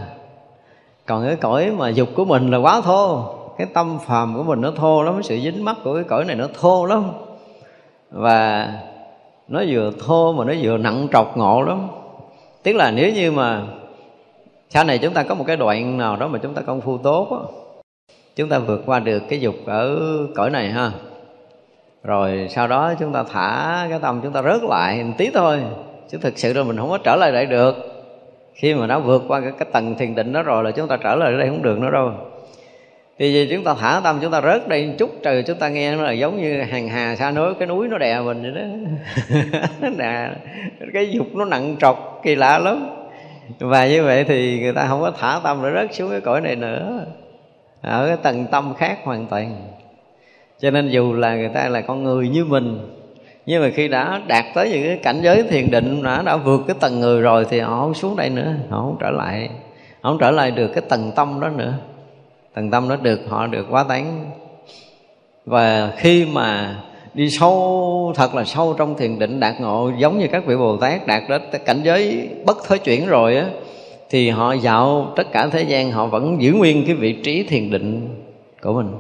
còn 1.11 1.25
cái 1.25 1.35
cõi 1.35 1.71
mà 1.77 1.89
dục 1.89 2.09
của 2.15 2.25
mình 2.25 2.51
là 2.51 2.57
quá 2.57 2.81
thô. 2.81 3.23
Cái 3.57 3.67
tâm 3.73 3.99
phàm 4.05 4.35
của 4.37 4.43
mình 4.43 4.61
nó 4.61 4.71
thô 4.71 5.03
lắm 5.03 5.23
sự 5.23 5.39
dính 5.39 5.65
mắc 5.65 5.77
của 5.83 5.95
cái 5.95 6.03
cõi 6.03 6.25
này 6.25 6.35
nó 6.35 6.47
thô 6.59 6.85
lắm. 6.85 7.11
Và 8.11 8.71
nó 9.47 9.63
vừa 9.69 9.91
thô 10.05 10.33
mà 10.33 10.45
nó 10.45 10.53
vừa 10.61 10.77
nặng 10.77 11.07
trọc 11.13 11.37
ngộ 11.37 11.61
lắm. 11.61 11.87
Tức 12.63 12.75
là 12.75 12.91
nếu 12.91 13.13
như 13.13 13.31
mà 13.31 13.61
sau 14.69 14.83
này 14.83 14.97
chúng 14.97 15.13
ta 15.13 15.23
có 15.23 15.35
một 15.35 15.43
cái 15.47 15.57
đoạn 15.57 15.97
nào 15.97 16.15
đó 16.15 16.27
mà 16.27 16.39
chúng 16.43 16.53
ta 16.53 16.61
công 16.61 16.81
phu 16.81 16.97
tốt 16.97 17.27
đó, 17.31 17.45
chúng 18.35 18.49
ta 18.49 18.59
vượt 18.59 18.83
qua 18.85 18.99
được 18.99 19.23
cái 19.29 19.39
dục 19.39 19.55
ở 19.65 19.99
cõi 20.35 20.49
này 20.49 20.69
ha. 20.69 20.91
Rồi 22.03 22.47
sau 22.49 22.67
đó 22.67 22.93
chúng 22.99 23.13
ta 23.13 23.23
thả 23.23 23.85
cái 23.89 23.99
tâm 23.99 24.19
chúng 24.23 24.33
ta 24.33 24.41
rớt 24.41 24.63
lại 24.63 25.03
một 25.03 25.13
tí 25.17 25.29
thôi 25.33 25.59
chứ 26.11 26.17
thực 26.21 26.39
sự 26.39 26.53
là 26.53 26.63
mình 26.63 26.77
không 26.77 26.89
có 26.89 26.97
trở 26.97 27.15
lại 27.15 27.31
lại 27.31 27.45
được 27.45 27.90
khi 28.53 28.73
mà 28.73 28.87
nó 28.87 28.99
vượt 28.99 29.23
qua 29.27 29.41
cái, 29.41 29.51
cái 29.59 29.67
tầng 29.71 29.95
thiền 29.95 30.15
định 30.15 30.33
đó 30.33 30.43
rồi 30.43 30.63
là 30.63 30.71
chúng 30.71 30.87
ta 30.87 30.97
trở 30.97 31.15
lại 31.15 31.31
đây 31.31 31.47
không 31.47 31.63
được 31.63 31.79
nữa 31.79 31.91
đâu. 31.91 32.11
Thì 33.19 33.33
vì 33.33 33.55
chúng 33.55 33.63
ta 33.63 33.75
thả 33.79 34.01
tâm 34.03 34.19
chúng 34.21 34.31
ta 34.31 34.41
rớt 34.41 34.67
đây 34.67 34.87
một 34.87 34.93
chút 34.97 35.09
trời 35.23 35.43
chúng 35.43 35.57
ta 35.57 35.69
nghe 35.69 35.95
nó 35.95 36.03
là 36.03 36.11
giống 36.11 36.41
như 36.41 36.61
hàng 36.61 36.87
hà 36.87 37.15
xa 37.15 37.31
núi 37.31 37.53
cái 37.59 37.67
núi 37.67 37.87
nó 37.87 37.97
đè 37.97 38.19
mình 38.19 38.41
vậy 38.41 38.51
đó. 38.51 39.89
Đè 39.97 40.29
cái 40.93 41.11
dục 41.11 41.27
nó 41.35 41.45
nặng 41.45 41.75
trọc 41.79 42.19
kỳ 42.23 42.35
lạ 42.35 42.59
lắm. 42.59 42.89
Và 43.59 43.87
như 43.87 44.03
vậy 44.03 44.23
thì 44.23 44.59
người 44.61 44.73
ta 44.73 44.85
không 44.87 45.01
có 45.01 45.11
thả 45.11 45.39
tâm 45.43 45.59
để 45.63 45.69
rớt 45.75 45.95
xuống 45.95 46.09
cái 46.09 46.21
cõi 46.21 46.41
này 46.41 46.55
nữa. 46.55 47.05
Ở 47.81 48.07
cái 48.07 48.17
tầng 48.23 48.45
tâm 48.51 48.73
khác 48.77 48.97
hoàn 49.03 49.25
toàn. 49.25 49.55
Cho 50.59 50.71
nên 50.71 50.89
dù 50.89 51.13
là 51.13 51.35
người 51.35 51.49
ta 51.49 51.69
là 51.69 51.81
con 51.81 52.03
người 52.03 52.29
như 52.29 52.45
mình 52.45 52.79
nhưng 53.45 53.61
mà 53.61 53.69
khi 53.75 53.87
đã 53.87 54.21
đạt 54.27 54.45
tới 54.53 54.69
những 54.69 54.83
cái 54.83 54.97
cảnh 54.97 55.19
giới 55.23 55.43
thiền 55.43 55.71
định, 55.71 56.03
đã 56.03 56.21
đã 56.21 56.37
vượt 56.37 56.61
cái 56.67 56.75
tầng 56.79 56.99
người 56.99 57.21
rồi 57.21 57.45
thì 57.49 57.59
họ 57.59 57.81
không 57.81 57.93
xuống 57.93 58.15
đây 58.15 58.29
nữa, 58.29 58.53
họ 58.69 58.77
không 58.77 58.97
trở 58.99 59.09
lại, 59.09 59.49
họ 60.01 60.09
không 60.09 60.19
trở 60.19 60.31
lại 60.31 60.51
được 60.51 60.67
cái 60.67 60.83
tầng 60.89 61.11
tâm 61.15 61.39
đó 61.39 61.49
nữa. 61.49 61.73
Tầng 62.53 62.71
tâm 62.71 62.89
đó 62.89 62.95
được, 63.01 63.21
họ 63.29 63.47
được 63.47 63.67
quá 63.69 63.85
tán. 63.89 64.31
Và 65.45 65.91
khi 65.97 66.25
mà 66.25 66.75
đi 67.13 67.29
sâu, 67.29 68.13
thật 68.15 68.35
là 68.35 68.43
sâu 68.43 68.75
trong 68.77 68.95
thiền 68.97 69.19
định 69.19 69.39
đạt 69.39 69.61
ngộ, 69.61 69.91
giống 69.97 70.19
như 70.19 70.27
các 70.31 70.45
vị 70.45 70.57
bồ 70.57 70.77
tát 70.77 71.07
đạt 71.07 71.23
đến 71.29 71.41
cảnh 71.65 71.81
giới 71.83 72.29
bất 72.45 72.57
thối 72.67 72.79
chuyển 72.79 73.07
rồi 73.07 73.37
á, 73.37 73.45
thì 74.09 74.29
họ 74.29 74.53
dạo 74.53 75.13
tất 75.15 75.31
cả 75.31 75.47
thế 75.47 75.61
gian, 75.61 75.91
họ 75.91 76.05
vẫn 76.05 76.41
giữ 76.41 76.53
nguyên 76.53 76.85
cái 76.85 76.95
vị 76.95 77.13
trí 77.23 77.43
thiền 77.43 77.71
định 77.71 78.09
của 78.61 78.73
mình 78.73 78.91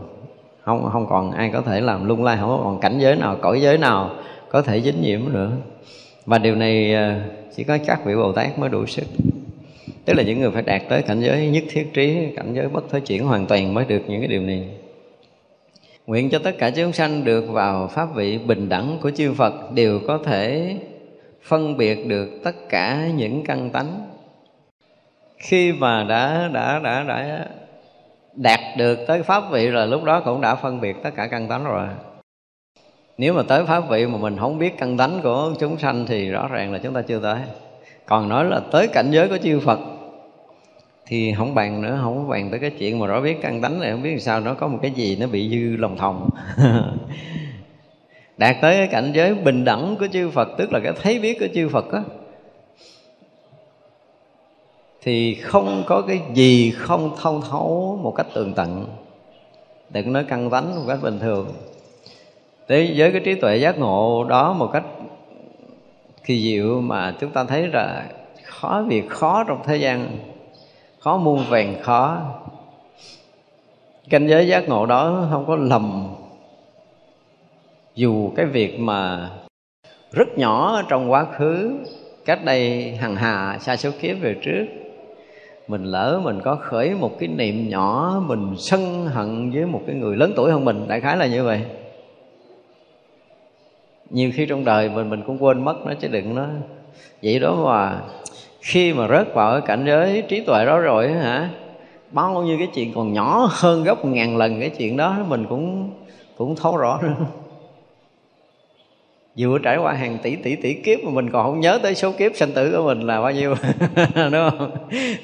không 0.63 0.89
không 0.91 1.07
còn 1.09 1.31
ai 1.31 1.49
có 1.53 1.61
thể 1.61 1.81
làm 1.81 2.07
lung 2.07 2.23
lay, 2.23 2.37
không 2.37 2.61
còn 2.63 2.79
cảnh 2.79 2.99
giới 2.99 3.15
nào, 3.15 3.37
cõi 3.41 3.61
giới 3.61 3.77
nào 3.77 4.15
có 4.49 4.61
thể 4.61 4.81
dính 4.81 5.01
nhiễm 5.01 5.21
nữa. 5.33 5.51
Và 6.25 6.37
điều 6.37 6.55
này 6.55 6.93
ờ, 6.93 7.13
chỉ 7.55 7.63
có 7.63 7.77
các 7.85 8.05
vị 8.05 8.15
bồ 8.15 8.31
tát 8.31 8.59
mới 8.59 8.69
đủ 8.69 8.85
sức. 8.85 9.05
Tức 10.05 10.13
là 10.13 10.23
những 10.23 10.39
người 10.39 10.51
phải 10.51 10.61
đạt 10.61 10.81
tới 10.89 11.01
cảnh 11.01 11.19
giới 11.21 11.47
nhất 11.47 11.63
thiết 11.69 11.93
trí, 11.93 12.27
cảnh 12.35 12.53
giới 12.53 12.67
bất 12.67 12.89
thối 12.89 13.01
chuyển 13.01 13.25
hoàn 13.25 13.45
toàn 13.45 13.73
mới 13.73 13.85
được 13.85 14.01
những 14.07 14.21
cái 14.21 14.27
điều 14.27 14.41
này. 14.41 14.69
Nguyện 16.07 16.29
cho 16.29 16.39
tất 16.39 16.57
cả 16.57 16.69
chúng 16.69 16.93
sanh 16.93 17.23
được 17.23 17.49
vào 17.49 17.87
pháp 17.87 18.15
vị 18.15 18.37
bình 18.37 18.69
đẳng 18.69 18.97
của 19.01 19.11
chư 19.11 19.33
Phật 19.33 19.71
đều 19.73 19.99
có 20.07 20.19
thể 20.25 20.75
phân 21.43 21.77
biệt 21.77 22.07
được 22.07 22.29
tất 22.43 22.69
cả 22.69 23.07
những 23.15 23.43
căn 23.43 23.69
tánh. 23.69 24.07
Khi 25.37 25.71
mà 25.71 26.03
đã 26.03 26.49
đã 26.53 26.79
đã 26.79 27.03
đã 27.03 27.47
đạt 28.35 28.59
được 28.77 28.99
tới 29.07 29.23
pháp 29.23 29.51
vị 29.51 29.67
rồi, 29.67 29.87
lúc 29.87 30.03
đó 30.03 30.21
cũng 30.25 30.41
đã 30.41 30.55
phân 30.55 30.81
biệt 30.81 30.95
tất 31.03 31.09
cả 31.15 31.27
căn 31.27 31.47
tánh 31.47 31.63
rồi. 31.63 31.87
Nếu 33.17 33.33
mà 33.33 33.43
tới 33.47 33.65
pháp 33.65 33.89
vị 33.89 34.05
mà 34.05 34.17
mình 34.17 34.37
không 34.37 34.59
biết 34.59 34.77
căn 34.77 34.97
tánh 34.97 35.19
của 35.23 35.53
chúng 35.59 35.77
sanh 35.77 36.05
thì 36.05 36.29
rõ 36.29 36.47
ràng 36.47 36.73
là 36.73 36.79
chúng 36.83 36.93
ta 36.93 37.01
chưa 37.01 37.19
tới. 37.19 37.39
Còn 38.05 38.29
nói 38.29 38.45
là 38.45 38.61
tới 38.71 38.87
cảnh 38.87 39.11
giới 39.11 39.27
của 39.27 39.37
chư 39.37 39.59
Phật 39.59 39.79
thì 41.05 41.33
không 41.33 41.55
bàn 41.55 41.81
nữa, 41.81 41.99
không 42.03 42.29
bàn 42.29 42.49
tới 42.49 42.59
cái 42.59 42.69
chuyện 42.69 42.99
mà 42.99 43.07
rõ 43.07 43.21
biết 43.21 43.37
căn 43.41 43.61
tánh 43.61 43.79
này, 43.79 43.91
không 43.91 44.03
biết 44.03 44.21
sao, 44.21 44.39
nó 44.39 44.53
có 44.53 44.67
một 44.67 44.79
cái 44.81 44.91
gì 44.91 45.17
nó 45.19 45.27
bị 45.27 45.49
dư 45.49 45.77
lòng 45.77 45.97
thòng. 45.97 46.29
Đạt 48.37 48.55
tới 48.61 48.77
cái 48.77 48.87
cảnh 48.87 49.11
giới 49.13 49.35
bình 49.35 49.65
đẳng 49.65 49.95
của 49.99 50.07
chư 50.13 50.29
Phật, 50.29 50.49
tức 50.57 50.73
là 50.73 50.79
cái 50.79 50.93
thấy 51.01 51.19
biết 51.19 51.39
của 51.39 51.47
chư 51.53 51.69
Phật 51.69 51.91
á 51.91 52.01
thì 55.01 55.35
không 55.35 55.83
có 55.87 56.01
cái 56.01 56.21
gì 56.33 56.71
không 56.71 57.15
thông 57.21 57.41
thấu 57.49 57.99
một 58.03 58.11
cách 58.15 58.27
tường 58.33 58.53
tận. 58.53 58.85
Đừng 59.89 60.13
nói 60.13 60.25
căn 60.27 60.49
tánh 60.49 60.75
một 60.75 60.83
cách 60.87 60.99
bình 61.01 61.19
thường. 61.19 61.47
Thế 62.67 62.93
với 62.97 63.11
cái 63.11 63.21
trí 63.25 63.35
tuệ 63.35 63.57
giác 63.57 63.79
ngộ 63.79 64.23
đó 64.23 64.53
một 64.53 64.69
cách 64.73 64.83
kỳ 66.25 66.41
diệu 66.41 66.81
mà 66.81 67.15
chúng 67.19 67.31
ta 67.31 67.43
thấy 67.43 67.67
là 67.67 68.05
khó 68.43 68.83
việc 68.87 69.09
khó 69.09 69.43
trong 69.47 69.61
thế 69.65 69.77
gian, 69.77 70.17
khó 70.99 71.17
muôn 71.17 71.45
vàng 71.49 71.75
khó. 71.81 72.21
Cảnh 74.09 74.27
giới 74.27 74.47
giác 74.47 74.69
ngộ 74.69 74.85
đó 74.85 75.27
không 75.31 75.45
có 75.47 75.55
lầm. 75.55 76.07
Dù 77.95 78.31
cái 78.35 78.45
việc 78.45 78.79
mà 78.79 79.29
rất 80.11 80.37
nhỏ 80.37 80.81
trong 80.89 81.11
quá 81.11 81.25
khứ, 81.37 81.71
cách 82.25 82.45
đây 82.45 82.91
hằng 82.95 83.15
hà, 83.15 83.57
xa 83.59 83.77
số 83.77 83.89
kiếp 84.01 84.17
về 84.21 84.35
trước 84.41 84.65
mình 85.67 85.83
lỡ 85.83 86.21
mình 86.23 86.41
có 86.41 86.55
khởi 86.55 86.89
một 86.89 87.19
cái 87.19 87.29
niệm 87.29 87.69
nhỏ, 87.69 88.21
mình 88.27 88.55
sân 88.57 89.07
hận 89.07 89.51
với 89.51 89.65
một 89.65 89.81
cái 89.87 89.95
người 89.95 90.15
lớn 90.15 90.33
tuổi 90.35 90.51
hơn 90.51 90.65
mình, 90.65 90.87
đại 90.87 91.01
khái 91.01 91.17
là 91.17 91.25
như 91.27 91.43
vậy. 91.43 91.61
Nhiều 94.09 94.31
khi 94.33 94.45
trong 94.45 94.65
đời 94.65 94.89
mình 94.89 95.09
mình 95.09 95.23
cũng 95.27 95.43
quên 95.43 95.65
mất 95.65 95.85
nó 95.85 95.93
chứ 95.93 96.07
đừng 96.07 96.35
nó 96.35 96.45
vậy 97.23 97.39
đó 97.39 97.55
mà, 97.65 98.01
khi 98.61 98.93
mà 98.93 99.07
rớt 99.07 99.33
vào 99.33 99.51
cái 99.51 99.61
cảnh 99.67 99.83
giới 99.87 100.21
trí 100.21 100.41
tuệ 100.41 100.65
đó 100.65 100.79
rồi 100.79 101.11
hả, 101.11 101.49
bao 102.11 102.43
nhiêu 102.43 102.57
cái 102.57 102.67
chuyện 102.73 102.93
còn 102.95 103.13
nhỏ 103.13 103.49
hơn 103.51 103.83
gấp 103.83 104.05
ngàn 104.05 104.37
lần 104.37 104.59
cái 104.59 104.69
chuyện 104.69 104.97
đó, 104.97 105.15
mình 105.27 105.45
cũng 105.49 105.89
cũng 106.37 106.55
thấu 106.55 106.77
rõ. 106.77 106.99
nữa 107.01 107.15
vừa 109.37 109.57
trải 109.59 109.77
qua 109.77 109.93
hàng 109.93 110.17
tỷ 110.23 110.35
tỷ 110.35 110.55
tỷ 110.55 110.73
kiếp 110.73 110.99
mà 111.03 111.11
mình 111.11 111.29
còn 111.29 111.45
không 111.45 111.59
nhớ 111.59 111.79
tới 111.83 111.95
số 111.95 112.11
kiếp 112.11 112.35
sanh 112.35 112.51
tử 112.51 112.73
của 112.77 112.83
mình 112.83 113.01
là 113.01 113.21
bao 113.21 113.31
nhiêu, 113.31 113.55
đúng 114.15 114.49
không? 114.49 114.71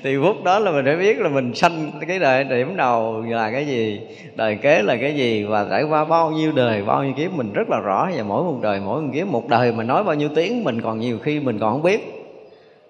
Thì 0.04 0.18
phút 0.22 0.44
đó 0.44 0.60
là 0.60 0.72
mình 0.72 0.86
phải 0.86 0.96
biết 0.96 1.20
là 1.20 1.30
mình 1.30 1.54
sanh 1.54 1.92
cái 2.08 2.20
đời 2.20 2.44
điểm 2.44 2.76
đầu 2.76 3.22
là 3.22 3.52
cái 3.52 3.68
gì, 3.68 4.02
đời 4.36 4.56
kế 4.56 4.82
là 4.82 4.96
cái 4.96 5.16
gì 5.16 5.44
và 5.44 5.68
trải 5.70 5.84
qua 5.84 6.06
bao 6.06 6.32
nhiêu 6.32 6.52
đời, 6.52 6.84
bao 6.84 7.04
nhiêu 7.04 7.14
kiếp. 7.18 7.34
Mình 7.34 7.54
rất 7.54 7.70
là 7.70 7.80
rõ 7.80 8.10
và 8.16 8.24
mỗi 8.24 8.44
một 8.44 8.60
đời, 8.62 8.80
mỗi 8.86 9.02
một 9.02 9.10
kiếp, 9.14 9.28
một 9.28 9.48
đời 9.50 9.72
mà 9.72 9.84
nói 9.84 10.04
bao 10.04 10.16
nhiêu 10.16 10.30
tiếng, 10.36 10.64
mình 10.64 10.82
còn 10.82 11.00
nhiều 11.00 11.20
khi 11.20 11.40
mình 11.40 11.60
còn 11.60 11.72
không 11.72 11.84
biết. 11.84 12.26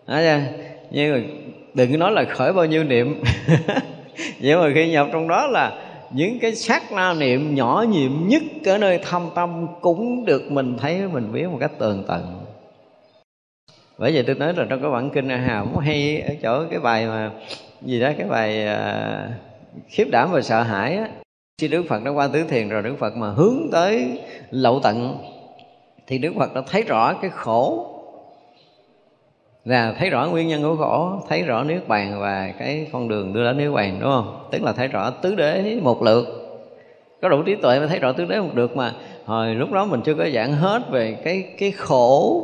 Đó 0.07 0.15
chưa? 0.17 0.39
nhưng 0.91 1.13
mà 1.13 1.21
đừng 1.73 1.99
nói 1.99 2.11
là 2.11 2.23
khởi 2.23 2.53
bao 2.53 2.65
nhiêu 2.65 2.83
niệm. 2.83 3.23
Nhưng 4.39 4.61
mà 4.61 4.69
khi 4.75 4.91
nhập 4.91 5.07
trong 5.11 5.27
đó 5.27 5.47
là 5.47 5.71
những 6.11 6.39
cái 6.39 6.55
sát 6.55 6.91
na 6.91 7.13
niệm 7.13 7.55
nhỏ 7.55 7.85
nhiệm 7.89 8.27
nhất 8.27 8.43
ở 8.65 8.77
nơi 8.77 8.99
thâm 9.03 9.29
tâm 9.35 9.67
cũng 9.81 10.25
được 10.25 10.51
mình 10.51 10.77
thấy 10.77 11.07
mình 11.07 11.31
biết 11.31 11.47
một 11.47 11.57
cách 11.59 11.71
tường 11.77 12.03
tận. 12.07 12.45
Bởi 13.97 14.13
vậy 14.13 14.23
tôi 14.27 14.35
nói 14.35 14.53
là 14.53 14.65
trong 14.69 14.81
cái 14.81 14.91
bản 14.91 15.09
kinh 15.09 15.27
a 15.27 15.65
cũng 15.73 15.83
hay 15.83 16.21
ở 16.21 16.35
chỗ 16.41 16.65
cái 16.69 16.79
bài 16.79 17.05
mà 17.05 17.31
gì 17.81 17.99
đó 17.99 18.11
cái 18.17 18.27
bài 18.27 18.67
uh, 18.67 19.31
khiếp 19.87 20.07
đảm 20.11 20.29
và 20.31 20.41
sợ 20.41 20.61
hãi 20.63 20.97
á. 20.97 21.07
Khi 21.61 21.67
đức 21.67 21.85
phật 21.89 22.03
đã 22.03 22.11
qua 22.11 22.27
tứ 22.27 22.43
thiền 22.43 22.69
rồi 22.69 22.81
đức 22.81 22.95
phật 22.99 23.15
mà 23.15 23.29
hướng 23.29 23.69
tới 23.71 24.21
lậu 24.51 24.79
tận 24.83 25.17
thì 26.07 26.17
đức 26.17 26.33
phật 26.39 26.53
đã 26.53 26.61
thấy 26.67 26.81
rõ 26.81 27.13
cái 27.13 27.31
khổ 27.33 27.93
là 29.67 29.95
thấy 29.99 30.09
rõ 30.09 30.27
nguyên 30.27 30.47
nhân 30.47 30.63
của 30.63 30.75
khổ, 30.75 31.11
thấy 31.29 31.43
rõ 31.43 31.63
niết 31.63 31.87
bàn 31.87 32.19
và 32.19 32.53
cái 32.59 32.87
con 32.91 33.07
đường 33.07 33.33
đưa 33.33 33.43
đến 33.43 33.57
niết 33.57 33.71
bàn, 33.71 33.97
đúng 34.01 34.09
không? 34.09 34.47
Tức 34.51 34.63
là 34.63 34.73
thấy 34.73 34.87
rõ 34.87 35.09
tứ 35.09 35.35
đế 35.35 35.79
một 35.81 36.03
lượt. 36.03 36.27
Có 37.21 37.29
đủ 37.29 37.43
trí 37.43 37.55
tuệ 37.55 37.79
mới 37.79 37.87
thấy 37.87 37.99
rõ 37.99 38.11
tứ 38.11 38.25
đế 38.25 38.39
một 38.39 38.49
được 38.53 38.77
mà. 38.77 38.93
Hồi 39.25 39.55
lúc 39.55 39.71
đó 39.71 39.85
mình 39.85 40.01
chưa 40.01 40.13
có 40.13 40.25
giảng 40.33 40.53
hết 40.53 40.81
về 40.89 41.17
cái 41.23 41.43
cái 41.57 41.71
khổ. 41.71 42.43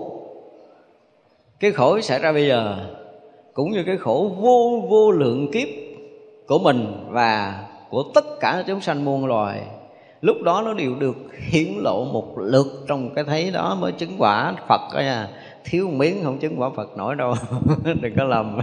Cái 1.59 1.71
khổ 1.71 2.01
xảy 2.01 2.19
ra 2.19 2.31
bây 2.31 2.47
giờ, 2.47 2.75
cũng 3.53 3.71
như 3.71 3.83
cái 3.83 3.97
khổ 3.97 4.31
vô 4.39 4.83
vô 4.89 5.11
lượng 5.11 5.51
kiếp 5.51 5.67
của 6.47 6.59
mình 6.59 7.07
và 7.09 7.63
của 7.89 8.03
tất 8.15 8.25
cả 8.39 8.63
chúng 8.67 8.81
sanh 8.81 9.05
muôn 9.05 9.25
loài. 9.25 9.61
Lúc 10.21 10.37
đó 10.43 10.61
nó 10.65 10.73
đều 10.73 10.95
được 10.99 11.15
hiển 11.49 11.73
lộ 11.77 12.05
một 12.05 12.37
lượt 12.37 12.67
trong 12.87 13.09
cái 13.15 13.23
thấy 13.23 13.51
đó 13.51 13.77
mới 13.79 13.91
chứng 13.91 14.15
quả 14.17 14.53
phật 14.67 14.81
đó 14.93 14.99
nha 14.99 15.13
à 15.13 15.29
thiếu 15.63 15.89
miếng 15.89 16.23
không 16.23 16.37
chứng 16.37 16.61
quả 16.61 16.69
Phật 16.75 16.97
nổi 16.97 17.15
đâu. 17.15 17.33
Đừng 18.01 18.13
có 18.17 18.23
lầm. 18.23 18.59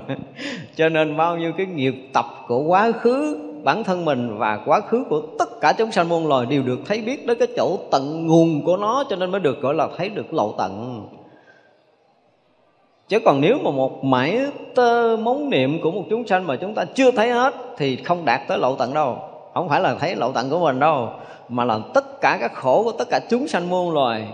Cho 0.77 0.89
nên 0.89 1.17
bao 1.17 1.37
nhiêu 1.37 1.53
cái 1.57 1.67
nghiệp 1.67 1.95
tập 2.13 2.27
của 2.49 2.63
quá 2.63 2.93
khứ 2.93 3.39
bản 3.63 3.85
thân 3.85 4.05
mình 4.05 4.39
và 4.39 4.61
quá 4.67 4.81
khứ 4.81 5.05
của 5.09 5.23
tất 5.39 5.61
cả 5.61 5.73
chúng 5.73 5.93
sanh 5.93 6.09
muôn 6.09 6.27
loài 6.27 6.47
đều 6.47 6.63
được 6.63 6.79
thấy 6.87 7.01
biết 7.01 7.27
đến 7.27 7.39
cái 7.39 7.49
chỗ 7.57 7.79
tận 7.91 8.27
nguồn 8.27 8.65
của 8.65 8.77
nó, 8.77 9.05
cho 9.11 9.17
nên 9.17 9.31
mới 9.31 9.41
được 9.41 9.61
gọi 9.61 9.75
là 9.75 9.89
thấy 9.97 10.09
được 10.09 10.35
lậu 10.35 10.55
tận. 10.59 11.03
Chứ 13.09 13.21
còn 13.21 13.41
nếu 13.41 13.59
mà 13.65 13.71
một 13.71 14.05
mãi 14.05 14.41
tơ 14.75 15.17
móng 15.17 15.51
niệm 15.51 15.81
của 15.83 15.91
một 15.91 16.05
chúng 16.11 16.27
sanh 16.27 16.47
mà 16.47 16.57
chúng 16.57 16.75
ta 16.75 16.85
chưa 16.85 17.11
thấy 17.11 17.31
hết 17.31 17.55
thì 17.77 17.97
không 17.97 18.25
đạt 18.25 18.41
tới 18.49 18.59
lậu 18.59 18.77
tận 18.77 18.95
đâu. 18.95 19.19
Không 19.55 19.69
phải 19.69 19.81
là 19.81 19.95
thấy 19.95 20.17
lậu 20.17 20.33
tận 20.33 20.51
của 20.51 20.61
mình 20.61 20.81
đâu, 20.81 21.09
mà 21.49 21.65
là 21.65 21.79
tất 21.95 22.21
cả 22.21 22.39
các 22.41 22.55
khổ 22.55 22.83
của 22.83 22.93
tất 22.93 23.09
cả 23.11 23.21
chúng 23.31 23.49
sanh 23.49 23.71
muôn 23.71 23.95
loài 23.95 24.27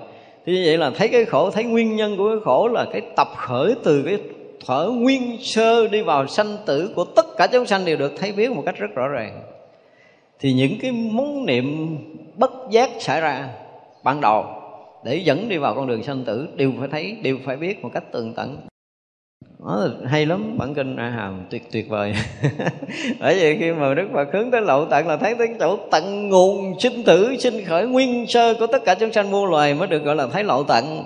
thì 0.47 0.53
như 0.53 0.62
vậy 0.66 0.78
là 0.78 0.90
thấy 0.90 1.09
cái 1.09 1.24
khổ, 1.24 1.51
thấy 1.51 1.64
nguyên 1.64 1.97
nhân 1.97 2.16
của 2.16 2.28
cái 2.28 2.40
khổ 2.44 2.68
là 2.68 2.86
cái 2.92 3.01
tập 3.16 3.28
khởi 3.36 3.74
từ 3.84 4.03
cái 4.03 4.18
thở 4.66 4.90
nguyên 4.94 5.36
sơ 5.40 5.88
đi 5.88 6.03
vào 6.03 6.26
sanh 6.26 6.57
tử 6.66 6.92
của 6.94 7.05
tất 7.05 7.26
cả 7.36 7.47
chúng 7.47 7.66
sanh 7.66 7.84
đều 7.84 7.97
được 7.97 8.12
thấy 8.18 8.32
biết 8.32 8.51
một 8.51 8.62
cách 8.66 8.76
rất 8.78 8.94
rõ 8.94 9.09
ràng. 9.09 9.42
Thì 10.40 10.53
những 10.53 10.72
cái 10.82 10.92
món 10.92 11.47
niệm 11.47 11.97
bất 12.36 12.53
giác 12.70 12.90
xảy 12.99 13.20
ra 13.20 13.49
ban 14.05 14.20
đầu 14.20 14.47
để 15.05 15.16
dẫn 15.16 15.49
đi 15.49 15.57
vào 15.57 15.74
con 15.74 15.86
đường 15.86 16.03
sanh 16.03 16.24
tử 16.24 16.49
đều 16.57 16.72
phải 16.78 16.88
thấy, 16.88 17.16
đều 17.22 17.38
phải 17.44 17.57
biết 17.57 17.82
một 17.82 17.90
cách 17.94 18.12
tường 18.12 18.32
tận 18.36 18.57
đó 19.66 19.89
hay 20.07 20.26
lắm 20.26 20.59
bản 20.59 20.74
kinh 20.74 20.97
a 20.97 21.11
hàm 21.11 21.47
tuyệt 21.51 21.62
tuyệt 21.72 21.89
vời. 21.89 22.14
Bởi 23.20 23.39
vậy 23.41 23.57
khi 23.61 23.72
mà 23.72 23.95
đức 23.95 24.09
phật 24.12 24.28
hướng 24.32 24.51
tới 24.51 24.61
lậu 24.61 24.84
tận 24.84 25.09
là 25.09 25.16
thấy 25.16 25.34
tới 25.34 25.49
chỗ 25.61 25.78
tận 25.91 26.28
nguồn 26.28 26.80
sinh 26.80 27.03
tử 27.03 27.37
sinh 27.39 27.64
khởi 27.64 27.87
nguyên 27.87 28.26
sơ 28.26 28.55
của 28.55 28.66
tất 28.66 28.84
cả 28.84 28.95
chúng 28.95 29.12
sanh 29.12 29.30
muôn 29.30 29.51
loài 29.51 29.74
mới 29.74 29.89
được 29.89 30.05
gọi 30.05 30.16
là 30.16 30.26
thấy 30.26 30.45
lậu 30.45 30.64
tận 30.64 31.05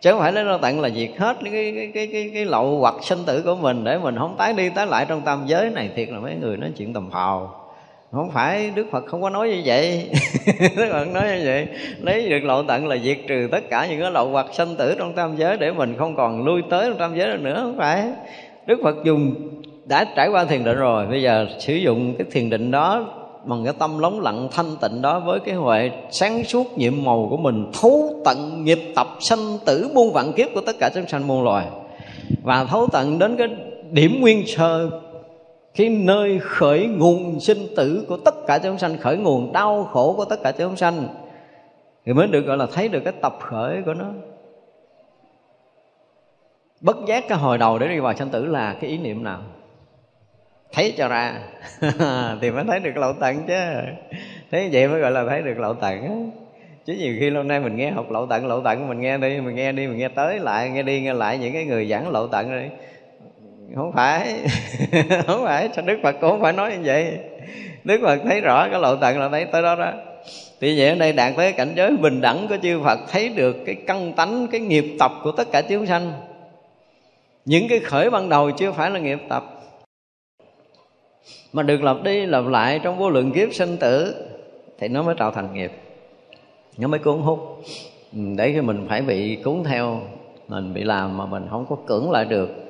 chứ 0.00 0.10
không 0.10 0.20
phải 0.20 0.32
lấy 0.32 0.44
lậu 0.44 0.58
tận 0.58 0.80
là 0.80 0.90
diệt 0.90 1.10
hết 1.18 1.36
cái 1.44 1.52
cái 1.52 1.90
cái 1.94 2.08
cái, 2.12 2.30
cái 2.34 2.44
lậu 2.44 2.78
hoặc 2.78 2.94
sinh 3.02 3.18
tử 3.26 3.42
của 3.42 3.56
mình 3.56 3.84
để 3.84 3.98
mình 3.98 4.18
không 4.18 4.34
tái 4.38 4.52
đi 4.52 4.68
tái 4.68 4.86
lại 4.86 5.06
trong 5.08 5.20
tam 5.20 5.42
giới 5.46 5.70
này. 5.70 5.90
Thiệt 5.96 6.08
là 6.08 6.18
mấy 6.18 6.34
người 6.34 6.56
nói 6.56 6.70
chuyện 6.76 6.92
tầm 6.92 7.10
phào 7.10 7.65
không 8.12 8.30
phải, 8.30 8.70
đức 8.74 8.86
phật 8.90 9.06
không 9.06 9.22
có 9.22 9.30
nói 9.30 9.48
như 9.48 9.62
vậy. 9.64 10.10
Đức 10.76 10.88
phật 10.92 11.04
nói 11.04 11.22
như 11.22 11.42
vậy. 11.44 11.68
Lấy 12.00 12.28
được 12.28 12.44
lộ 12.44 12.62
tận 12.62 12.86
là 12.86 12.96
diệt 12.96 13.18
trừ 13.28 13.48
tất 13.50 13.70
cả 13.70 13.86
những 13.86 14.00
cái 14.00 14.10
lậu 14.10 14.30
hoặc 14.30 14.46
sanh 14.52 14.76
tử 14.76 14.94
trong 14.98 15.12
tam 15.12 15.36
giới 15.36 15.56
để 15.56 15.72
mình 15.72 15.94
không 15.98 16.16
còn 16.16 16.44
lui 16.44 16.62
tới 16.70 16.88
trong 16.88 16.98
tam 16.98 17.18
giới 17.18 17.38
nữa, 17.38 17.60
không 17.62 17.76
phải. 17.78 18.06
Đức 18.66 18.80
phật 18.82 18.96
dùng, 19.04 19.34
đã 19.84 20.04
trải 20.16 20.28
qua 20.28 20.44
thiền 20.44 20.64
định 20.64 20.76
rồi, 20.76 21.06
bây 21.06 21.22
giờ 21.22 21.46
sử 21.58 21.74
dụng 21.74 22.14
cái 22.18 22.26
thiền 22.30 22.50
định 22.50 22.70
đó 22.70 23.04
bằng 23.44 23.64
cái 23.64 23.74
tâm 23.78 23.98
lóng 23.98 24.20
lặng, 24.20 24.48
thanh 24.52 24.76
tịnh 24.80 25.02
đó 25.02 25.20
với 25.20 25.40
cái 25.40 25.54
huệ 25.54 25.90
sáng 26.10 26.44
suốt 26.44 26.78
nhiệm 26.78 27.04
màu 27.04 27.26
của 27.30 27.36
mình, 27.36 27.70
thấu 27.80 28.22
tận 28.24 28.64
nghiệp 28.64 28.78
tập 28.94 29.06
sanh 29.20 29.58
tử 29.66 29.90
muôn 29.94 30.12
vạn 30.12 30.32
kiếp 30.32 30.48
của 30.54 30.60
tất 30.60 30.76
cả 30.78 30.90
chúng 30.94 31.06
sanh 31.06 31.26
muôn 31.26 31.44
loài. 31.44 31.66
Và 32.42 32.64
thấu 32.64 32.88
tận 32.92 33.18
đến 33.18 33.36
cái 33.36 33.48
điểm 33.90 34.20
nguyên 34.20 34.46
sơ 34.46 34.90
khi 35.76 35.88
nơi 35.88 36.38
khởi 36.42 36.86
nguồn 36.86 37.40
sinh 37.40 37.58
tử 37.76 38.04
của 38.08 38.16
tất 38.16 38.34
cả 38.46 38.58
chúng 38.58 38.78
sanh, 38.78 38.98
khởi 38.98 39.16
nguồn 39.16 39.52
đau 39.52 39.84
khổ 39.84 40.14
của 40.16 40.24
tất 40.24 40.36
cả 40.42 40.52
chúng 40.52 40.76
sanh, 40.76 41.08
thì 42.06 42.12
mới 42.12 42.26
được 42.26 42.40
gọi 42.40 42.56
là 42.56 42.66
thấy 42.72 42.88
được 42.88 43.00
cái 43.04 43.12
tập 43.22 43.36
khởi 43.40 43.82
của 43.84 43.94
nó. 43.94 44.06
Bất 46.80 46.96
giác 47.06 47.24
cái 47.28 47.38
hồi 47.38 47.58
đầu 47.58 47.78
để 47.78 47.88
đi 47.88 47.98
vào 47.98 48.14
sanh 48.14 48.28
tử 48.28 48.46
là 48.46 48.76
cái 48.80 48.90
ý 48.90 48.98
niệm 48.98 49.24
nào? 49.24 49.42
Thấy 50.72 50.94
cho 50.96 51.08
ra. 51.08 51.38
Thì 52.40 52.50
mới 52.50 52.64
thấy 52.68 52.80
được 52.80 52.96
lậu 52.96 53.12
tận 53.20 53.36
chứ. 53.46 53.54
Thế 54.50 54.68
vậy 54.72 54.88
mới 54.88 55.00
gọi 55.00 55.10
là 55.10 55.24
thấy 55.28 55.42
được 55.42 55.58
lậu 55.58 55.74
tận 55.74 56.30
chứ 56.86 56.92
nhiều 56.92 57.14
khi 57.18 57.30
lâu 57.30 57.42
nay 57.42 57.60
mình 57.60 57.76
nghe 57.76 57.90
học 57.90 58.10
lậu 58.10 58.26
tận 58.26 58.46
lậu 58.46 58.60
tận 58.60 58.88
mình 58.88 59.00
nghe 59.00 59.18
đi, 59.18 59.40
mình 59.40 59.54
nghe 59.54 59.72
đi, 59.72 59.86
mình 59.86 59.98
nghe 59.98 60.08
tới, 60.08 60.38
lại 60.38 60.70
nghe 60.70 60.82
đi, 60.82 61.00
nghe 61.00 61.14
lại 61.14 61.38
những 61.38 61.52
cái 61.52 61.64
người 61.64 61.88
giảng 61.88 62.08
lậu 62.08 62.28
tận 62.28 62.50
rồi 62.50 62.70
không 63.74 63.92
phải. 63.92 64.34
Không 65.26 65.44
phải. 65.44 65.68
Sao 65.76 65.84
đức 65.84 65.98
phật 66.02 66.12
cũng 66.20 66.30
không 66.30 66.42
phải 66.42 66.52
nói 66.52 66.72
như 66.72 66.82
vậy? 66.84 67.18
Đức 67.84 68.00
phật 68.02 68.18
thấy 68.24 68.40
rõ 68.40 68.68
cái 68.70 68.80
lộ 68.80 68.96
tận 68.96 69.20
là 69.20 69.28
thấy 69.28 69.44
tới 69.44 69.62
đó 69.62 69.76
đó. 69.76 69.92
Thì 70.60 70.78
vậy 70.78 70.88
ở 70.88 70.94
đây 70.94 71.12
đạt 71.12 71.32
tới 71.36 71.52
cảnh 71.52 71.72
giới 71.76 71.96
bình 71.96 72.20
đẳng 72.20 72.46
của 72.48 72.56
chư 72.62 72.80
Phật 72.84 72.98
thấy 73.10 73.28
được 73.28 73.56
cái 73.66 73.74
căn 73.74 74.12
tánh, 74.12 74.46
cái 74.52 74.60
nghiệp 74.60 74.84
tập 74.98 75.12
của 75.22 75.32
tất 75.32 75.48
cả 75.52 75.62
chúng 75.62 75.86
sanh. 75.86 76.12
Những 77.44 77.68
cái 77.68 77.78
khởi 77.78 78.10
ban 78.10 78.28
đầu 78.28 78.50
chưa 78.50 78.72
phải 78.72 78.90
là 78.90 78.98
nghiệp 78.98 79.18
tập 79.28 79.44
mà 81.52 81.62
được 81.62 81.82
lặp 81.82 82.02
đi 82.02 82.26
lặp 82.26 82.46
lại 82.46 82.80
trong 82.82 82.98
vô 82.98 83.10
lượng 83.10 83.32
kiếp 83.32 83.54
sinh 83.54 83.76
tử 83.76 84.14
thì 84.78 84.88
nó 84.88 85.02
mới 85.02 85.14
tạo 85.18 85.30
thành 85.30 85.54
nghiệp. 85.54 85.72
Nó 86.78 86.88
mới 86.88 86.98
cuốn 86.98 87.18
hút. 87.18 87.62
Để 88.12 88.52
khi 88.52 88.60
mình 88.60 88.86
phải 88.88 89.02
bị 89.02 89.36
cuốn 89.36 89.64
theo 89.64 90.00
mình 90.48 90.74
bị 90.74 90.84
làm 90.84 91.16
mà 91.16 91.26
mình 91.26 91.46
không 91.50 91.66
có 91.68 91.76
cưỡng 91.86 92.10
lại 92.10 92.24
được 92.24 92.65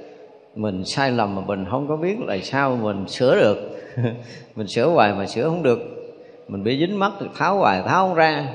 mình 0.56 0.84
sai 0.84 1.10
lầm 1.10 1.36
mà 1.36 1.42
mình 1.46 1.64
không 1.70 1.88
có 1.88 1.96
biết 1.96 2.20
là 2.20 2.38
sao 2.42 2.76
mình 2.82 3.08
sửa 3.08 3.36
được. 3.36 3.82
Mình 4.56 4.66
sửa 4.66 4.88
hoài 4.88 5.14
mà 5.14 5.26
sửa 5.26 5.42
không 5.42 5.62
được. 5.62 5.78
Mình 6.48 6.64
bị 6.64 6.78
dính 6.78 6.98
mắt 6.98 7.12
thì 7.20 7.26
tháo 7.34 7.56
hoài, 7.56 7.82
tháo 7.82 8.08
không 8.08 8.14
ra. 8.14 8.48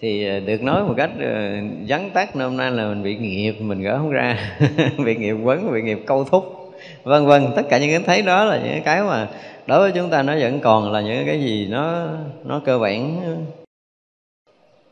Thì 0.00 0.28
ờ, 0.28 0.40
được 0.40 0.62
nói 0.62 0.82
một 0.82 0.94
cách 0.96 1.10
ờ, 1.20 1.52
vắn 1.88 2.10
tắt 2.14 2.34
hôm 2.34 2.56
nay 2.56 2.70
là 2.70 2.88
mình 2.88 3.02
bị 3.02 3.16
nghiệp, 3.16 3.52
mình 3.60 3.80
gỡ 3.80 3.98
không 3.98 4.10
ra. 4.10 4.58
Bị 5.04 5.16
nghiệp 5.16 5.36
quấn, 5.44 5.72
bị 5.72 5.82
nghiệp 5.82 5.98
câu 6.06 6.24
thúc, 6.24 6.72
vân 7.02 7.26
vân. 7.26 7.46
Tất 7.56 7.62
cả 7.70 7.78
những 7.78 7.90
cái 7.90 8.00
thấy 8.06 8.22
đó 8.22 8.44
là 8.44 8.60
những 8.64 8.82
cái 8.84 9.02
mà 9.02 9.28
đối 9.66 9.78
với 9.78 9.92
chúng 9.92 10.10
ta 10.10 10.22
nó 10.22 10.34
vẫn 10.40 10.60
còn 10.60 10.92
là 10.92 11.00
những 11.00 11.26
cái 11.26 11.40
gì 11.40 11.66
nó 11.70 12.06
nó 12.44 12.60
cơ 12.64 12.78
bản. 12.78 13.20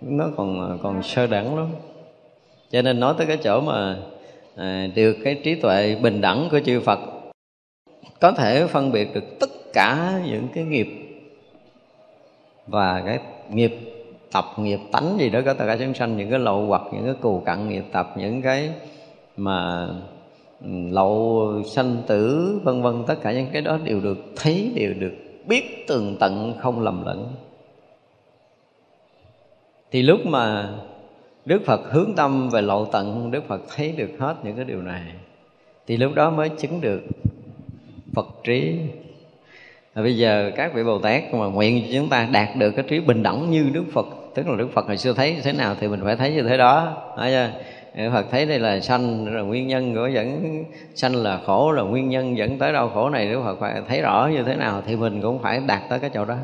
Nó 0.00 0.24
còn 0.36 0.60
ờ, 0.60 0.78
còn 0.82 1.02
sơ 1.02 1.26
đẳng 1.26 1.56
lắm. 1.56 1.68
Cho 2.70 2.82
nên 2.82 3.00
nói 3.00 3.14
tới 3.18 3.26
cái 3.26 3.36
chỗ 3.36 3.60
mà 3.60 3.96
Ờ, 4.56 4.64
à, 4.64 4.86
được 4.94 5.16
cái 5.24 5.34
trí 5.44 5.54
tuệ 5.54 5.96
bình 6.02 6.20
đẳng 6.20 6.48
của 6.50 6.60
chư 6.60 6.80
Phật. 6.80 6.98
Có 8.20 8.32
thể 8.32 8.66
phân 8.66 8.92
biệt 8.92 9.14
được 9.14 9.24
tất 9.40 9.50
cả 9.72 10.20
những 10.26 10.48
cái 10.54 10.64
nghiệp 10.64 10.88
và 12.66 13.02
cái 13.06 13.18
nghiệp 13.50 13.72
tập 14.32 14.44
nghiệp 14.56 14.80
tánh 14.92 15.16
gì 15.18 15.30
đó 15.30 15.40
có 15.44 15.54
tất 15.54 15.64
cả 15.66 15.76
chúng 15.80 15.94
sanh 15.94 16.16
những 16.16 16.30
cái 16.30 16.38
lậu 16.38 16.66
hoặc 16.66 16.82
những 16.92 17.04
cái 17.04 17.14
cù 17.20 17.40
cặn 17.40 17.68
nghiệp 17.68 17.84
tập 17.92 18.14
những 18.16 18.42
cái 18.42 18.70
mà 19.36 19.88
ừ, 20.60 20.70
lậu 20.90 21.52
sanh 21.66 21.96
tử 22.06 22.60
vân 22.64 22.82
vân 22.82 23.04
tất 23.06 23.14
cả 23.22 23.32
những 23.32 23.46
cái 23.52 23.62
đó 23.62 23.78
đều 23.84 24.00
được 24.00 24.18
thấy 24.36 24.72
đều 24.74 24.94
được 24.94 25.12
biết 25.46 25.86
tường 25.88 26.16
tận 26.20 26.54
không 26.58 26.80
lầm 26.80 27.04
lẫn. 27.04 27.34
Thì 29.90 30.02
lúc 30.02 30.26
mà 30.26 30.74
Đức 31.44 31.62
Phật 31.66 31.80
hướng 31.92 32.14
tâm 32.16 32.48
về 32.48 32.62
lộ 32.62 32.84
tận, 32.84 33.30
Đức 33.30 33.48
Phật 33.48 33.60
thấy 33.76 33.92
được 33.96 34.10
hết 34.18 34.34
những 34.44 34.56
cái 34.56 34.64
điều 34.64 34.82
này. 34.82 35.02
Thì 35.86 35.96
lúc 35.96 36.14
đó 36.14 36.30
mới 36.30 36.48
chứng 36.48 36.80
được 36.80 37.02
Phật 38.14 38.26
trí. 38.44 38.78
Và 39.94 40.02
bây 40.02 40.16
giờ 40.16 40.52
các 40.56 40.74
vị 40.74 40.84
Bồ 40.84 40.98
Tát 40.98 41.34
mà 41.34 41.46
nguyện 41.46 41.84
chúng 41.94 42.08
ta 42.08 42.28
đạt 42.32 42.48
được 42.56 42.70
cái 42.70 42.84
trí 42.88 43.00
bình 43.00 43.22
đẳng 43.22 43.50
như 43.50 43.70
Đức 43.72 43.84
Phật, 43.92 44.06
Tức 44.34 44.48
là 44.48 44.56
Đức 44.56 44.68
Phật 44.72 44.86
hồi 44.86 44.96
xưa 44.96 45.12
thấy 45.12 45.36
thế 45.42 45.52
nào 45.52 45.74
thì 45.80 45.88
mình 45.88 46.00
phải 46.04 46.16
thấy 46.16 46.32
như 46.32 46.42
thế 46.42 46.56
đó. 46.56 46.96
Nói 47.16 47.30
chưa? 47.30 47.50
Đức 47.96 48.10
Phật 48.12 48.26
thấy 48.30 48.46
đây 48.46 48.58
là 48.58 48.80
sanh, 48.80 49.34
là 49.34 49.42
nguyên 49.42 49.68
nhân 49.68 49.94
của 49.94 50.06
dẫn, 50.06 50.64
sanh 50.94 51.16
là 51.16 51.40
khổ, 51.46 51.72
là 51.72 51.82
nguyên 51.82 52.08
nhân 52.08 52.36
dẫn 52.36 52.58
tới 52.58 52.72
đau 52.72 52.88
khổ 52.88 53.10
này. 53.10 53.28
Đức 53.28 53.42
Phật 53.44 53.60
phải 53.60 53.82
thấy 53.88 54.00
rõ 54.00 54.30
như 54.32 54.42
thế 54.42 54.56
nào 54.56 54.82
thì 54.86 54.96
mình 54.96 55.22
cũng 55.22 55.38
phải 55.38 55.60
đạt 55.66 55.82
tới 55.88 55.98
cái 55.98 56.10
chỗ 56.14 56.24
đó 56.24 56.36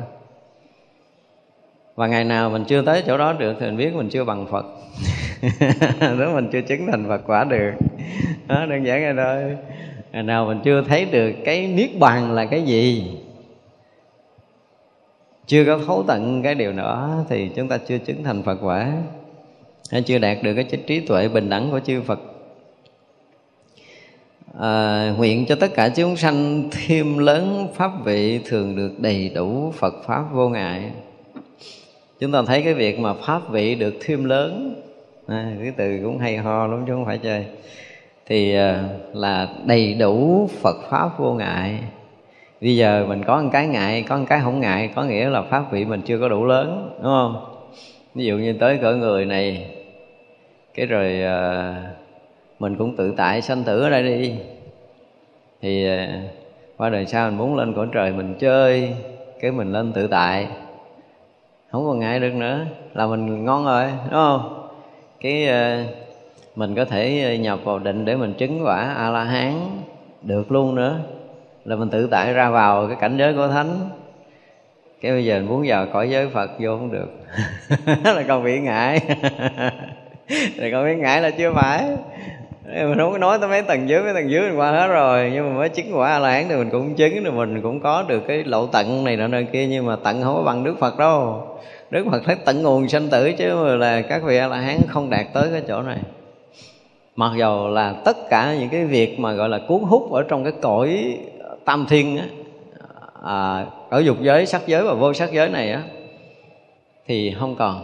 và 1.99 2.07
ngày 2.07 2.23
nào 2.23 2.49
mình 2.49 2.63
chưa 2.67 2.81
tới 2.81 3.03
chỗ 3.07 3.17
đó 3.17 3.33
được 3.33 3.55
thì 3.59 3.65
mình 3.65 3.77
biết 3.77 3.93
mình 3.95 4.09
chưa 4.09 4.23
bằng 4.23 4.47
Phật. 4.51 4.65
Nếu 6.17 6.33
mình 6.33 6.49
chưa 6.51 6.61
chứng 6.61 6.87
thành 6.91 7.07
Phật 7.07 7.21
quả 7.25 7.43
được. 7.43 7.71
Đó 8.47 8.65
đơn 8.65 8.85
giản 8.85 9.01
vậy 9.01 9.25
thôi. 9.25 9.57
Ngày 10.11 10.23
nào 10.23 10.45
mình 10.45 10.59
chưa 10.63 10.81
thấy 10.81 11.05
được 11.05 11.31
cái 11.45 11.67
niết 11.67 11.89
bàn 11.99 12.31
là 12.31 12.45
cái 12.45 12.61
gì 12.61 13.17
chưa 15.47 15.65
có 15.65 15.79
thấu 15.87 16.03
tận 16.07 16.41
cái 16.43 16.55
điều 16.55 16.73
nữa 16.73 17.25
thì 17.29 17.49
chúng 17.55 17.67
ta 17.67 17.77
chưa 17.77 17.97
chứng 17.97 18.23
thành 18.23 18.43
Phật 18.43 18.57
quả. 18.61 18.91
Hay 19.91 20.01
chưa 20.01 20.17
đạt 20.17 20.37
được 20.43 20.53
cái 20.53 20.65
trí 20.87 20.99
tuệ 20.99 21.27
bình 21.27 21.49
đẳng 21.49 21.71
của 21.71 21.79
chư 21.79 22.01
Phật. 22.01 22.19
À, 24.59 25.13
nguyện 25.17 25.45
cho 25.45 25.55
tất 25.55 25.73
cả 25.75 25.89
chúng 25.89 26.15
sanh 26.15 26.69
thêm 26.71 27.17
lớn 27.17 27.67
pháp 27.75 27.91
vị 28.05 28.39
thường 28.45 28.75
được 28.75 28.99
đầy 28.99 29.31
đủ 29.35 29.73
Phật 29.77 29.93
pháp 30.05 30.23
vô 30.33 30.49
ngại 30.49 30.91
chúng 32.19 32.31
ta 32.31 32.41
thấy 32.47 32.61
cái 32.61 32.73
việc 32.73 32.99
mà 32.99 33.13
pháp 33.13 33.49
vị 33.49 33.75
được 33.75 33.93
thêm 34.01 34.25
lớn. 34.25 34.75
À, 35.27 35.51
cái 35.61 35.73
từ 35.77 35.99
cũng 36.03 36.17
hay 36.17 36.37
ho 36.37 36.67
lắm 36.67 36.83
chứ 36.87 36.93
không 36.93 37.05
phải 37.05 37.17
chơi. 37.17 37.45
Thì 38.25 38.55
à, 38.55 38.83
là 39.13 39.49
đầy 39.65 39.93
đủ 39.93 40.49
Phật 40.61 40.75
pháp 40.89 41.19
vô 41.19 41.33
ngại. 41.33 41.79
Bây 42.61 42.75
giờ 42.75 43.05
mình 43.09 43.23
có 43.23 43.41
một 43.41 43.49
cái 43.53 43.67
ngại 43.67 44.05
có 44.09 44.17
một 44.17 44.25
cái 44.29 44.39
không 44.43 44.59
ngại 44.59 44.89
có 44.95 45.03
nghĩa 45.03 45.29
là 45.29 45.41
pháp 45.41 45.71
vị 45.71 45.85
mình 45.85 46.01
chưa 46.01 46.19
có 46.19 46.29
đủ 46.29 46.45
lớn 46.45 46.91
đúng 46.95 47.11
không? 47.11 47.45
Ví 48.15 48.25
dụ 48.25 48.37
như 48.37 48.53
tới 48.53 48.77
cỡ 48.77 48.95
người 48.95 49.25
này 49.25 49.65
cái 50.73 50.85
rồi 50.85 51.23
à, 51.23 51.75
mình 52.59 52.75
cũng 52.75 52.95
tự 52.95 53.13
tại 53.17 53.41
sanh 53.41 53.63
tử 53.63 53.81
ở 53.81 53.89
đây 53.89 54.03
đi. 54.03 54.33
Thì 55.61 55.87
à, 55.87 56.21
qua 56.77 56.89
đời 56.89 57.05
sau 57.05 57.29
mình 57.29 57.37
muốn 57.37 57.55
lên 57.55 57.73
cõi 57.73 57.87
trời 57.91 58.11
mình 58.11 58.35
chơi 58.39 58.89
cái 59.41 59.51
mình 59.51 59.71
lên 59.71 59.91
tự 59.93 60.07
tại 60.07 60.47
không 61.71 61.85
còn 61.85 61.99
ngại 61.99 62.19
được 62.19 62.33
nữa. 62.33 62.65
Là 62.93 63.07
mình 63.07 63.45
ngon 63.45 63.65
rồi, 63.65 63.85
đúng 64.03 64.13
không? 64.13 64.67
Cái 65.19 65.47
ờ, 65.47 65.83
mình 66.55 66.75
có 66.75 66.85
thể 66.85 67.23
ờ, 67.23 67.33
nhập 67.33 67.59
vào 67.63 67.79
định 67.79 68.05
để 68.05 68.15
mình 68.15 68.33
chứng 68.33 68.65
quả 68.65 68.93
a 68.97 69.09
la 69.09 69.23
hán 69.23 69.53
được 70.21 70.51
luôn 70.51 70.75
nữa. 70.75 70.99
Là 71.65 71.75
mình 71.75 71.89
tự 71.89 72.07
tại 72.07 72.33
ra 72.33 72.49
vào 72.49 72.87
cái 72.87 72.97
cảnh 72.99 73.17
giới 73.17 73.33
của 73.33 73.47
thánh. 73.47 73.89
Cái 75.01 75.11
bây 75.11 75.25
giờ 75.25 75.39
mình 75.39 75.47
muốn 75.47 75.63
vào 75.67 75.85
cõi 75.85 76.09
giới 76.09 76.29
phật 76.29 76.51
vô 76.59 76.77
không 76.77 76.91
được. 76.91 77.07
Là 78.03 78.23
còn 78.27 78.43
bị 78.43 78.59
ngại. 78.59 78.99
Là 80.57 80.69
còn 80.71 80.85
bị 80.85 80.95
ngại 80.95 81.21
là 81.21 81.31
chưa 81.31 81.53
phải 81.55 81.85
mình 82.73 82.97
không 82.97 83.11
có 83.11 83.17
nói 83.17 83.37
tới 83.39 83.49
mấy 83.49 83.61
tầng 83.61 83.89
dưới 83.89 84.03
mấy 84.03 84.13
tầng 84.13 84.31
dưới 84.31 84.41
mình 84.41 84.59
qua 84.59 84.71
hết 84.71 84.87
rồi. 84.87 85.31
Nhưng 85.33 85.49
mà 85.49 85.57
mới 85.57 85.69
chứng 85.69 85.97
quả 85.97 86.09
a 86.09 86.19
la 86.19 86.31
hán 86.31 86.45
thì 86.49 86.55
mình 86.55 86.69
cũng 86.69 86.95
chứng 86.95 87.23
rồi 87.23 87.33
mình 87.33 87.61
cũng 87.61 87.79
có 87.79 88.03
được 88.07 88.23
cái 88.27 88.43
lộ 88.43 88.65
tận 88.67 89.03
này 89.03 89.17
nọ 89.17 89.27
nơi 89.27 89.47
kia 89.53 89.67
nhưng 89.67 89.85
mà 89.85 89.95
tận 90.03 90.21
không 90.23 90.35
có 90.35 90.43
bằng 90.43 90.63
đức 90.63 90.79
phật 90.79 90.97
đâu. 90.97 91.43
Đức 91.89 92.05
phật 92.11 92.21
thấy 92.25 92.35
tận 92.45 92.63
nguồn 92.63 92.89
sanh 92.89 93.07
tử 93.07 93.31
chứ 93.31 93.75
là 93.75 94.01
các 94.01 94.23
vị 94.23 94.37
a 94.37 94.47
la 94.47 94.57
hán 94.57 94.77
không 94.87 95.09
đạt 95.09 95.25
tới 95.33 95.47
cái 95.51 95.61
chỗ 95.67 95.81
này. 95.81 95.97
Mặc 97.15 97.31
dầu 97.37 97.67
là 97.67 97.95
tất 98.05 98.29
cả 98.29 98.55
những 98.59 98.69
cái 98.69 98.85
việc 98.85 99.19
mà 99.19 99.33
gọi 99.33 99.49
là 99.49 99.59
cuốn 99.67 99.79
hút 99.81 100.11
ở 100.11 100.23
trong 100.23 100.43
cái 100.43 100.53
cõi 100.61 101.17
tam 101.65 101.85
thiên 101.89 102.17
á, 102.17 102.25
à, 103.23 103.65
ở 103.89 103.99
dục 103.99 104.17
giới 104.21 104.45
sắc 104.45 104.67
giới 104.67 104.83
và 104.83 104.93
vô 104.93 105.13
sắc 105.13 105.31
giới 105.31 105.49
này 105.49 105.71
á 105.71 105.81
thì 107.07 107.35
không 107.39 107.55
còn. 107.55 107.83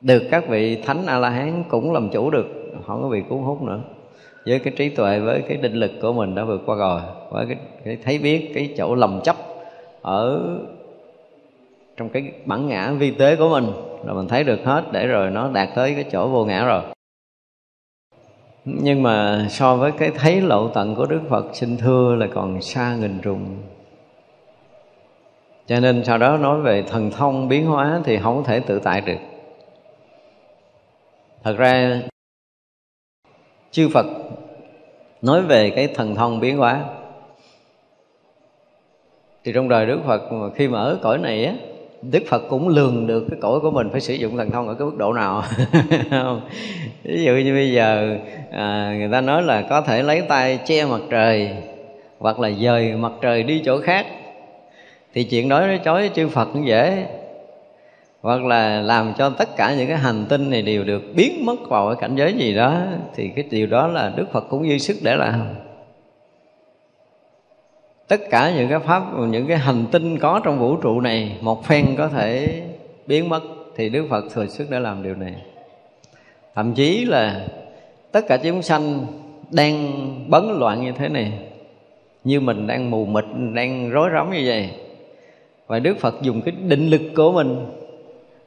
Được 0.00 0.22
các 0.30 0.48
vị 0.48 0.82
thánh 0.86 1.06
a 1.06 1.18
la 1.18 1.30
hán 1.30 1.64
cũng 1.68 1.92
làm 1.92 2.08
chủ 2.08 2.30
được 2.30 2.46
không 2.86 3.02
có 3.02 3.08
bị 3.08 3.22
cuốn 3.28 3.38
hút 3.38 3.62
nữa. 3.62 3.80
Với 4.46 4.58
cái 4.58 4.72
trí 4.76 4.88
tuệ 4.88 5.18
với 5.20 5.42
cái 5.48 5.56
định 5.56 5.74
lực 5.74 5.90
của 6.02 6.12
mình 6.12 6.34
đã 6.34 6.44
vượt 6.44 6.62
qua 6.66 6.76
rồi 6.76 7.00
với 7.30 7.46
cái, 7.46 7.56
cái 7.84 7.98
thấy 8.04 8.18
biết 8.18 8.50
cái 8.54 8.74
chỗ 8.76 8.94
lầm 8.94 9.20
chấp 9.24 9.36
ở 10.02 10.40
trong 11.96 12.08
cái 12.08 12.32
bản 12.44 12.68
ngã 12.68 12.92
vi 12.92 13.10
tế 13.10 13.36
của 13.36 13.48
mình 13.48 13.66
là 14.04 14.12
mình 14.12 14.28
thấy 14.28 14.44
được 14.44 14.64
hết 14.64 14.84
để 14.92 15.06
rồi 15.06 15.30
nó 15.30 15.48
đạt 15.48 15.68
tới 15.74 15.94
cái 15.94 16.04
chỗ 16.12 16.28
vô 16.28 16.44
ngã 16.44 16.64
rồi. 16.64 16.82
Nhưng 18.64 19.02
mà 19.02 19.46
so 19.50 19.76
với 19.76 19.92
cái 19.92 20.10
thấy 20.14 20.40
lộ 20.40 20.68
tận 20.68 20.94
của 20.94 21.06
đức 21.06 21.20
phật 21.28 21.46
xin 21.52 21.76
thưa 21.76 22.14
là 22.14 22.26
còn 22.34 22.62
xa 22.62 22.96
nghìn 22.96 23.18
trùng. 23.22 23.56
Cho 25.66 25.80
nên 25.80 26.04
sau 26.04 26.18
đó 26.18 26.36
nói 26.36 26.60
về 26.60 26.82
thần 26.82 27.10
thông 27.10 27.48
biến 27.48 27.66
hóa 27.66 28.00
thì 28.04 28.18
không 28.18 28.44
thể 28.44 28.60
tự 28.60 28.78
tại 28.78 29.00
được. 29.00 29.18
Thật 31.42 31.56
ra 31.58 32.00
chư 33.76 33.88
phật 33.88 34.06
nói 35.22 35.42
về 35.42 35.70
cái 35.70 35.86
thần 35.86 36.14
thông 36.14 36.40
biến 36.40 36.56
hóa. 36.56 36.84
Thì 39.44 39.52
trong 39.52 39.68
đời 39.68 39.86
đức 39.86 40.00
phật 40.06 40.22
khi 40.54 40.68
mà 40.68 40.80
ở 40.80 40.98
cõi 41.02 41.18
này 41.18 41.44
á 41.44 41.54
Đức 42.02 42.22
Phật 42.26 42.42
cũng 42.48 42.68
lường 42.68 43.06
được 43.06 43.26
cái 43.30 43.38
cõi 43.42 43.60
của 43.60 43.70
mình 43.70 43.88
phải 43.92 44.00
sử 44.00 44.14
dụng 44.14 44.36
thần 44.36 44.50
thông 44.50 44.68
ở 44.68 44.74
cái 44.74 44.86
mức 44.86 44.96
độ 44.96 45.12
nào. 45.12 45.42
Không? 46.10 46.40
Ví 47.04 47.24
dụ 47.24 47.32
như 47.32 47.54
bây 47.54 47.72
giờ 47.72 48.16
à, 48.50 48.94
người 48.98 49.08
ta 49.12 49.20
nói 49.20 49.42
là 49.42 49.62
có 49.62 49.80
thể 49.80 50.02
lấy 50.02 50.20
tay 50.20 50.58
che 50.66 50.84
mặt 50.84 51.00
trời 51.10 51.50
hoặc 52.18 52.40
là 52.40 52.50
dời 52.50 52.92
mặt 52.92 53.12
trời 53.20 53.42
đi 53.42 53.62
chỗ 53.64 53.80
khác. 53.80 54.06
Thì 55.14 55.24
chuyện 55.24 55.48
đó 55.48 55.66
nó 55.66 55.76
chối 55.84 56.10
chư 56.14 56.28
Phật 56.28 56.48
cũng 56.52 56.66
dễ 56.66 57.06
hoặc 58.26 58.44
là 58.44 58.80
làm 58.80 59.12
cho 59.18 59.30
tất 59.30 59.56
cả 59.56 59.74
những 59.74 59.88
cái 59.88 59.96
hành 59.96 60.24
tinh 60.28 60.50
này 60.50 60.62
đều 60.62 60.84
được 60.84 61.02
biến 61.14 61.46
mất 61.46 61.68
vào 61.68 61.86
cái 61.86 61.96
cảnh 62.00 62.16
giới 62.16 62.32
gì 62.32 62.54
đó, 62.54 62.80
thì 63.14 63.28
cái 63.28 63.44
điều 63.50 63.66
đó 63.66 63.86
là 63.86 64.12
Đức 64.16 64.32
Phật 64.32 64.40
cũng 64.40 64.68
dư 64.68 64.78
sức 64.78 64.96
để 65.02 65.16
làm. 65.16 65.40
Tất 68.08 68.20
cả 68.30 68.52
những 68.56 68.68
cái 68.68 68.78
pháp, 68.78 69.02
những 69.28 69.46
cái 69.46 69.56
hành 69.56 69.84
tinh 69.92 70.18
có 70.18 70.40
trong 70.44 70.58
vũ 70.58 70.76
trụ 70.76 71.00
này, 71.00 71.36
một 71.40 71.64
phen 71.64 71.96
có 71.98 72.08
thể 72.08 72.62
biến 73.06 73.28
mất, 73.28 73.42
thì 73.76 73.88
đức 73.88 74.06
phật 74.10 74.24
thừa 74.34 74.46
sức 74.46 74.66
để 74.70 74.80
làm 74.80 75.02
điều 75.02 75.14
này. 75.14 75.34
Thậm 76.54 76.74
chí 76.74 77.04
là 77.04 77.46
tất 78.12 78.26
cả 78.28 78.36
chúng 78.36 78.62
sanh 78.62 79.06
đang 79.50 79.92
bấn 80.28 80.58
loạn 80.58 80.84
như 80.84 80.92
thế 80.92 81.08
này, 81.08 81.32
như 82.24 82.40
mình 82.40 82.66
đang 82.66 82.90
mù 82.90 83.04
mịt, 83.04 83.24
đang 83.54 83.90
rối 83.90 84.10
rắm 84.14 84.30
như 84.32 84.42
vậy, 84.46 84.70
và 85.66 85.78
đức 85.78 85.98
phật 85.98 86.22
dùng 86.22 86.42
cái 86.42 86.54
định 86.68 86.88
lực 86.88 87.02
của 87.16 87.32
mình 87.32 87.66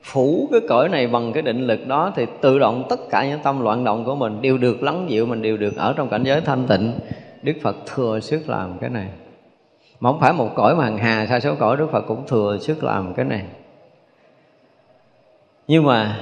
phủ 0.03 0.47
cái 0.51 0.61
cõi 0.69 0.89
này 0.89 1.07
bằng 1.07 1.33
cái 1.33 1.43
định 1.43 1.67
lực 1.67 1.87
đó 1.87 2.11
thì 2.15 2.25
tự 2.41 2.59
động 2.59 2.83
tất 2.89 2.99
cả 3.09 3.29
những 3.29 3.39
tâm 3.43 3.61
loạn 3.61 3.83
động 3.83 4.05
của 4.05 4.15
mình 4.15 4.41
đều 4.41 4.57
được 4.57 4.83
lắng 4.83 5.05
dịu, 5.09 5.25
mình 5.25 5.41
đều 5.41 5.57
được 5.57 5.77
ở 5.77 5.93
trong 5.97 6.09
cảnh 6.09 6.23
giới 6.23 6.41
thanh 6.41 6.67
tịnh. 6.67 6.91
Đức 7.41 7.53
phật 7.61 7.75
thừa 7.85 8.19
sức 8.19 8.49
làm 8.49 8.77
cái 8.81 8.89
này. 8.89 9.07
Mà 9.99 10.11
không 10.11 10.19
phải 10.19 10.33
một 10.33 10.49
cõi 10.55 10.75
mà 10.75 10.83
hằng 10.83 10.97
hà, 10.97 11.25
sa 11.29 11.39
số 11.39 11.55
cõi, 11.59 11.77
đức 11.77 11.91
phật 11.91 12.01
cũng 12.01 12.23
thừa 12.27 12.57
sức 12.61 12.83
làm 12.83 13.13
cái 13.13 13.25
này. 13.25 13.43
Nhưng 15.67 15.83
mà 15.83 16.19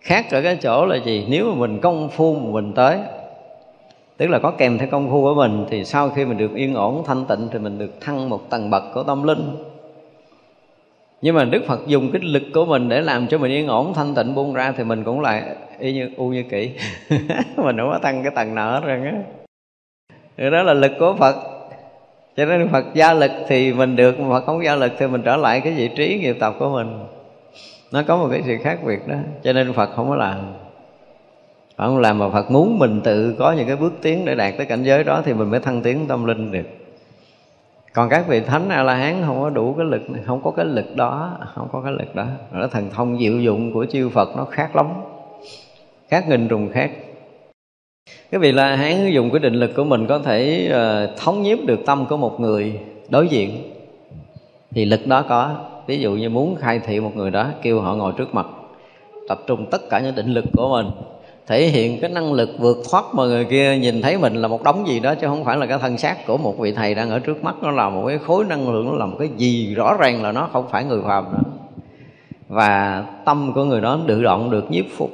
khác 0.00 0.26
ở 0.30 0.42
cái 0.42 0.56
chỗ 0.56 0.86
là 0.86 0.96
gì? 0.96 1.26
Nếu 1.28 1.50
mà 1.50 1.54
mình 1.54 1.80
công 1.80 2.08
phu 2.08 2.34
mà 2.34 2.50
mình 2.50 2.72
tới, 2.72 2.98
tức 4.16 4.26
là 4.26 4.38
có 4.38 4.50
kèm 4.50 4.78
theo 4.78 4.88
công 4.90 5.10
phu 5.10 5.22
của 5.22 5.34
mình, 5.34 5.66
thì 5.70 5.84
sau 5.84 6.10
khi 6.10 6.24
mình 6.24 6.38
được 6.38 6.54
yên 6.54 6.74
ổn, 6.74 7.02
thanh 7.06 7.24
tịnh, 7.24 7.48
thì 7.52 7.58
mình 7.58 7.78
được 7.78 8.00
thăng 8.00 8.28
một 8.28 8.50
tầng 8.50 8.70
bậc 8.70 8.82
của 8.94 9.02
tâm 9.02 9.22
linh 9.22 9.56
nhưng 11.22 11.34
mà 11.34 11.44
đức 11.44 11.62
phật 11.66 11.86
dùng 11.86 12.12
cái 12.12 12.22
lực 12.22 12.42
của 12.54 12.64
mình 12.64 12.88
để 12.88 13.00
làm 13.00 13.26
cho 13.26 13.38
mình 13.38 13.52
yên 13.52 13.66
ổn, 13.66 13.94
thanh 13.94 14.14
tịnh 14.14 14.34
buông 14.34 14.54
ra 14.54 14.72
thì 14.76 14.84
mình 14.84 15.04
cũng 15.04 15.20
lại 15.20 15.42
y 15.78 15.92
như, 15.92 16.10
u 16.16 16.28
như 16.28 16.42
kỹ 16.42 16.70
mình 17.56 17.76
không 17.76 17.90
có 17.92 17.98
tăng 18.02 18.22
cái 18.22 18.32
tầng 18.34 18.54
nợ 18.54 18.80
hết 18.80 18.86
rồi 18.86 19.00
á. 19.06 20.50
Đó 20.50 20.62
là 20.62 20.74
lực 20.74 20.92
của 20.98 21.14
phật. 21.18 21.36
Cho 22.36 22.44
nên 22.44 22.68
phật 22.68 22.84
gia 22.94 23.12
lực 23.12 23.30
thì 23.48 23.72
mình 23.72 23.96
được, 23.96 24.20
mà 24.20 24.28
phật 24.28 24.46
không 24.46 24.64
gia 24.64 24.74
lực 24.74 24.92
thì 24.98 25.06
mình 25.06 25.22
trở 25.22 25.36
lại 25.36 25.60
cái 25.60 25.72
vị 25.72 25.90
trí 25.96 26.18
nghiệp 26.18 26.36
tập 26.40 26.54
của 26.58 26.70
mình. 26.70 26.98
Nó 27.92 28.02
có 28.02 28.16
một 28.16 28.28
cái 28.30 28.42
sự 28.46 28.56
khác 28.62 28.78
biệt 28.86 29.08
đó. 29.08 29.16
Cho 29.42 29.52
nên 29.52 29.72
phật 29.72 29.90
không 29.96 30.08
có 30.08 30.16
làm. 30.16 30.38
Phật 31.76 31.86
không 31.86 31.98
làm 31.98 32.18
mà 32.18 32.30
phật 32.30 32.50
muốn 32.50 32.78
mình 32.78 33.00
tự 33.04 33.34
có 33.38 33.52
những 33.52 33.66
cái 33.66 33.76
bước 33.76 33.92
tiến 34.02 34.24
để 34.24 34.34
đạt 34.34 34.54
tới 34.56 34.66
cảnh 34.66 34.82
giới 34.82 35.04
đó 35.04 35.22
thì 35.24 35.34
mình 35.34 35.50
mới 35.50 35.60
thăng 35.60 35.82
tiến 35.82 36.06
tâm 36.08 36.24
linh 36.24 36.52
được 36.52 36.79
còn 37.92 38.08
các 38.08 38.28
vị 38.28 38.40
thánh 38.40 38.68
a 38.68 38.82
la 38.82 38.94
hán 38.94 39.22
không 39.26 39.40
có 39.40 39.50
đủ 39.50 39.74
cái 39.74 39.86
lực 39.86 40.02
không 40.26 40.42
có 40.42 40.50
cái 40.50 40.66
lực 40.66 40.96
đó 40.96 41.38
không 41.54 41.68
có 41.72 41.80
cái 41.80 41.92
lực 41.92 42.14
đó. 42.14 42.26
Nó 42.52 42.66
thần 42.66 42.90
thông 42.90 43.18
diệu 43.18 43.38
dụng 43.38 43.72
của 43.72 43.86
chư 43.86 44.08
phật 44.08 44.36
nó 44.36 44.44
khác 44.44 44.76
lắm 44.76 44.86
khác 46.08 46.24
nghìn 46.28 46.48
trùng 46.48 46.68
khác. 46.72 46.90
Cái 48.30 48.38
vị 48.38 48.52
la 48.52 48.76
hán 48.76 49.10
dùng 49.12 49.30
cái 49.30 49.38
định 49.38 49.54
lực 49.54 49.70
của 49.76 49.84
mình 49.84 50.06
có 50.06 50.18
thể 50.18 50.70
uh, 50.72 51.18
thống 51.18 51.42
nhiếp 51.42 51.58
được 51.66 51.80
tâm 51.86 52.06
của 52.06 52.16
một 52.16 52.40
người 52.40 52.80
đối 53.08 53.28
diện. 53.28 53.72
Thì 54.70 54.84
lực 54.84 55.06
đó 55.06 55.24
có 55.28 55.56
ví 55.86 56.00
dụ 56.00 56.12
như 56.12 56.30
muốn 56.30 56.56
khai 56.56 56.78
thị 56.78 57.00
một 57.00 57.16
người 57.16 57.30
đó 57.30 57.48
kêu 57.62 57.80
họ 57.80 57.94
ngồi 57.94 58.12
trước 58.16 58.34
mặt 58.34 58.46
tập 59.28 59.38
trung 59.46 59.66
tất 59.70 59.80
cả 59.90 60.00
những 60.00 60.14
định 60.14 60.34
lực 60.34 60.44
của 60.56 60.68
mình 60.68 60.90
thể 61.50 61.66
hiện 61.66 62.00
cái 62.00 62.10
năng 62.10 62.32
lực 62.32 62.50
vượt 62.58 62.78
thoát 62.90 63.04
mà 63.14 63.24
người 63.24 63.44
kia 63.44 63.78
nhìn 63.78 64.02
thấy 64.02 64.18
mình 64.18 64.34
là 64.34 64.48
một 64.48 64.62
đống 64.62 64.88
gì 64.88 65.00
đó, 65.00 65.14
chứ 65.14 65.26
không 65.26 65.44
phải 65.44 65.56
là 65.56 65.66
cái 65.66 65.78
thân 65.78 65.98
xác 65.98 66.26
của 66.26 66.36
một 66.36 66.58
vị 66.58 66.72
thầy 66.72 66.94
đang 66.94 67.10
ở 67.10 67.18
trước 67.18 67.44
mắt. 67.44 67.54
Nó 67.62 67.70
là 67.70 67.88
một 67.88 68.04
cái 68.06 68.18
khối 68.18 68.44
năng 68.44 68.72
lượng, 68.72 68.86
nó 68.86 68.92
là 68.92 69.06
một 69.06 69.16
cái 69.18 69.28
gì 69.36 69.74
rõ 69.74 69.96
ràng 69.98 70.22
là 70.22 70.32
nó, 70.32 70.48
không 70.52 70.68
phải 70.70 70.84
người 70.84 71.00
phàm 71.06 71.24
nữa. 71.32 71.42
Và 72.48 73.04
tâm 73.24 73.52
của 73.54 73.64
người 73.64 73.80
đó 73.80 73.98
tự 74.06 74.22
động 74.22 74.50
được 74.50 74.70
nhiếp 74.70 74.84
phục. 74.96 75.10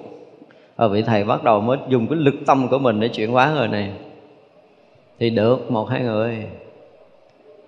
Và 0.77 0.89
vị 0.89 1.03
thầy 1.03 1.25
bắt 1.25 1.45
đầu 1.45 1.61
mới 1.61 1.79
dùng 1.89 2.07
cái 2.07 2.19
lực 2.19 2.35
tâm 2.47 2.69
của 2.69 2.79
mình 2.79 3.01
để 3.01 3.09
chuyển 3.09 3.31
hóa 3.31 3.53
người 3.57 3.69
này. 3.69 3.91
Thì 5.19 5.31
được 5.31 5.71
một 5.71 5.89
hai 5.91 6.01
người. 6.01 6.45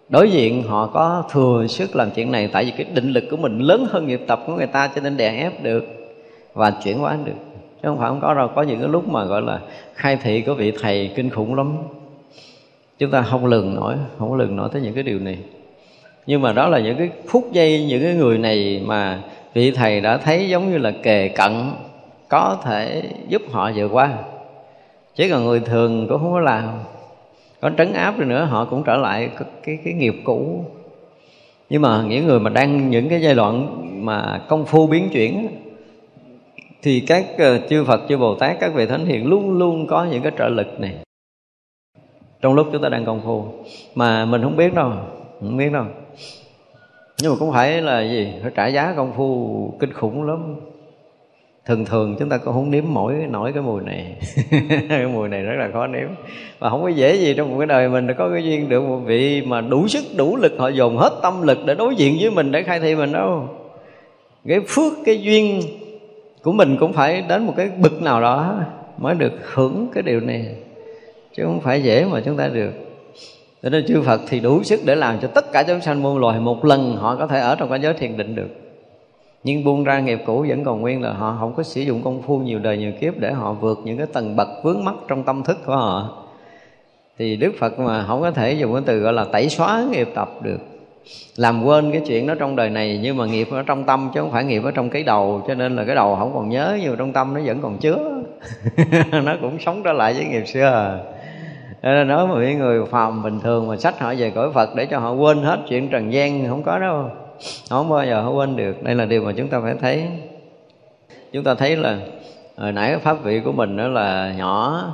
Đối 0.09 0.31
diện 0.31 0.63
họ 0.63 0.87
có 0.87 1.25
thừa 1.31 1.67
sức 1.69 1.97
làm 1.97 2.11
chuyện 2.11 2.33
này, 2.33 2.49
tại 2.53 2.65
vì 2.65 2.71
cái 2.71 2.87
định 2.95 3.11
lực 3.13 3.25
của 3.31 3.37
mình 3.37 3.59
lớn 3.59 3.87
hơn 3.91 4.07
nghiệp 4.07 4.21
tập 4.27 4.43
của 4.47 4.55
người 4.55 4.67
ta, 4.67 4.91
cho 4.95 5.01
nên 5.01 5.17
đè 5.17 5.37
ép 5.39 5.63
được 5.63 5.85
và 6.55 6.71
chuyển 6.85 6.99
hóa 6.99 7.17
được 7.25 7.48
chứ 7.83 7.89
không 7.89 7.99
phải 7.99 8.09
không 8.09 8.21
có 8.21 8.35
đâu. 8.35 8.49
Có 8.55 8.63
những 8.63 8.81
cái 8.81 8.89
lúc 8.89 9.09
mà 9.09 9.25
gọi 9.25 9.43
là 9.43 9.61
khai 9.95 10.17
thị 10.17 10.41
của 10.41 10.55
vị 10.55 10.73
thầy 10.81 11.11
kinh 11.17 11.31
khủng 11.31 11.55
lắm. 11.55 11.77
Chúng 12.99 13.11
ta 13.11 13.23
không 13.23 13.47
lường 13.47 13.75
nổi 13.75 13.95
không 14.19 14.35
lường 14.35 14.57
nổi 14.57 14.69
tới 14.73 14.83
những 14.83 14.95
cái 14.95 15.03
điều 15.03 15.19
này. 15.19 15.39
Nhưng 16.27 16.43
mà 16.43 16.53
đó 16.53 16.69
là 16.69 16.79
những 16.79 16.97
cái 16.99 17.11
phút 17.27 17.53
giây 17.53 17.85
những 17.85 18.03
cái 18.03 18.15
người 18.15 18.39
này 18.39 18.83
mà 18.87 19.19
vị 19.55 19.71
thầy 19.71 20.01
đã 20.01 20.17
thấy 20.17 20.49
giống 20.49 20.71
như 20.71 20.79
là 20.79 20.93
kề 21.03 21.29
cận 21.29 21.53
có 22.29 22.59
thể 22.65 23.03
giúp 23.29 23.43
họ 23.51 23.71
vượt 23.75 23.89
qua. 23.89 24.11
Chứ 25.15 25.29
còn 25.31 25.45
người 25.45 25.61
thường 25.61 26.07
cũng 26.09 26.19
không 26.19 26.33
có 26.33 26.41
làm. 26.41 26.65
Có 27.61 27.71
trấn 27.79 27.93
áp 27.93 28.19
rồi 28.19 28.27
nữa 28.27 28.45
họ 28.45 28.65
cũng 28.65 28.83
trở 28.87 28.97
lại 28.97 29.31
cái, 29.63 29.79
cái 29.85 29.95
nghiệp 29.95 30.15
cũ. 30.25 30.65
Nhưng 31.71 31.83
mà 31.83 32.05
những 32.09 32.27
người 32.27 32.41
mà 32.41 32.51
đang 32.51 32.91
những 32.91 33.09
cái 33.09 33.21
giai 33.21 33.35
đoạn 33.35 33.83
mà 34.05 34.41
công 34.49 34.67
phu 34.67 34.87
biến 34.87 35.09
chuyển 35.13 35.49
thì 36.83 37.01
các 37.01 37.27
ờ, 37.39 37.59
chư 37.69 37.85
Phật, 37.85 38.01
chư 38.09 38.17
Bồ 38.17 38.35
Tát, 38.35 38.57
các 38.61 38.75
vị 38.75 38.87
thánh 38.87 39.07
hiền 39.07 39.27
luôn 39.27 39.59
luôn 39.59 39.87
có 39.87 40.05
những 40.05 40.23
cái 40.23 40.33
trợ 40.39 40.49
lực 40.49 40.81
này. 40.81 40.95
Trong 42.41 42.55
lúc 42.55 42.69
chúng 42.73 42.83
ta 42.83 42.89
đang 42.89 43.05
công 43.05 43.21
phu. 43.25 43.45
Mà 43.95 44.25
mình 44.25 44.43
không 44.43 44.57
biết 44.57 44.75
đâu, 44.75 44.93
không 45.41 45.57
biết 45.57 45.73
đâu. 45.73 45.85
Nhưng 47.23 47.33
mà 47.33 47.37
cũng 47.39 47.53
phải 47.53 47.83
là 47.83 48.01
gì? 48.01 48.33
Phải 48.43 48.51
trả 48.55 48.67
giá 48.67 48.95
công 48.97 49.13
phu 49.17 49.73
kinh 49.81 49.93
khủng 49.93 50.23
lắm. 50.23 50.57
Thường 51.67 51.85
thường 51.85 52.17
chúng 52.19 52.29
ta 52.29 52.39
cũng 52.39 52.55
không 52.55 52.71
nếm 52.71 52.85
mỗi 52.89 53.15
nổi 53.15 53.53
cái 53.53 53.63
mùi 53.63 53.83
này. 53.83 54.17
Cái 54.89 55.07
mùi 55.07 55.29
này 55.29 55.43
rất 55.43 55.57
là 55.59 55.71
khó 55.73 55.87
nếm. 55.87 56.09
Và 56.59 56.71
không 56.71 56.83
có 56.83 56.89
dễ 56.89 57.17
gì 57.17 57.35
trong 57.35 57.51
một 57.51 57.59
cái 57.59 57.67
đời 57.67 57.89
mình 57.89 58.07
có 58.19 58.31
cái 58.31 58.45
duyên 58.45 58.69
được 58.69 58.81
một 58.81 58.99
vị 58.99 59.43
mà 59.47 59.61
đủ 59.61 59.89
sức, 59.89 60.05
đủ 60.17 60.37
lực, 60.37 60.53
họ 60.59 60.69
dồn 60.69 60.97
hết 60.97 61.13
tâm 61.23 61.43
lực 61.43 61.59
để 61.67 61.75
đối 61.75 61.95
diện 61.95 62.17
với 62.21 62.31
mình 62.31 62.53
để 62.53 62.63
khai 62.63 62.81
thị 62.81 62.95
mình 62.95 63.13
đâu. 63.13 63.49
Cái 64.49 64.61
phước, 64.69 64.93
cái 65.05 65.21
duyên 65.21 65.61
của 66.43 66.53
mình 66.53 66.77
cũng 66.81 66.93
phải 66.93 67.23
đến 67.29 67.47
một 67.47 67.55
cái 67.57 67.71
bực 67.79 68.03
nào 68.03 68.21
đó 68.21 68.55
mới 68.99 69.15
được 69.15 69.33
hưởng 69.55 69.89
cái 69.95 70.03
điều 70.03 70.21
này. 70.21 70.57
Chứ 71.37 71.43
không 71.45 71.61
phải 71.61 71.83
dễ 71.83 72.05
mà 72.05 72.21
chúng 72.25 72.37
ta 72.37 72.49
được. 72.49 72.73
Cho 73.63 73.71
nên 73.71 73.87
chư 73.87 74.03
Phật 74.03 74.21
thì 74.29 74.41
đủ 74.41 74.63
sức 74.63 74.81
để 74.85 74.95
làm 74.95 75.19
cho 75.21 75.29
tất 75.29 75.53
cả 75.53 75.63
chúng 75.63 75.81
sanh 75.81 76.03
muôn 76.03 76.19
loài 76.19 76.41
một 76.41 76.65
lần 76.65 76.97
họ 76.97 77.17
có 77.17 77.27
thể 77.27 77.41
ở 77.41 77.55
trong 77.55 77.71
cảnh 77.71 77.83
giới 77.83 77.95
thiền 77.95 78.17
định 78.17 78.35
được. 78.35 78.49
Nhưng 79.45 79.65
buông 79.65 79.85
ra 79.85 80.01
nghiệp 80.01 80.21
cũ 80.27 80.47
vẫn 80.49 80.65
còn 80.65 80.81
nguyên 80.81 81.03
là 81.03 81.13
họ 81.13 81.37
không 81.41 81.55
có 81.55 81.63
sử 81.63 81.81
dụng 81.81 82.03
công 82.03 82.23
phu 82.23 82.39
nhiều 82.39 82.59
đời 82.59 82.79
nhiều 82.79 82.93
kiếp 83.01 83.19
để 83.19 83.33
họ 83.33 83.53
vượt 83.53 83.79
những 83.85 83.99
cái 83.99 84.07
tầng 84.13 84.37
bậc 84.37 84.49
vướng 84.63 84.85
mắc 84.85 84.95
trong 85.09 85.23
tâm 85.23 85.43
thức 85.43 85.59
của 85.67 85.77
họ. 85.77 86.25
Thì 87.19 87.37
Đức 87.37 87.53
Phật 87.59 87.79
mà 87.79 88.05
không 88.07 88.21
có 88.21 88.31
thể 88.31 88.53
dùng 88.53 88.73
cái 88.73 88.83
từ 88.87 88.99
gọi 88.99 89.13
là 89.13 89.25
tẩy 89.25 89.49
xóa 89.49 89.87
nghiệp 89.91 90.09
tập 90.15 90.29
được 90.43 90.59
làm 91.37 91.65
quên 91.65 91.93
cái 91.93 92.03
chuyện 92.07 92.27
đó 92.27 92.35
trong 92.39 92.57
đời 92.57 92.71
này 92.71 93.01
nhưng 93.03 93.17
mà 93.17 93.27
nghiệp 93.27 93.49
ở 93.51 93.63
trong 93.63 93.85
tâm 93.85 94.11
chứ 94.15 94.21
không 94.21 94.31
phải 94.31 94.45
nghiệp 94.45 94.63
ở 94.65 94.71
trong 94.71 94.91
cái 94.91 95.03
đầu 95.03 95.45
cho 95.49 95.55
nên 95.55 95.77
là 95.77 95.85
cái 95.85 95.95
đầu 95.95 96.17
không 96.17 96.35
còn 96.35 96.49
nhớ 96.49 96.79
nhưng 96.81 96.91
mà 96.91 96.97
trong 96.99 97.13
tâm 97.13 97.35
nó 97.35 97.41
vẫn 97.45 97.61
còn 97.61 97.79
chứa. 97.79 97.99
Nó 99.25 99.35
cũng 99.41 99.59
sống 99.61 99.83
trở 99.83 99.93
lại 99.93 100.15
với 100.15 100.25
nghiệp 100.25 100.45
xưa. 100.47 101.01
Nên 101.83 102.09
nói 102.09 102.27
mà 102.27 102.35
mấy 102.35 102.55
người 102.55 102.85
phàm 102.91 103.23
bình 103.23 103.41
thường 103.41 103.69
mà 103.69 103.77
sách 103.77 103.99
họ 103.99 104.15
về 104.19 104.31
cõi 104.31 104.51
Phật 104.53 104.75
để 104.75 104.87
cho 104.87 104.99
họ 104.99 105.13
quên 105.13 105.43
hết 105.43 105.59
chuyện 105.69 105.89
trần 105.89 106.13
gian 106.13 106.49
không 106.49 106.63
có 106.63 106.79
đâu. 106.79 107.11
Không 107.71 107.89
bao 107.89 108.07
giờ 108.07 108.23
họ 108.23 108.31
quên 108.31 108.57
được. 108.57 108.83
Đây 108.83 108.95
là 108.95 109.05
điều 109.05 109.23
mà 109.23 109.33
chúng 109.37 109.49
ta 109.49 109.61
phải 109.61 109.75
thấy. 109.81 110.07
Chúng 111.33 111.45
ta 111.45 111.55
thấy 111.55 111.77
là 111.77 111.99
hồi 112.57 112.73
nãy 112.73 112.91
cái 112.91 112.99
pháp 112.99 113.23
vị 113.23 113.41
của 113.45 113.53
mình 113.53 113.77
đó 113.77 113.89
là 113.89 114.35
nhỏ 114.39 114.85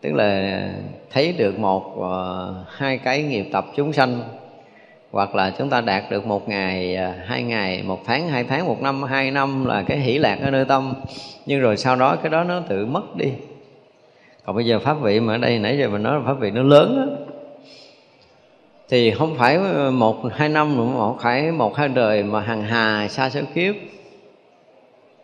tức 0.00 0.14
là 0.14 0.60
thấy 1.12 1.32
được 1.32 1.58
một 1.58 1.94
uh, 1.98 2.66
hai 2.68 2.98
cái 2.98 3.22
nghiệp 3.22 3.46
tập 3.52 3.66
chúng 3.76 3.92
sanh 3.92 4.20
hoặc 5.16 5.34
là 5.34 5.50
chúng 5.58 5.70
ta 5.70 5.80
đạt 5.80 6.04
được 6.10 6.26
một 6.26 6.48
ngày 6.48 6.96
à, 6.96 7.14
hai 7.26 7.42
ngày 7.42 7.82
một 7.82 8.00
tháng 8.04 8.28
hai 8.28 8.44
tháng 8.44 8.66
một 8.66 8.82
năm 8.82 9.02
hai 9.02 9.30
năm 9.30 9.64
là 9.64 9.82
cái 9.82 9.98
hỷ 9.98 10.18
lạc 10.18 10.38
ở 10.42 10.50
nơi 10.50 10.64
tâm. 10.64 10.94
Nhưng 11.46 11.60
rồi 11.60 11.76
sau 11.76 11.96
đó 11.96 12.16
cái 12.16 12.30
đó 12.30 12.44
nó 12.44 12.60
tự 12.60 12.86
mất 12.86 13.16
đi. 13.16 13.32
Còn 14.44 14.56
bây 14.56 14.66
giờ 14.66 14.78
pháp 14.78 14.94
vị 15.02 15.20
mà 15.20 15.34
ở 15.34 15.38
đây 15.38 15.58
nãy 15.58 15.78
giờ 15.78 15.88
mình 15.88 16.02
nói 16.02 16.18
là 16.18 16.22
pháp 16.26 16.40
vị 16.40 16.50
nó 16.50 16.62
lớn 16.62 16.96
đó, 16.96 17.16
thì 18.88 19.10
không 19.10 19.34
phải 19.34 19.58
một 19.92 20.16
hai 20.32 20.48
năm 20.48 20.76
nữa 20.76 20.84
một 20.84 21.16
phải 21.20 21.52
một 21.52 21.76
hai 21.76 21.88
đời 21.88 22.22
mà 22.22 22.40
hằng 22.40 22.62
hà 22.62 23.08
xa 23.08 23.30
số 23.30 23.40
kiếp. 23.54 23.74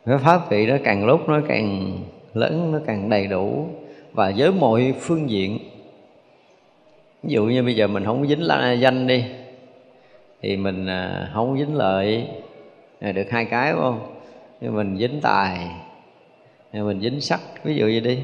Cái 0.07 0.19
pháp 0.19 0.51
vị 0.51 0.67
đó 0.67 0.77
càng 0.85 1.07
lúc 1.07 1.29
nó 1.29 1.41
càng 1.49 1.99
lớn 2.35 2.73
nó 2.73 2.79
càng 2.87 3.11
đầy 3.11 3.27
đủ. 3.27 3.69
Và 4.13 4.33
với 4.37 4.53
mọi 4.53 4.95
phương 5.01 5.31
diện. 5.31 5.59
Ví 7.23 7.35
dụ 7.35 7.45
như 7.45 7.63
bây 7.63 7.77
giờ 7.77 7.87
mình 7.87 8.05
không 8.05 8.27
dính 8.27 8.43
la 8.43 8.73
danh 8.73 9.07
đi 9.07 9.25
thì 10.43 10.57
mình 10.57 10.87
à, 10.87 11.31
không 11.35 11.59
dính 11.59 11.75
lợi 11.77 12.29
à, 13.01 13.13
được 13.13 13.31
hai 13.31 13.45
cái, 13.45 13.73
phải 13.73 13.81
không? 13.81 14.17
Nhưng 14.61 14.77
mình 14.77 14.97
dính 14.99 15.21
tài. 15.23 15.69
Mình 16.73 17.01
dính 17.01 17.21
sắc 17.21 17.41
ví 17.65 17.75
dụ 17.75 17.87
như 17.87 18.01
đi. 18.01 18.19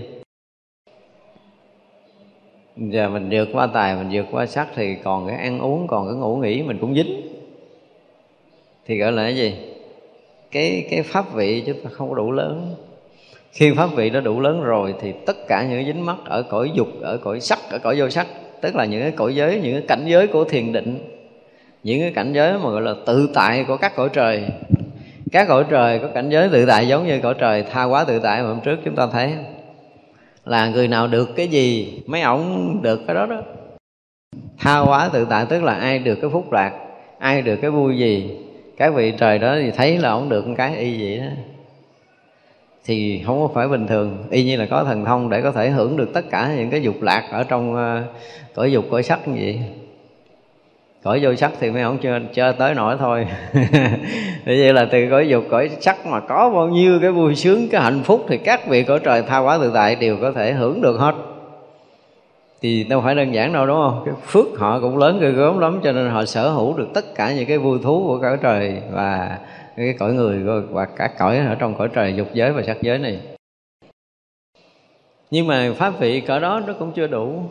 Giờ 2.76 3.08
mình 3.08 3.28
vượt 3.30 3.48
qua 3.52 3.66
tài, 3.66 3.96
mình 3.96 4.08
vượt 4.12 4.26
qua 4.30 4.46
sắc 4.46 4.68
thì 4.74 4.96
còn 5.04 5.28
cái 5.28 5.36
ăn 5.36 5.58
uống, 5.58 5.86
còn 5.86 6.06
cái 6.06 6.16
ngủ 6.16 6.36
nghỉ 6.36 6.62
mình 6.62 6.78
cũng 6.80 6.94
dính. 6.94 7.22
Thì 8.86 8.98
gọi 8.98 9.12
là 9.12 9.22
cái 9.22 9.36
gì? 9.36 9.54
Cái 10.50 10.86
cái 10.90 11.02
pháp 11.02 11.34
vị 11.34 11.62
chúng 11.66 11.80
ta 11.84 11.90
không 11.92 12.08
có 12.08 12.14
đủ 12.14 12.32
lớn. 12.32 12.74
Khi 13.52 13.72
pháp 13.76 13.88
vị 13.96 14.10
nó 14.10 14.20
đủ 14.20 14.40
lớn 14.40 14.62
rồi 14.62 14.94
thì 15.00 15.12
tất 15.26 15.36
cả 15.48 15.66
những 15.70 15.84
dính 15.84 16.06
mắc 16.06 16.16
ở 16.24 16.42
cõi 16.42 16.70
dục, 16.74 16.88
ở 17.00 17.16
cõi 17.16 17.40
sắc 17.40 17.58
ở 17.70 17.78
cõi 17.78 17.96
vô 17.98 18.10
sắc 18.10 18.26
tức 18.60 18.76
là 18.76 18.84
những 18.84 19.00
cái 19.02 19.10
cõi 19.10 19.34
giới, 19.34 19.60
những 19.60 19.72
cái 19.72 19.82
cảnh 19.88 20.04
giới 20.06 20.26
của 20.26 20.44
thiền 20.44 20.72
định 20.72 21.17
những 21.82 22.00
cái 22.00 22.10
cảnh 22.10 22.32
giới 22.32 22.52
mà 22.52 22.70
gọi 22.70 22.82
là 22.82 22.94
tự 23.06 23.30
tại 23.34 23.64
của 23.68 23.76
các 23.76 23.96
cõi 23.96 24.08
trời. 24.12 24.44
Các 25.32 25.48
cõi 25.48 25.64
trời 25.70 25.98
có 25.98 26.08
cảnh 26.14 26.30
giới 26.30 26.48
tự 26.48 26.66
tại 26.66 26.88
giống 26.88 27.06
như 27.06 27.20
cõi 27.20 27.34
trời 27.38 27.64
tha 27.70 27.84
quá 27.84 28.04
tự 28.04 28.18
tại 28.18 28.42
mà 28.42 28.48
hôm 28.48 28.60
trước 28.60 28.78
chúng 28.84 28.96
ta 28.96 29.06
thấy. 29.12 29.32
Là 30.44 30.68
người 30.68 30.88
nào 30.88 31.06
được 31.06 31.36
cái 31.36 31.48
gì, 31.48 32.02
mấy 32.06 32.22
ổng 32.22 32.78
được 32.82 33.00
cái 33.06 33.14
đó 33.14 33.26
đó. 33.26 33.42
Tha 34.58 34.80
quá 34.80 35.10
tự 35.12 35.26
tại 35.30 35.46
tức 35.48 35.62
là 35.62 35.74
ai 35.74 35.98
được 35.98 36.14
cái 36.14 36.30
phúc 36.30 36.52
lạc, 36.52 36.72
ai 37.18 37.42
được 37.42 37.56
cái 37.56 37.70
vui 37.70 37.98
gì. 37.98 38.30
Các 38.76 38.94
vị 38.94 39.12
trời 39.18 39.38
đó 39.38 39.56
thì 39.62 39.70
thấy 39.70 39.98
là 39.98 40.10
ổng 40.10 40.28
được 40.28 40.44
cái 40.56 40.76
y 40.76 41.02
vậy 41.02 41.18
đó. 41.18 41.32
Thì 42.84 43.22
không 43.26 43.40
có 43.40 43.54
phải 43.54 43.68
bình 43.68 43.86
thường, 43.86 44.24
y 44.30 44.44
như 44.44 44.56
là 44.56 44.66
có 44.66 44.84
thần 44.84 45.04
thông 45.04 45.30
để 45.30 45.42
có 45.42 45.52
thể 45.52 45.70
hưởng 45.70 45.96
được 45.96 46.10
tất 46.14 46.30
cả 46.30 46.54
những 46.56 46.70
cái 46.70 46.82
dục 46.82 47.02
lạc 47.02 47.28
ở 47.30 47.44
trong 47.44 47.74
ờ, 47.74 48.02
cõi 48.54 48.72
dục, 48.72 48.84
cõi 48.90 49.02
sắc 49.02 49.28
như 49.28 49.34
vậy 49.36 49.60
cõi 51.02 51.20
vô 51.22 51.34
sắc 51.34 51.52
thì 51.60 51.70
mới 51.70 51.82
không 51.82 51.98
chơi, 51.98 52.20
chơi 52.32 52.52
tới 52.52 52.74
nổi 52.74 52.96
thôi. 52.98 53.26
Như 54.46 54.56
vậy 54.60 54.72
là 54.72 54.86
từ 54.92 55.06
cõi 55.10 55.28
dục 55.28 55.44
cõi 55.50 55.70
sắc 55.80 56.06
mà 56.06 56.20
có 56.20 56.50
bao 56.50 56.68
nhiêu 56.68 56.98
cái 57.02 57.10
vui 57.10 57.34
sướng 57.34 57.68
cái 57.68 57.80
hạnh 57.80 58.02
phúc 58.04 58.24
thì 58.28 58.38
các 58.38 58.66
vị 58.68 58.82
cõi 58.82 59.00
trời 59.04 59.22
tha 59.22 59.38
hóa 59.38 59.58
tự 59.58 59.70
tại 59.74 59.96
đều 59.96 60.16
có 60.20 60.32
thể 60.32 60.52
hưởng 60.52 60.80
được 60.82 60.96
hết. 60.98 61.14
Thì 62.60 62.84
đâu 62.84 63.00
phải 63.00 63.14
đơn 63.14 63.34
giản 63.34 63.52
đâu 63.52 63.66
đúng 63.66 63.76
không? 63.76 64.02
Cái 64.06 64.14
phước 64.26 64.46
họ 64.58 64.80
cũng 64.80 64.98
lớn 64.98 65.18
ghê 65.20 65.30
gớm 65.30 65.58
lắm 65.58 65.80
cho 65.84 65.92
nên 65.92 66.10
họ 66.10 66.24
sở 66.24 66.50
hữu 66.50 66.76
được 66.76 66.88
tất 66.94 67.14
cả 67.14 67.32
những 67.32 67.46
cái 67.46 67.58
vui 67.58 67.78
thú 67.82 68.04
của 68.06 68.18
cõi 68.22 68.38
trời 68.42 68.82
và 68.90 69.38
cái 69.76 69.94
cõi 69.98 70.12
người 70.12 70.38
và 70.70 70.84
cả 70.84 71.10
cõi 71.18 71.38
ở 71.38 71.54
trong 71.54 71.74
cõi 71.74 71.88
trời 71.94 72.14
dục 72.16 72.28
giới 72.32 72.52
và 72.52 72.62
sắc 72.62 72.76
giới 72.82 72.98
này. 72.98 73.18
Nhưng 75.30 75.46
mà 75.46 75.72
pháp 75.76 75.98
vị 75.98 76.20
cỡ 76.20 76.38
đó 76.38 76.62
nó 76.66 76.72
cũng 76.78 76.92
chưa 76.92 77.06
đủ 77.06 77.42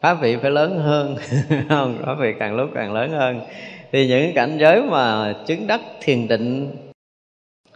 pháp 0.00 0.14
vị 0.14 0.36
phải 0.36 0.50
lớn 0.50 0.78
hơn. 0.78 1.16
Không 1.68 1.98
pháp 2.06 2.14
vị 2.20 2.34
càng 2.38 2.56
lúc 2.56 2.70
càng 2.74 2.92
lớn 2.92 3.10
hơn. 3.10 3.40
Thì 3.92 4.08
những 4.08 4.34
cảnh 4.34 4.58
giới 4.58 4.82
mà 4.82 5.34
chứng 5.46 5.66
đắc 5.66 5.80
thiền 6.00 6.28
định 6.28 6.76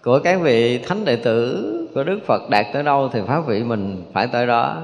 của 0.02 0.18
các 0.18 0.40
vị 0.40 0.78
thánh 0.78 1.04
đệ 1.04 1.16
tử 1.16 1.68
của 1.94 2.04
đức 2.04 2.20
phật 2.26 2.50
đạt 2.50 2.66
tới 2.72 2.82
đâu 2.82 3.08
thì 3.12 3.20
pháp 3.26 3.46
vị 3.46 3.62
mình 3.62 4.02
phải 4.12 4.26
tới 4.26 4.46
đó. 4.46 4.82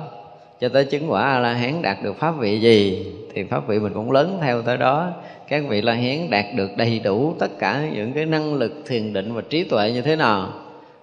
Cho 0.60 0.68
tới 0.68 0.84
chứng 0.84 1.10
quả 1.10 1.22
a 1.22 1.38
la 1.38 1.52
hán 1.52 1.82
đạt 1.82 1.96
được 2.02 2.16
pháp 2.18 2.38
vị 2.38 2.60
gì 2.60 3.06
thì 3.34 3.44
pháp 3.44 3.68
vị 3.68 3.78
mình 3.78 3.92
cũng 3.94 4.10
lớn 4.10 4.38
theo 4.42 4.62
tới 4.62 4.76
đó. 4.76 5.10
Các 5.48 5.62
vị 5.68 5.82
la 5.82 5.94
hán 5.94 6.30
đạt 6.30 6.44
được 6.56 6.70
đầy 6.76 7.00
đủ 7.04 7.34
tất 7.38 7.58
cả 7.58 7.88
những 7.94 8.12
cái 8.12 8.26
năng 8.26 8.54
lực 8.54 8.72
thiền 8.86 9.12
định 9.12 9.34
và 9.34 9.42
trí 9.50 9.64
tuệ 9.64 9.92
như 9.92 10.02
thế 10.02 10.16
nào, 10.16 10.52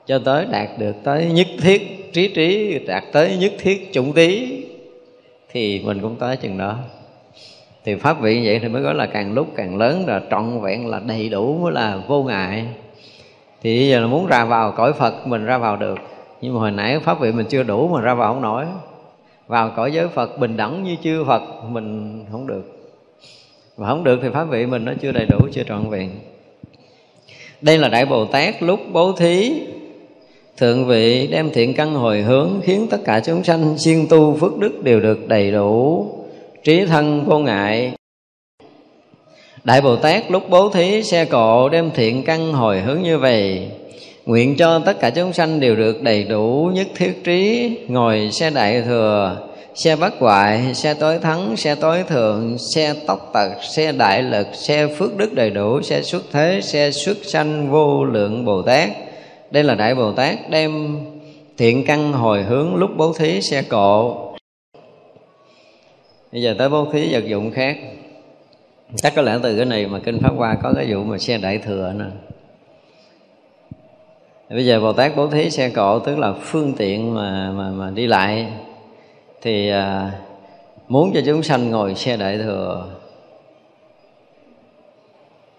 cho 0.05 0.19
tới 0.19 0.45
đạt 0.51 0.69
được 0.79 0.95
tới 1.03 1.25
nhất 1.25 1.47
thiết 1.61 2.13
trí 2.13 2.27
trí, 2.27 2.79
đạt 2.87 3.03
tới 3.11 3.37
nhất 3.37 3.53
thiết 3.59 3.93
chủng 3.93 4.13
tí 4.13 4.61
thì 5.55 5.81
mình 5.85 5.99
cũng 6.01 6.15
tới 6.15 6.37
chừng 6.37 6.57
đó. 6.57 6.75
Thì 7.85 7.95
pháp 7.95 8.21
vị 8.21 8.35
như 8.35 8.41
vậy 8.45 8.59
thì 8.59 8.67
mới 8.67 8.81
gọi 8.81 8.95
là 8.95 9.05
càng 9.05 9.33
lúc 9.33 9.47
càng 9.55 9.77
lớn, 9.77 10.03
là 10.07 10.21
trọn 10.31 10.61
vẹn, 10.61 10.87
là 10.87 10.99
đầy 10.99 11.29
đủ, 11.29 11.57
mới 11.57 11.71
là 11.71 12.01
vô 12.07 12.23
ngại. 12.23 12.65
Thì 13.61 13.79
bây 13.79 13.89
giờ 13.89 13.99
là 13.99 14.07
muốn 14.07 14.27
ra 14.27 14.45
vào 14.45 14.71
cõi 14.71 14.93
phật, 14.93 15.27
mình 15.27 15.45
ra 15.45 15.57
vào 15.57 15.75
được. 15.75 15.99
Nhưng 16.41 16.53
mà 16.53 16.59
hồi 16.59 16.71
nãy 16.71 16.99
pháp 16.99 17.19
vị 17.19 17.31
mình 17.31 17.45
chưa 17.49 17.63
đủ 17.63 17.87
mà 17.87 18.01
ra 18.01 18.13
vào 18.13 18.33
không 18.33 18.41
nổi. 18.41 18.65
Vào 19.47 19.71
cõi 19.75 19.91
giới 19.91 20.07
phật, 20.07 20.39
bình 20.39 20.57
đẳng 20.57 20.83
như 20.83 20.95
chư 21.03 21.23
phật, 21.27 21.41
mình 21.69 22.19
không 22.31 22.47
được. 22.47 22.93
Và 23.77 23.87
không 23.87 24.03
được 24.03 24.19
thì 24.21 24.29
pháp 24.29 24.43
vị 24.43 24.65
mình 24.65 24.85
nó 24.85 24.93
chưa 25.01 25.11
đầy 25.11 25.25
đủ, 25.25 25.39
chưa 25.51 25.63
trọn 25.63 25.89
vẹn. 25.89 26.09
Đây 27.61 27.77
là 27.77 27.89
đại 27.89 28.05
bồ 28.05 28.25
tát 28.25 28.63
lúc 28.63 28.79
bố 28.91 29.11
thí 29.11 29.61
thượng 30.57 30.87
vị 30.87 31.27
đem 31.27 31.49
thiện 31.51 31.73
căn 31.73 31.93
hồi 31.93 32.21
hướng 32.21 32.61
khiến 32.63 32.87
tất 32.89 32.97
cả 33.05 33.19
chúng 33.19 33.43
sanh 33.43 33.77
siêng 33.77 34.07
tu 34.07 34.37
phước 34.39 34.57
đức 34.57 34.83
đều 34.83 34.99
được 34.99 35.27
đầy 35.27 35.51
đủ. 35.51 36.05
Trí 36.63 36.85
thân 36.85 37.25
vô 37.25 37.39
ngại. 37.39 37.91
Đại 39.63 39.81
bồ 39.81 39.95
tát 39.95 40.31
lúc 40.31 40.43
bố 40.49 40.69
thí 40.69 41.03
xe 41.03 41.25
cộ 41.25 41.69
đem 41.69 41.91
thiện 41.95 42.23
căn 42.23 42.53
hồi 42.53 42.81
hướng 42.81 43.01
như 43.01 43.17
vậy, 43.17 43.67
nguyện 44.25 44.55
cho 44.57 44.79
tất 44.79 44.99
cả 44.99 45.09
chúng 45.09 45.33
sanh 45.33 45.59
đều 45.59 45.75
được 45.75 46.01
đầy 46.01 46.23
đủ 46.23 46.71
nhất 46.73 46.87
thiết 46.95 47.23
trí, 47.23 47.71
ngồi 47.87 48.29
xe 48.31 48.49
đại 48.49 48.81
thừa, 48.81 49.37
xe 49.75 49.95
bất 49.95 50.13
hoại 50.19 50.73
xe 50.73 50.93
tối 50.93 51.19
thắng, 51.19 51.57
xe 51.57 51.75
tối 51.75 52.03
thượng, 52.07 52.57
xe 52.57 52.93
tốc 53.07 53.29
tật, 53.33 53.49
xe 53.61 53.91
đại 53.91 54.21
lực, 54.23 54.47
xe 54.53 54.87
phước 54.87 55.17
đức 55.17 55.33
đầy 55.33 55.49
đủ, 55.49 55.81
xe 55.81 56.01
xuất 56.01 56.23
thế, 56.31 56.59
xe 56.63 56.91
xuất 56.91 57.17
sanh 57.23 57.71
vô 57.71 58.03
lượng 58.03 58.45
bồ 58.45 58.61
tát 58.61 58.89
đây 59.51 59.63
là 59.63 59.75
đại 59.75 59.95
bồ 59.95 60.11
tát 60.11 60.49
đem 60.49 60.99
thiện 61.57 61.85
căn 61.85 62.13
hồi 62.13 62.43
hướng 62.43 62.75
lúc 62.75 62.89
bố 62.97 63.13
thí 63.13 63.41
xe 63.41 63.61
cộ. 63.61 64.17
Bây 66.31 66.41
giờ 66.41 66.55
tới 66.57 66.69
bố 66.69 66.87
thí 66.93 67.13
vật 67.13 67.25
dụng 67.27 67.51
khác. 67.51 67.77
Chắc 68.95 69.15
có 69.15 69.21
lẽ 69.21 69.39
từ 69.43 69.55
cái 69.55 69.65
này 69.65 69.87
mà 69.87 69.99
kinh 69.99 70.19
pháp 70.19 70.33
hoa 70.37 70.57
có 70.63 70.73
cái 70.75 70.93
vụ 70.93 71.03
mà 71.03 71.17
xe 71.17 71.37
đại 71.37 71.57
thừa 71.57 71.93
nữa 71.95 72.11
bây 74.49 74.65
giờ 74.65 74.79
bồ 74.79 74.93
tát 74.93 75.15
bố 75.15 75.27
thí 75.27 75.49
xe 75.49 75.69
cộ 75.69 75.99
tức 75.99 76.19
là 76.19 76.33
phương 76.41 76.73
tiện 76.77 77.13
mà 77.13 77.51
mà 77.51 77.69
mà 77.69 77.91
đi 77.91 78.07
lại 78.07 78.47
thì 79.41 79.69
à, 79.69 80.11
muốn 80.87 81.11
cho 81.13 81.21
chúng 81.25 81.43
sanh 81.43 81.69
ngồi 81.69 81.95
xe 81.95 82.17
đại 82.17 82.37
thừa. 82.37 82.87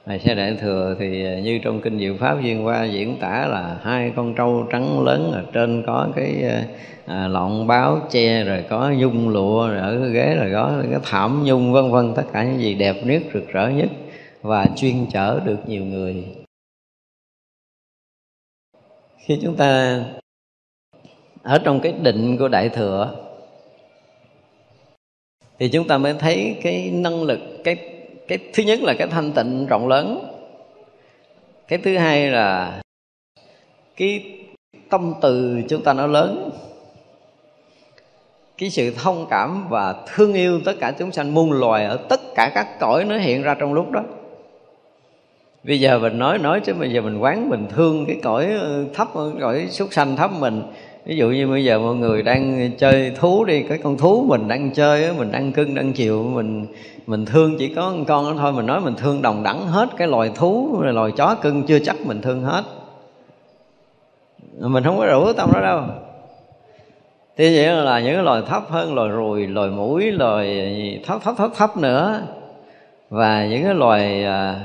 Ngày 0.06 0.18
xe 0.18 0.34
đại 0.34 0.56
thừa 0.60 0.96
thì 0.98 1.24
à, 1.24 1.40
như 1.40 1.58
trong 1.62 1.80
kinh 1.80 1.98
Diệu 1.98 2.16
Pháp 2.20 2.42
Duyên 2.42 2.62
Hoa 2.62 2.84
diễn 2.84 3.18
tả 3.20 3.46
là 3.46 3.80
hai 3.82 4.12
con 4.16 4.34
trâu 4.34 4.66
trắng 4.72 5.04
lớn 5.04 5.30
ở 5.32 5.44
trên 5.52 5.82
có 5.86 6.08
cái 6.16 6.42
à, 6.42 6.64
à 7.06 7.28
lọn 7.28 7.66
báo 7.66 8.00
che, 8.10 8.44
rồi 8.44 8.64
có 8.68 8.92
nhung 8.96 9.28
lụa, 9.28 9.68
rồi 9.68 9.78
ở 9.78 9.98
cái 10.00 10.10
ghế, 10.10 10.34
rồi 10.34 10.50
có 10.52 10.82
cái 10.90 11.00
thảm 11.04 11.44
nhung, 11.44 11.72
vân 11.72 11.90
vân, 11.90 12.12
tất 12.16 12.22
cả 12.32 12.44
những 12.44 12.60
gì 12.60 12.74
đẹp 12.74 12.96
nhất, 13.04 13.22
rực 13.34 13.48
rỡ 13.48 13.68
nhất 13.68 13.88
và 14.42 14.66
chuyên 14.76 15.06
chở 15.12 15.40
được 15.44 15.68
nhiều 15.68 15.84
người. 15.84 16.24
Khi 19.18 19.38
chúng 19.42 19.56
ta 19.56 20.00
ở 21.42 21.58
trong 21.64 21.80
cái 21.80 21.94
định 22.02 22.36
của 22.38 22.48
đại 22.48 22.68
thừa 22.68 23.14
thì 25.58 25.68
chúng 25.68 25.88
ta 25.88 25.98
mới 25.98 26.14
thấy 26.14 26.56
cái 26.62 26.90
năng 26.90 27.22
lực, 27.22 27.40
cái 27.64 27.95
cái 28.28 28.38
thứ 28.52 28.62
nhất 28.62 28.82
là 28.82 28.94
cái 28.94 29.08
thanh 29.08 29.32
tịnh 29.32 29.66
rộng 29.66 29.88
lớn. 29.88 30.32
Cái 31.68 31.78
thứ 31.78 31.96
hai 31.96 32.30
là 32.30 32.80
cái 33.96 34.38
tâm 34.90 35.14
từ 35.20 35.62
chúng 35.68 35.82
ta 35.82 35.92
nó 35.92 36.06
lớn. 36.06 36.50
Cái 38.58 38.70
sự 38.70 38.90
thông 38.90 39.26
cảm 39.30 39.68
và 39.68 39.94
thương 40.06 40.34
yêu 40.34 40.60
tất 40.64 40.72
cả 40.80 40.92
chúng 40.98 41.12
sanh 41.12 41.34
muôn 41.34 41.52
loài 41.52 41.84
ở 41.84 41.96
tất 42.08 42.20
cả 42.34 42.50
các 42.54 42.78
cõi 42.80 43.04
nó 43.04 43.18
hiện 43.18 43.42
ra 43.42 43.54
trong 43.54 43.74
lúc 43.74 43.90
đó. 43.90 44.02
Bây 45.64 45.80
giờ 45.80 45.98
mình 45.98 46.18
nói 46.18 46.38
nói 46.38 46.60
chứ 46.60 46.74
bây 46.74 46.92
giờ 46.92 47.00
mình 47.00 47.18
quán, 47.18 47.48
mình 47.48 47.66
thương 47.70 48.06
cái 48.06 48.16
cõi 48.22 48.46
ờ, 48.60 48.84
thấp 48.94 49.08
cõi 49.40 49.68
súc 49.70 49.88
sanh 49.92 50.16
thấp 50.16 50.30
mình 50.32 50.62
ví 51.06 51.16
dụ 51.16 51.28
như 51.28 51.48
bây 51.48 51.64
giờ 51.64 51.78
mọi 51.78 51.94
người 51.94 52.22
đang 52.22 52.70
chơi 52.78 53.12
thú 53.16 53.44
đi, 53.44 53.62
cái 53.62 53.78
con 53.78 53.98
thú 53.98 54.24
mình 54.28 54.48
đang 54.48 54.70
chơi 54.70 55.12
mình 55.18 55.32
đang 55.32 55.52
cưng, 55.52 55.74
đang 55.74 55.92
chịu, 55.92 56.22
mình 56.22 56.66
mình 57.06 57.26
thương 57.26 57.56
chỉ 57.58 57.74
có 57.74 57.90
một 57.90 58.04
con 58.08 58.24
đó 58.24 58.34
thôi. 58.38 58.52
Mình 58.52 58.66
nói 58.66 58.80
mình 58.80 58.94
thương 58.94 59.22
đồng 59.22 59.42
đẳng 59.42 59.66
hết 59.66 59.88
cái 59.96 60.08
loài 60.08 60.30
thú 60.34 60.80
loài 60.82 61.12
chó 61.16 61.34
cưng 61.34 61.62
chưa 61.62 61.78
chắc 61.78 61.96
mình 62.06 62.22
thương 62.22 62.42
hết. 62.42 62.62
Mình 64.58 64.84
không 64.84 64.98
có 64.98 65.06
rủ 65.06 65.32
tâm 65.32 65.50
đó 65.54 65.60
đâu. 65.60 65.82
Thì 67.36 67.56
vậy 67.56 67.66
là 67.66 68.00
những 68.00 68.14
cái 68.14 68.24
loài 68.24 68.42
thấp 68.46 68.62
hơn, 68.68 68.94
loài 68.94 69.08
ruồi 69.08 69.46
loài 69.46 69.70
mũi, 69.70 70.12
loài 70.12 71.00
thấp 71.06 71.22
thấp 71.24 71.34
thấp 71.38 71.50
thấp 71.56 71.76
nữa. 71.76 72.20
Và 73.10 73.46
những 73.46 73.64
cái 73.64 73.74
loài 73.74 74.24
à, 74.24 74.60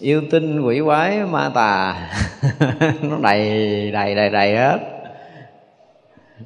yêu 0.00 0.22
tinh 0.30 0.60
quỷ 0.60 0.80
quái 0.84 1.18
ma 1.30 1.50
tà. 1.54 1.96
Nó 3.02 3.16
đầy 3.22 3.90
đầy 3.90 4.14
đầy 4.14 4.30
đầy 4.30 4.56
hết. 4.56 4.78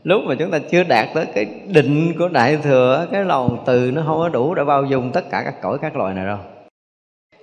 Lúc 0.05 0.23
mà 0.27 0.35
chúng 0.35 0.51
ta 0.51 0.59
chưa 0.71 0.83
đạt 0.85 1.09
tới 1.15 1.27
cái 1.35 1.47
định 1.67 2.13
của 2.19 2.29
đại 2.29 2.57
thừa, 2.57 3.07
cái 3.13 3.25
lòng 3.25 3.63
từ 3.67 3.91
nó 3.95 4.03
không 4.07 4.19
có 4.19 4.29
đủ 4.29 4.55
để 4.55 4.65
bao 4.65 4.85
dung 4.85 5.11
tất 5.13 5.31
cả 5.31 5.43
các 5.45 5.55
cõi 5.63 5.79
các 5.83 5.97
loài 5.97 6.15
này 6.15 6.27
đâu. 6.27 6.39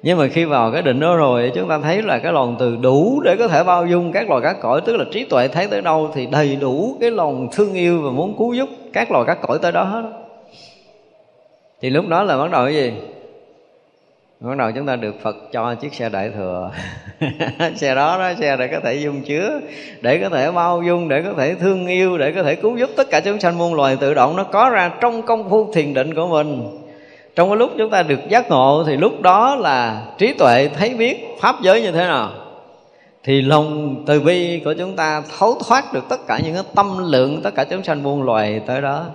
Nhưng 0.03 0.17
mà 0.17 0.27
khi 0.27 0.45
vào 0.45 0.71
cái 0.71 0.81
định 0.81 0.99
đó 0.99 1.15
rồi, 1.15 1.51
chúng 1.55 1.69
ta 1.69 1.79
thấy 1.79 2.01
là 2.01 2.19
cái 2.19 2.33
lòng 2.33 2.55
từ 2.59 2.77
đủ 2.81 3.21
để 3.25 3.35
có 3.39 3.47
thể 3.47 3.63
bao 3.63 3.85
dung 3.85 4.11
các 4.11 4.29
loài 4.29 4.41
các 4.41 4.57
cõi, 4.61 4.81
tức 4.85 4.97
là 4.97 5.05
trí 5.11 5.23
tuệ 5.23 5.47
thấy 5.47 5.67
tới 5.67 5.81
đâu 5.81 6.11
thì 6.13 6.25
đầy 6.31 6.55
đủ 6.55 6.97
cái 7.01 7.11
lòng 7.11 7.47
thương 7.51 7.73
yêu 7.73 8.01
và 8.01 8.11
muốn 8.11 8.37
cứu 8.37 8.53
giúp 8.53 8.69
các 8.93 9.11
loài 9.11 9.23
các 9.27 9.37
cõi 9.41 9.59
tới 9.61 9.71
đó 9.71 9.83
hết. 9.83 10.03
Thì 11.81 11.89
lúc 11.89 12.07
đó 12.07 12.23
là 12.23 12.37
bắt 12.37 12.51
đầu 12.51 12.65
cái 12.65 12.73
gì? 12.73 12.93
Bắt 14.41 14.57
đầu 14.57 14.71
chúng 14.71 14.85
ta 14.85 14.95
được 14.95 15.15
phật 15.21 15.35
cho 15.51 15.75
chiếc 15.75 15.93
xe 15.93 16.09
đại 16.09 16.29
thừa. 16.35 16.71
Xe 17.75 17.95
đó 17.95 18.17
đó, 18.17 18.33
xe 18.39 18.57
để 18.57 18.67
có 18.67 18.79
thể 18.83 18.93
dung 18.93 19.21
chứa, 19.21 19.59
để 20.01 20.17
có 20.17 20.29
thể 20.29 20.51
bao 20.51 20.83
dung, 20.83 21.09
để 21.09 21.21
có 21.21 21.33
thể 21.37 21.55
thương 21.55 21.87
yêu, 21.87 22.17
để 22.17 22.31
có 22.31 22.43
thể 22.43 22.55
cứu 22.55 22.77
giúp 22.77 22.89
tất 22.95 23.09
cả 23.09 23.19
chúng 23.19 23.39
sanh 23.39 23.57
muôn 23.57 23.73
loài 23.73 23.95
tự 23.95 24.13
động. 24.13 24.35
Nó 24.35 24.43
có 24.43 24.69
ra 24.69 24.91
trong 25.01 25.21
công 25.21 25.49
phu 25.49 25.73
thiền 25.73 25.93
định 25.93 26.13
của 26.13 26.27
mình. 26.27 26.77
Trong 27.35 27.49
cái 27.49 27.57
lúc 27.57 27.71
chúng 27.77 27.89
ta 27.89 28.03
được 28.03 28.19
giác 28.29 28.49
ngộ 28.49 28.83
thì 28.87 28.97
lúc 28.97 29.21
đó 29.21 29.55
là 29.55 30.05
trí 30.17 30.33
tuệ 30.33 30.69
thấy 30.73 30.89
biết 30.93 31.25
pháp 31.39 31.55
giới 31.61 31.81
như 31.81 31.91
thế 31.91 32.03
nào. 32.03 32.29
Thì 33.23 33.41
lòng 33.41 33.95
từ 34.07 34.19
bi 34.19 34.61
của 34.65 34.73
chúng 34.73 34.95
ta 34.95 35.23
thấu 35.39 35.57
thoát 35.67 35.93
được 35.93 36.03
tất 36.09 36.27
cả 36.27 36.39
những 36.43 36.53
cái 36.53 36.63
tâm 36.75 37.11
lượng 37.11 37.41
tất 37.43 37.55
cả 37.55 37.63
chúng 37.63 37.83
sanh 37.83 38.03
muôn 38.03 38.23
loài 38.23 38.61
tới 38.65 38.81
đó. 38.81 39.05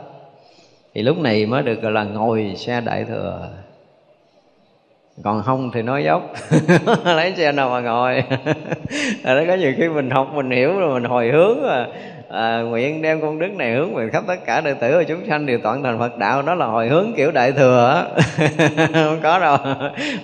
Thì 0.95 1.03
lúc 1.03 1.19
này 1.19 1.47
mới 1.47 1.63
được 1.63 1.83
gọi 1.83 1.93
là 1.93 2.05
ngồi 2.05 2.55
xe 2.57 2.81
đại 2.81 3.05
thừa 3.05 3.49
còn 5.25 5.43
không 5.43 5.71
thì 5.75 5.83
nói 5.83 6.05
dốc. 6.05 6.23
Lấy 7.05 7.35
xe 7.37 7.53
nào 7.53 7.71
mà 7.71 7.81
ngồi. 7.81 8.23
Đó 9.25 9.41
có 9.49 9.55
nhiều 9.55 9.73
khi 9.77 9.89
mình 9.89 10.11
học 10.11 10.29
mình 10.35 10.51
hiểu 10.51 10.79
rồi 10.79 11.01
mình 11.01 11.11
hồi 11.11 11.31
hướng 11.33 11.63
mà. 11.63 11.87
À, 12.29 12.61
nguyện 12.61 13.03
đem 13.03 13.21
công 13.21 13.39
đức 13.39 13.49
này 13.57 13.75
hướng 13.75 13.95
về 13.95 14.09
khắp 14.13 14.25
tất 14.27 14.47
cả 14.47 14.61
đệ 14.61 14.75
tử 14.75 14.97
và 14.97 15.03
chúng 15.03 15.27
sanh 15.29 15.47
đều 15.47 15.59
toàn 15.63 15.83
thành 15.83 15.99
Phật 15.99 16.19
đạo. 16.19 16.43
Đó 16.43 16.55
là 16.55 16.67
hồi 16.67 16.89
hướng 16.89 17.13
kiểu 17.17 17.31
đại 17.31 17.53
thừa 17.53 18.07
không 18.93 19.21
có 19.23 19.39
đâu. 19.39 19.57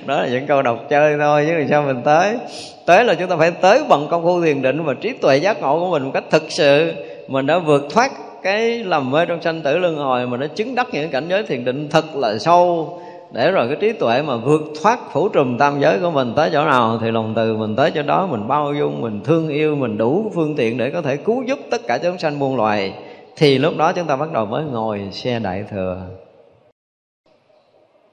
Đó 0.07 0.20
là 0.20 0.26
những 0.26 0.47
câu 0.47 0.62
đọc 0.62 0.78
chơi 0.90 1.16
thôi 1.18 1.45
chứ 1.49 1.55
làm 1.55 1.68
sao 1.68 1.82
mình 1.82 2.03
tới. 2.05 2.38
Tới 2.86 3.05
là 3.05 3.14
chúng 3.14 3.28
ta 3.28 3.36
phải 3.36 3.51
tới 3.51 3.84
bằng 3.88 4.07
công 4.11 4.22
phu 4.22 4.43
thiền 4.43 4.62
định 4.62 4.84
và 4.84 4.95
trí 5.01 5.12
tuệ 5.12 5.36
giác 5.36 5.61
ngộ 5.61 5.80
của 5.80 5.90
mình 5.90 6.03
một 6.03 6.11
cách 6.14 6.24
thực 6.30 6.43
sự. 6.49 6.93
Mình 7.28 7.47
đã 7.47 7.59
vượt 7.59 7.86
thoát 7.90 8.12
cái 8.43 8.84
lầm 8.84 9.11
mê 9.11 9.26
trong 9.26 9.43
sanh 9.43 9.61
tử 9.61 9.78
luân 9.78 9.97
hồi 9.97 10.26
mà 10.26 10.36
nó 10.36 10.47
chứng 10.47 10.74
đắc 10.74 10.86
những 10.93 11.11
cảnh 11.11 11.28
giới 11.28 11.43
thiền 11.43 11.64
định 11.64 11.88
thật 11.90 12.16
là 12.16 12.38
sâu 12.38 12.99
để 13.33 13.51
rồi 13.51 13.68
cái 13.68 13.76
trí 13.80 13.93
tuệ 13.93 14.22
mà 14.22 14.37
vượt 14.37 14.62
thoát 14.83 14.99
phủ 15.12 15.28
trùm 15.28 15.59
tam 15.59 15.80
giới 15.80 15.99
của 15.99 16.11
mình 16.11 16.33
tới 16.37 16.51
chỗ 16.53 16.64
nào 16.64 16.99
thì 17.01 17.11
lòng 17.11 17.33
từ 17.37 17.57
mình 17.57 17.76
tới 17.76 17.91
chỗ 17.91 18.03
đó, 18.03 18.26
mình 18.26 18.49
bao 18.49 18.74
dung, 18.74 19.01
mình 19.01 19.20
thương 19.24 19.49
yêu, 19.49 19.76
mình 19.76 19.99
đủ 19.99 20.30
phương 20.35 20.57
tiện 20.57 20.78
để 20.78 20.91
có 20.91 21.03
thể 21.03 21.16
cứu 21.16 21.43
giúp 21.43 21.59
tất 21.70 21.80
cả 21.87 21.99
chúng 21.99 22.18
sanh 22.18 22.39
muôn 22.39 22.57
loài. 22.57 22.95
Thì 23.37 23.59
lúc 23.59 23.76
đó 23.76 23.93
chúng 23.93 24.07
ta 24.07 24.16
bắt 24.16 24.33
đầu 24.33 24.47
mới 24.47 24.64
ngồi 24.64 25.09
xe 25.12 25.39
đại 25.39 25.64
thừa. 25.70 26.03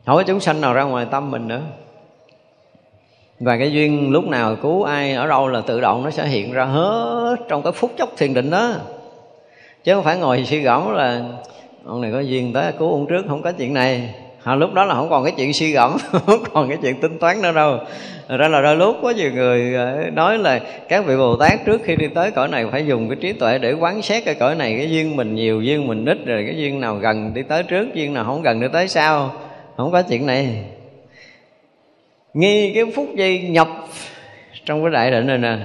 Không 0.05 0.15
có 0.15 0.23
chúng 0.23 0.39
sanh 0.39 0.61
nào 0.61 0.73
ra 0.73 0.83
ngoài 0.83 1.05
tâm 1.11 1.31
mình 1.31 1.47
nữa. 1.47 1.61
Và 3.39 3.57
cái 3.57 3.71
duyên 3.71 4.11
lúc 4.11 4.27
nào 4.27 4.55
cứu 4.55 4.83
ai 4.83 5.13
ở 5.13 5.27
đâu 5.27 5.47
là 5.47 5.61
tự 5.61 5.81
động 5.81 6.03
nó 6.03 6.09
sẽ 6.09 6.27
hiện 6.27 6.53
ra 6.53 6.65
hết 6.65 7.35
trong 7.47 7.61
cái 7.61 7.71
phút 7.71 7.91
chốc 7.97 8.09
thiền 8.17 8.33
định 8.33 8.49
đó. 8.49 8.73
Chứ 9.83 9.93
không 9.93 10.03
phải 10.03 10.17
ngồi 10.17 10.45
suy 10.45 10.59
gẫm 10.59 10.93
là, 10.93 11.23
ông 11.85 12.01
này 12.01 12.11
có 12.11 12.19
duyên 12.19 12.53
tới 12.53 12.71
cứu 12.79 12.91
ông 12.91 13.05
trước, 13.09 13.25
không 13.27 13.41
có 13.41 13.51
chuyện 13.51 13.73
này 13.73 14.15
à, 14.43 14.55
lúc 14.55 14.73
đó 14.73 14.85
là 14.85 14.93
không 14.95 15.09
còn 15.09 15.23
cái 15.23 15.33
chuyện 15.37 15.53
suy 15.53 15.71
gẫm 15.71 15.97
không 16.11 16.43
còn 16.53 16.69
cái 16.69 16.77
chuyện 16.81 17.01
tính 17.01 17.19
toán 17.19 17.41
nữa 17.41 17.51
đâu. 17.51 17.77
Ra 18.27 18.47
là 18.47 18.61
đôi 18.61 18.75
lúc 18.75 18.97
có 19.01 19.09
nhiều 19.09 19.31
người 19.31 19.73
ờ, 19.73 20.09
nói 20.13 20.37
là 20.37 20.59
các 20.89 21.05
vị 21.05 21.17
bồ 21.17 21.35
tát 21.35 21.65
trước 21.65 21.81
khi 21.83 21.95
đi 21.95 22.07
tới 22.07 22.31
cõi 22.31 22.47
này 22.47 22.65
phải 22.71 22.85
dùng 22.85 23.09
cái 23.09 23.15
trí 23.15 23.33
tuệ 23.33 23.57
để 23.57 23.73
quán 23.73 24.01
xét 24.01 24.25
cái 24.25 24.35
cõi 24.35 24.55
này 24.55 24.75
cái 24.77 24.89
duyên 24.89 25.15
mình 25.15 25.35
nhiều 25.35 25.61
duyên 25.61 25.87
mình 25.87 26.05
ít 26.05 26.17
rồi 26.25 26.43
cái 26.45 26.57
duyên 26.57 26.79
nào 26.79 26.95
gần 26.95 27.33
đi 27.33 27.43
tới 27.43 27.63
trước 27.63 27.93
duyên 27.93 28.13
nào 28.13 28.23
không 28.23 28.41
gần 28.41 28.61
đi 28.61 28.67
tới 28.73 28.87
sau. 28.87 29.33
Không 29.77 29.91
có 29.91 30.01
chuyện 30.01 30.25
này. 30.25 30.63
Nghi 32.33 32.71
cái 32.73 32.83
phút 32.95 33.07
giây 33.15 33.39
nhập 33.39 33.67
trong 34.65 34.83
cái 34.83 34.91
đại 34.91 35.11
định 35.11 35.27
này 35.27 35.37
nè 35.37 35.57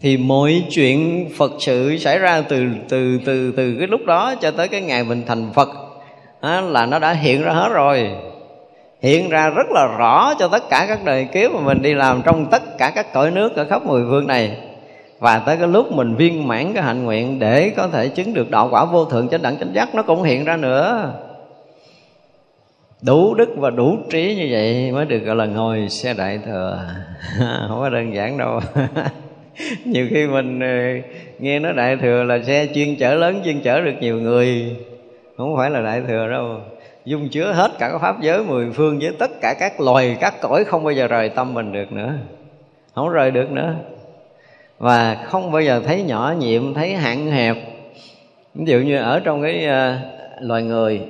thì 0.00 0.16
mọi 0.16 0.62
chuyện 0.70 1.28
Phật 1.36 1.52
sự 1.58 1.96
xảy 1.98 2.18
ra 2.18 2.42
từ 2.48 2.64
từ 2.88 3.18
từ 3.24 3.52
từ 3.56 3.76
cái 3.78 3.88
lúc 3.88 4.00
đó 4.06 4.34
cho 4.40 4.50
tới 4.50 4.68
cái 4.68 4.80
ngày 4.80 5.04
mình 5.04 5.22
thành 5.26 5.50
Phật 5.54 5.89
á, 6.40 6.60
là 6.60 6.86
nó 6.86 6.98
đã 6.98 7.12
hiện 7.12 7.42
ra 7.42 7.52
hết 7.52 7.68
rồi. 7.72 8.10
Hiện 9.02 9.28
ra 9.28 9.50
rất 9.50 9.70
là 9.70 9.96
rõ 9.98 10.34
cho 10.38 10.48
tất 10.48 10.62
cả 10.70 10.84
các 10.88 11.04
đời 11.04 11.28
kiếp 11.32 11.52
mà 11.52 11.60
mình 11.60 11.82
đi 11.82 11.94
làm 11.94 12.22
trong 12.24 12.46
tất 12.46 12.78
cả 12.78 12.92
các 12.94 13.12
cõi 13.12 13.30
nước 13.30 13.56
ở 13.56 13.64
khắp 13.64 13.86
mười 13.86 14.02
phương 14.10 14.26
này. 14.26 14.56
Và 15.18 15.38
tới 15.38 15.56
cái 15.56 15.68
lúc 15.68 15.92
mình 15.92 16.14
viên 16.14 16.48
mãn 16.48 16.72
cái 16.72 16.82
hạnh 16.82 17.04
nguyện 17.04 17.38
để 17.38 17.70
có 17.76 17.88
thể 17.88 18.08
chứng 18.08 18.34
được 18.34 18.50
đạo 18.50 18.68
quả 18.70 18.84
vô 18.84 19.04
thượng 19.04 19.28
chánh 19.28 19.42
đẳng 19.42 19.58
chánh 19.58 19.74
giác 19.74 19.94
nó 19.94 20.02
cũng 20.02 20.22
hiện 20.22 20.44
ra 20.44 20.56
nữa. 20.56 21.12
Đủ 23.02 23.34
đức 23.34 23.48
và 23.56 23.70
đủ 23.70 23.96
trí 24.10 24.34
như 24.34 24.48
vậy 24.50 24.92
mới 24.92 25.04
được 25.04 25.18
gọi 25.18 25.36
là 25.36 25.46
ngồi 25.46 25.88
xe 25.88 26.14
đại 26.14 26.38
thừa. 26.46 26.80
Không 27.68 27.80
có 27.80 27.88
đơn 27.88 28.14
giản 28.14 28.38
đâu. 28.38 28.60
Nhiều 29.84 30.06
khi 30.10 30.26
mình 30.26 30.60
ờ, 30.60 31.08
nghe 31.38 31.58
nói 31.58 31.72
đại 31.72 31.96
thừa 31.96 32.22
là 32.22 32.42
xe 32.42 32.66
chuyên 32.74 32.96
chở 32.96 33.14
lớn 33.14 33.40
chuyên 33.44 33.60
chở 33.60 33.80
được 33.80 33.94
nhiều 34.00 34.20
người 34.20 34.76
không 35.40 35.56
phải 35.56 35.70
là 35.70 35.80
đại 35.80 36.02
thừa 36.08 36.28
đâu. 36.30 36.56
Dung 37.04 37.28
chứa 37.28 37.52
hết 37.52 37.70
cả 37.78 37.88
các 37.92 37.98
pháp 37.98 38.20
giới 38.20 38.44
mười 38.44 38.70
phương 38.72 38.98
với 38.98 39.12
tất 39.18 39.30
cả 39.40 39.54
các 39.60 39.80
loài 39.80 40.16
các 40.20 40.34
cõi 40.40 40.64
không 40.64 40.84
bao 40.84 40.92
giờ 40.92 41.06
rời 41.06 41.28
tâm 41.28 41.54
mình 41.54 41.72
được 41.72 41.92
nữa. 41.92 42.12
Không 42.94 43.08
rời 43.08 43.30
được 43.30 43.50
nữa. 43.50 43.74
Và 44.78 45.14
không 45.24 45.52
bao 45.52 45.62
giờ 45.62 45.82
thấy 45.86 46.02
nhỏ 46.02 46.34
nhiệm 46.38 46.74
thấy 46.74 46.94
hạn 46.94 47.26
hẹp. 47.30 47.56
Ví 48.54 48.64
dụ 48.66 48.78
như 48.78 48.98
ở 48.98 49.20
trong 49.20 49.42
cái 49.42 49.66
uh, 49.66 50.42
loài 50.42 50.62
người 50.62 51.00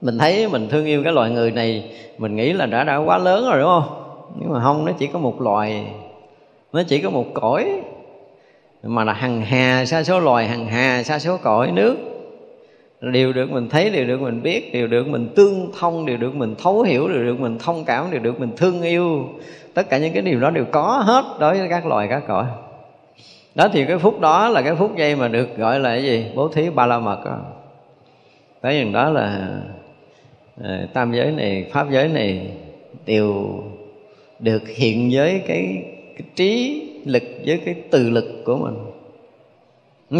mình 0.00 0.18
thấy 0.18 0.48
mình 0.48 0.68
thương 0.68 0.84
yêu 0.84 1.04
cái 1.04 1.12
loài 1.12 1.30
người 1.30 1.50
này 1.50 1.90
mình 2.18 2.36
nghĩ 2.36 2.52
là 2.52 2.66
đã 2.66 2.84
đã 2.84 2.96
quá 2.96 3.18
lớn 3.18 3.44
rồi 3.50 3.60
đúng 3.60 3.68
không? 3.68 4.02
Nhưng 4.40 4.52
mà 4.52 4.60
không 4.60 4.84
nó 4.84 4.92
chỉ 4.98 5.06
có 5.06 5.18
một 5.18 5.40
loài 5.40 5.86
nó 6.72 6.82
chỉ 6.88 7.00
có 7.00 7.10
một 7.10 7.26
cõi. 7.34 7.80
Mà 8.82 9.04
là 9.04 9.12
hằng 9.12 9.40
hà 9.40 9.84
sa 9.86 10.02
số 10.02 10.20
loài 10.20 10.48
hằng 10.48 10.66
hà 10.66 11.02
sa 11.02 11.18
số 11.18 11.36
cõi 11.36 11.70
nước 11.72 11.96
điều 13.00 13.32
được 13.32 13.50
mình 13.50 13.68
thấy 13.68 13.90
điều 13.90 14.06
được 14.06 14.20
mình 14.20 14.42
biết 14.42 14.72
điều 14.72 14.86
được 14.86 15.08
mình 15.08 15.28
tương 15.36 15.72
thông 15.78 16.06
điều 16.06 16.16
được 16.16 16.34
mình 16.34 16.54
thấu 16.58 16.82
hiểu 16.82 17.08
điều 17.08 17.24
được 17.24 17.40
mình 17.40 17.58
thông 17.58 17.84
cảm 17.84 18.10
điều 18.10 18.20
được 18.20 18.40
mình 18.40 18.50
thương 18.56 18.82
yêu. 18.82 19.28
Tất 19.74 19.90
cả 19.90 19.98
những 19.98 20.12
cái 20.12 20.22
điều 20.22 20.40
đó 20.40 20.50
đều 20.50 20.64
có 20.64 21.02
hết 21.06 21.24
đối 21.40 21.58
với 21.58 21.68
các 21.68 21.86
loài 21.86 22.06
các 22.10 22.22
cõi 22.26 22.46
đó 23.56 23.68
thì 23.72 23.84
cái 23.84 23.98
phút 23.98 24.20
đó 24.20 24.48
là 24.48 24.62
cái 24.62 24.74
phút 24.74 24.96
giây 24.96 25.16
mà 25.16 25.28
được 25.28 25.56
gọi 25.56 25.80
là 25.80 25.88
cái 25.88 26.02
gì? 26.02 26.26
Bố 26.34 26.48
thí 26.48 26.70
ba 26.70 26.86
la 26.86 26.98
mật 26.98 27.24
đó. 27.24 27.38
tới 28.60 28.80
chừng 28.80 28.92
đó 28.92 29.10
là 29.10 29.48
ờ, 30.62 30.86
tam 30.92 31.12
giới 31.12 31.32
này 31.32 31.66
pháp 31.72 31.90
giới 31.90 32.08
này 32.08 32.46
đều 33.06 33.62
được 34.38 34.68
hiện 34.68 35.10
với 35.12 35.42
cái, 35.46 35.84
cái 36.18 36.28
trí 36.34 36.82
lực 37.04 37.22
với 37.46 37.60
cái 37.64 37.74
từ 37.90 38.10
lực 38.10 38.42
của 38.44 38.56
mình. 38.56 38.74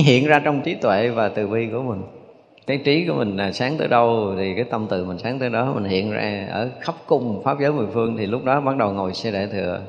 Hiện 0.00 0.26
ra 0.26 0.38
trong 0.38 0.60
trí 0.60 0.74
tuệ 0.74 1.08
và 1.08 1.28
từ 1.28 1.46
bi 1.48 1.68
của 1.72 1.82
mình 1.82 2.02
cái 2.66 2.78
trí 2.78 3.06
của 3.06 3.14
mình 3.14 3.36
là 3.36 3.52
sáng 3.52 3.76
tới 3.78 3.88
đâu 3.88 4.34
thì 4.38 4.54
cái 4.54 4.64
tâm 4.64 4.86
từ 4.90 5.04
mình 5.04 5.18
sáng 5.18 5.38
tới 5.38 5.50
đó, 5.50 5.72
mình 5.74 5.84
hiện 5.84 6.10
ra 6.10 6.46
ở 6.50 6.70
khắp 6.80 6.94
cung 7.06 7.42
pháp 7.44 7.60
giới 7.60 7.72
mười 7.72 7.86
phương 7.92 8.16
thì 8.16 8.26
lúc 8.26 8.44
đó 8.44 8.60
bắt 8.60 8.76
đầu 8.76 8.92
ngồi 8.92 9.14
xe 9.14 9.30
đại 9.30 9.46
thừa. 9.46 9.80